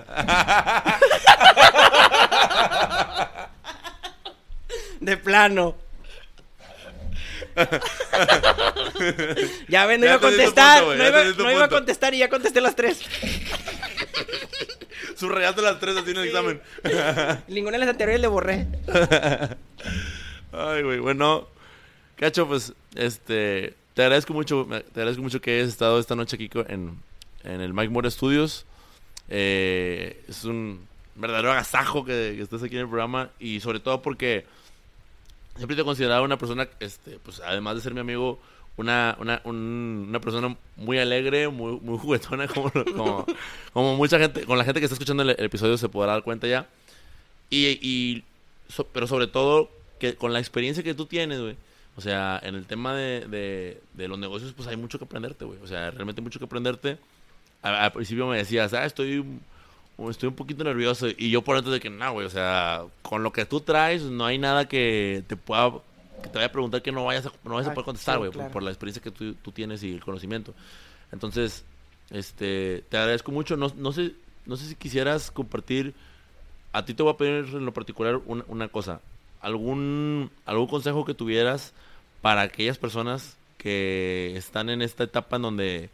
[5.00, 5.74] De plano.
[9.68, 11.08] ya ven, no Ya iba a contestar, punto, no,
[11.50, 13.00] iba, no a contestar y ya contesté las tres.
[15.16, 16.28] Subrayaste las tres así en el Sí.
[16.28, 16.60] examen.
[17.48, 18.66] Ninguna de las anteriores le borré.
[20.52, 21.46] Ay, güey, bueno.
[22.16, 26.50] Cacho, pues, este, te agradezco mucho, te agradezco mucho que hayas estado esta noche aquí
[26.68, 26.98] en,
[27.44, 28.64] en el Mike Moore Studios.
[29.28, 34.02] Eh, es un verdadero agasajo que, que estés aquí en el programa y sobre todo
[34.02, 34.46] porque
[35.56, 38.38] siempre te he considerado una persona, este, pues, además de ser mi amigo,
[38.76, 43.26] una, una, un- una persona muy alegre, muy, muy juguetona, como, como,
[43.72, 46.22] como mucha gente, con la gente que está escuchando el, el episodio se podrá dar
[46.22, 46.66] cuenta ya.
[47.50, 48.24] Y, y
[48.68, 51.56] so- pero sobre todo, que con la experiencia que tú tienes, güey.
[51.96, 55.46] O sea, en el tema de, de, de los negocios, pues hay mucho que aprenderte,
[55.46, 55.58] güey.
[55.62, 56.98] O sea, realmente mucho que aprenderte.
[57.62, 59.24] Al principio me decías, ah, estoy,
[60.10, 61.08] estoy un poquito nervioso.
[61.16, 64.02] Y yo por antes de que, no, güey, o sea, con lo que tú traes,
[64.02, 65.70] no hay nada que te pueda,
[66.22, 68.14] que te vaya a preguntar que no vayas a, no vayas a Ah, poder contestar,
[68.16, 70.54] sí, güey, por- la experiencia que tú, tú tienes y el conocimiento.
[71.12, 71.64] Entonces,
[72.10, 73.56] este, te agradezco mucho.
[73.56, 74.12] No, no sé,
[74.44, 75.94] no sé si quisieras compartir
[76.72, 79.00] a ti te voy a pedir en lo particular una, una cosa.
[79.40, 81.72] ¿Algún, ¿Algún consejo que tuvieras
[82.20, 85.90] para aquellas personas que están en esta etapa en donde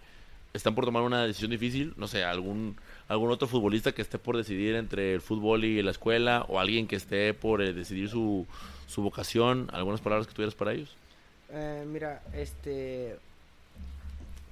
[0.54, 1.94] están por tomar una decisión difícil?
[1.96, 2.76] No sé, algún,
[3.12, 6.86] algún otro futbolista que esté por decidir entre el fútbol y la escuela o alguien
[6.86, 8.46] que esté por eh, decidir su,
[8.86, 9.68] su vocación.
[9.72, 10.96] ¿Algunas palabras que tuvieras para ellos?
[11.50, 13.16] Eh, mira, este.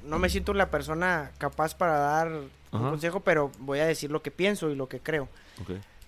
[0.05, 2.29] no me siento la persona capaz para dar
[2.73, 5.29] un consejo, pero voy a decir lo que pienso y lo que creo.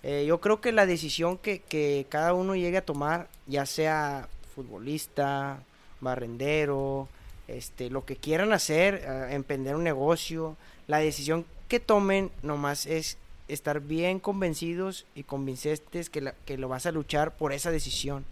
[0.03, 4.27] Eh, yo creo que la decisión que, que cada uno llegue a tomar, ya sea
[4.53, 5.59] futbolista,
[6.01, 7.07] barrendero,
[7.47, 10.55] este, lo que quieran hacer, eh, emprender un negocio,
[10.87, 13.17] la decisión que tomen nomás es
[13.47, 18.25] estar bien convencidos y convincentes que, la- que lo vas a luchar por esa decisión.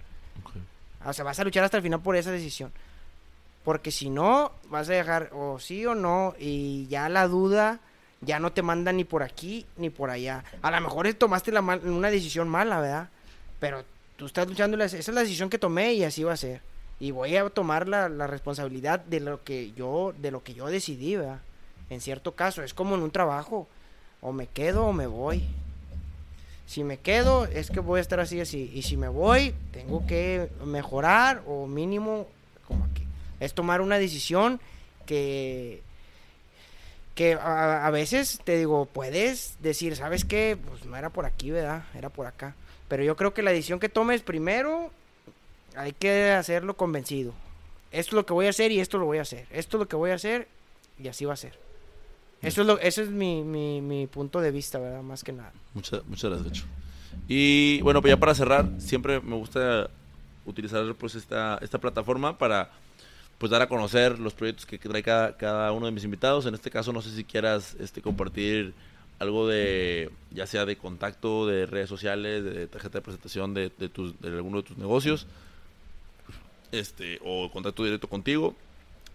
[0.46, 1.08] ok.
[1.08, 2.72] O sea, vas a luchar hasta el final por esa decisión.
[3.64, 7.80] Porque si no, vas a dejar o sí o no y ya la duda
[8.22, 10.44] ya no te manda ni por aquí ni por allá.
[10.62, 13.10] A lo mejor tomaste la mal- una decisión mala, ¿verdad?
[13.60, 13.84] Pero
[14.18, 16.62] tú estás luchando, esa es la decisión que tomé y así va a ser.
[17.00, 20.68] Y voy a tomar la, la responsabilidad de lo que yo de lo que yo
[20.68, 21.40] decidí, ¿verdad?
[21.92, 23.68] En cierto caso, es como en un trabajo.
[24.22, 25.44] O me quedo o me voy.
[26.66, 28.72] Si me quedo, es que voy a estar así, así.
[28.74, 32.28] Y si me voy, tengo que mejorar o mínimo,
[32.66, 33.04] como que
[33.42, 34.62] es tomar una decisión
[35.06, 35.82] que,
[37.14, 40.58] que a, a veces te digo, puedes decir, ¿sabes qué?
[40.70, 41.84] Pues no era por aquí, ¿verdad?
[41.94, 42.56] Era por acá.
[42.88, 44.92] Pero yo creo que la decisión que tomes primero,
[45.76, 47.34] hay que hacerlo convencido.
[47.92, 49.46] Esto es lo que voy a hacer y esto lo voy a hacer.
[49.52, 50.48] Esto es lo que voy a hacer
[50.98, 51.71] y así va a ser.
[52.42, 55.04] Eso es, eso es mi, mi, mi punto de vista, ¿verdad?
[55.04, 55.52] Más que nada.
[55.74, 56.66] Muchas, muchas gracias, Gacho.
[57.28, 59.90] Y bueno, pues ya para cerrar, siempre me gusta
[60.46, 62.72] utilizar pues esta, esta plataforma para
[63.38, 66.46] pues dar a conocer los proyectos que trae cada, cada uno de mis invitados.
[66.46, 68.74] En este caso, no sé si quieras este, compartir
[69.18, 73.90] algo de, ya sea de contacto, de redes sociales, de tarjeta de presentación de, de,
[73.90, 75.28] tus, de alguno de tus negocios,
[76.72, 78.56] este, o contacto directo contigo.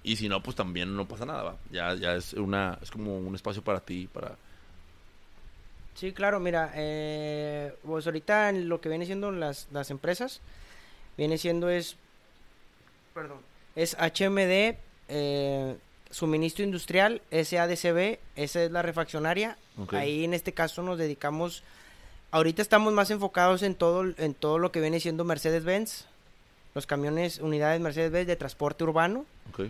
[0.06, 1.56] Y si no, pues también no pasa nada, ¿va?
[1.70, 4.36] Ya, ya es una, es como un espacio para ti, para,
[5.96, 10.42] Sí, claro, mira, eh, pues ahorita lo que viene siendo las, las empresas,
[11.16, 11.96] viene siendo es,
[13.14, 13.38] perdón,
[13.74, 14.76] es HMD,
[15.08, 15.76] eh,
[16.10, 19.56] suministro industrial, SADCB, esa es la refaccionaria.
[19.78, 19.94] Ok.
[19.94, 21.62] Ahí en este caso nos dedicamos,
[22.30, 26.04] ahorita estamos más enfocados en todo, en todo lo que viene siendo Mercedes-Benz,
[26.74, 29.24] los camiones, unidades Mercedes-Benz de transporte urbano.
[29.50, 29.68] ok.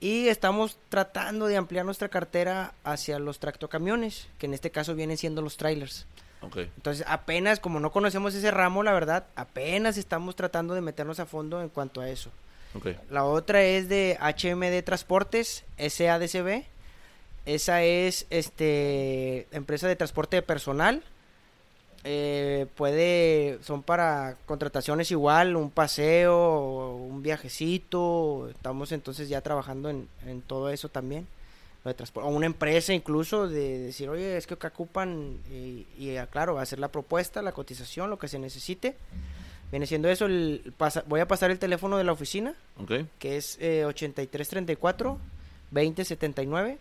[0.00, 5.16] Y estamos tratando de ampliar nuestra cartera hacia los tractocamiones, que en este caso vienen
[5.16, 6.06] siendo los trailers.
[6.40, 6.58] Ok.
[6.58, 11.26] Entonces, apenas, como no conocemos ese ramo, la verdad, apenas estamos tratando de meternos a
[11.26, 12.30] fondo en cuanto a eso.
[12.74, 12.88] Ok.
[13.10, 16.64] La otra es de HMD Transportes, SADCB.
[17.44, 21.02] Esa es este empresa de transporte de personal.
[22.04, 28.48] Eh, puede, son para contrataciones igual, un paseo, un viajecito.
[28.50, 31.26] Estamos entonces ya trabajando en, en todo eso también.
[31.84, 35.86] Lo de transpor- o una empresa incluso de decir, oye, es que acá ocupan y,
[35.98, 38.96] y, claro, hacer la propuesta, la cotización, lo que se necesite.
[39.70, 42.54] Viene siendo eso, el, pasa- voy a pasar el teléfono de la oficina
[43.18, 45.18] que es eh, 8334
[45.70, 46.78] 2079.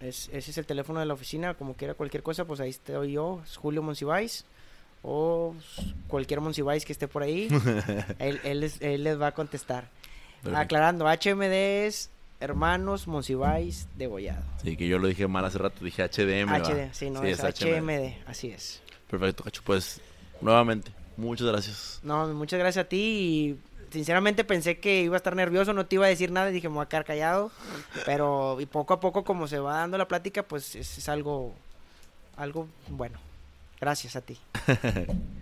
[0.00, 3.12] Es, ese es el teléfono de la oficina, como quiera cualquier cosa, pues ahí estoy
[3.12, 4.44] yo, es Julio Monsiváis,
[5.02, 5.54] o
[6.08, 7.48] cualquier Monsiváis que esté por ahí,
[8.18, 9.88] él, él, les, él les va a contestar.
[10.42, 10.58] Perfecto.
[10.58, 11.52] Aclarando, HMD
[11.86, 12.10] es
[12.40, 14.42] Hermanos Monsiváis Degollado.
[14.62, 16.50] Sí, que yo lo dije mal hace rato, dije HDM.
[16.50, 16.58] ¿va?
[16.58, 18.82] HD, sí, no, es, HMD, así es.
[19.10, 19.62] Perfecto, Cacho.
[19.64, 20.00] Pues,
[20.40, 22.00] nuevamente, muchas gracias.
[22.02, 23.58] No, muchas gracias a ti y
[23.90, 26.76] sinceramente pensé que iba a estar nervioso, no te iba a decir nada dije me
[26.76, 27.50] voy a quedar callado,
[28.06, 31.54] pero y poco a poco como se va dando la plática, pues es, es algo,
[32.36, 33.18] algo bueno.
[33.80, 34.38] Gracias a ti.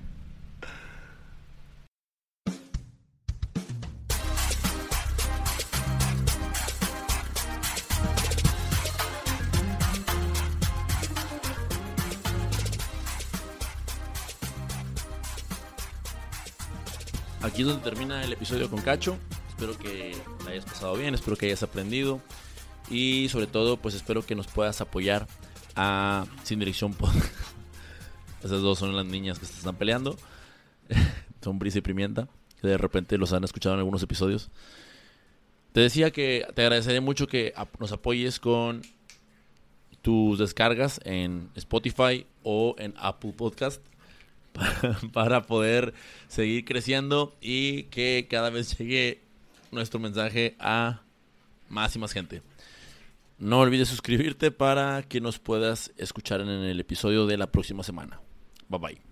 [17.48, 19.16] Aquí es donde termina el episodio con Cacho.
[19.48, 20.14] Espero que
[20.44, 22.20] la hayas pasado bien, espero que hayas aprendido.
[22.90, 25.26] Y sobre todo, pues espero que nos puedas apoyar
[25.74, 27.32] a Sin Dirección Podcast.
[28.44, 30.18] Esas dos son las niñas que se están peleando.
[31.42, 32.28] son Brisa y Pimienta,
[32.60, 34.50] que de repente los han escuchado en algunos episodios.
[35.72, 38.82] Te decía que te agradecería mucho que nos apoyes con
[40.02, 43.82] tus descargas en Spotify o en Apple Podcast
[45.12, 45.94] para, poder
[46.28, 49.22] seguir creciendo y que cada vez llegue
[49.70, 51.02] nuestro mensaje a
[51.68, 52.42] más y más gente.
[53.38, 58.20] No olvides suscribirte para que nos puedas escuchar en el episodio de la próxima semana.
[58.68, 59.07] Bye bye.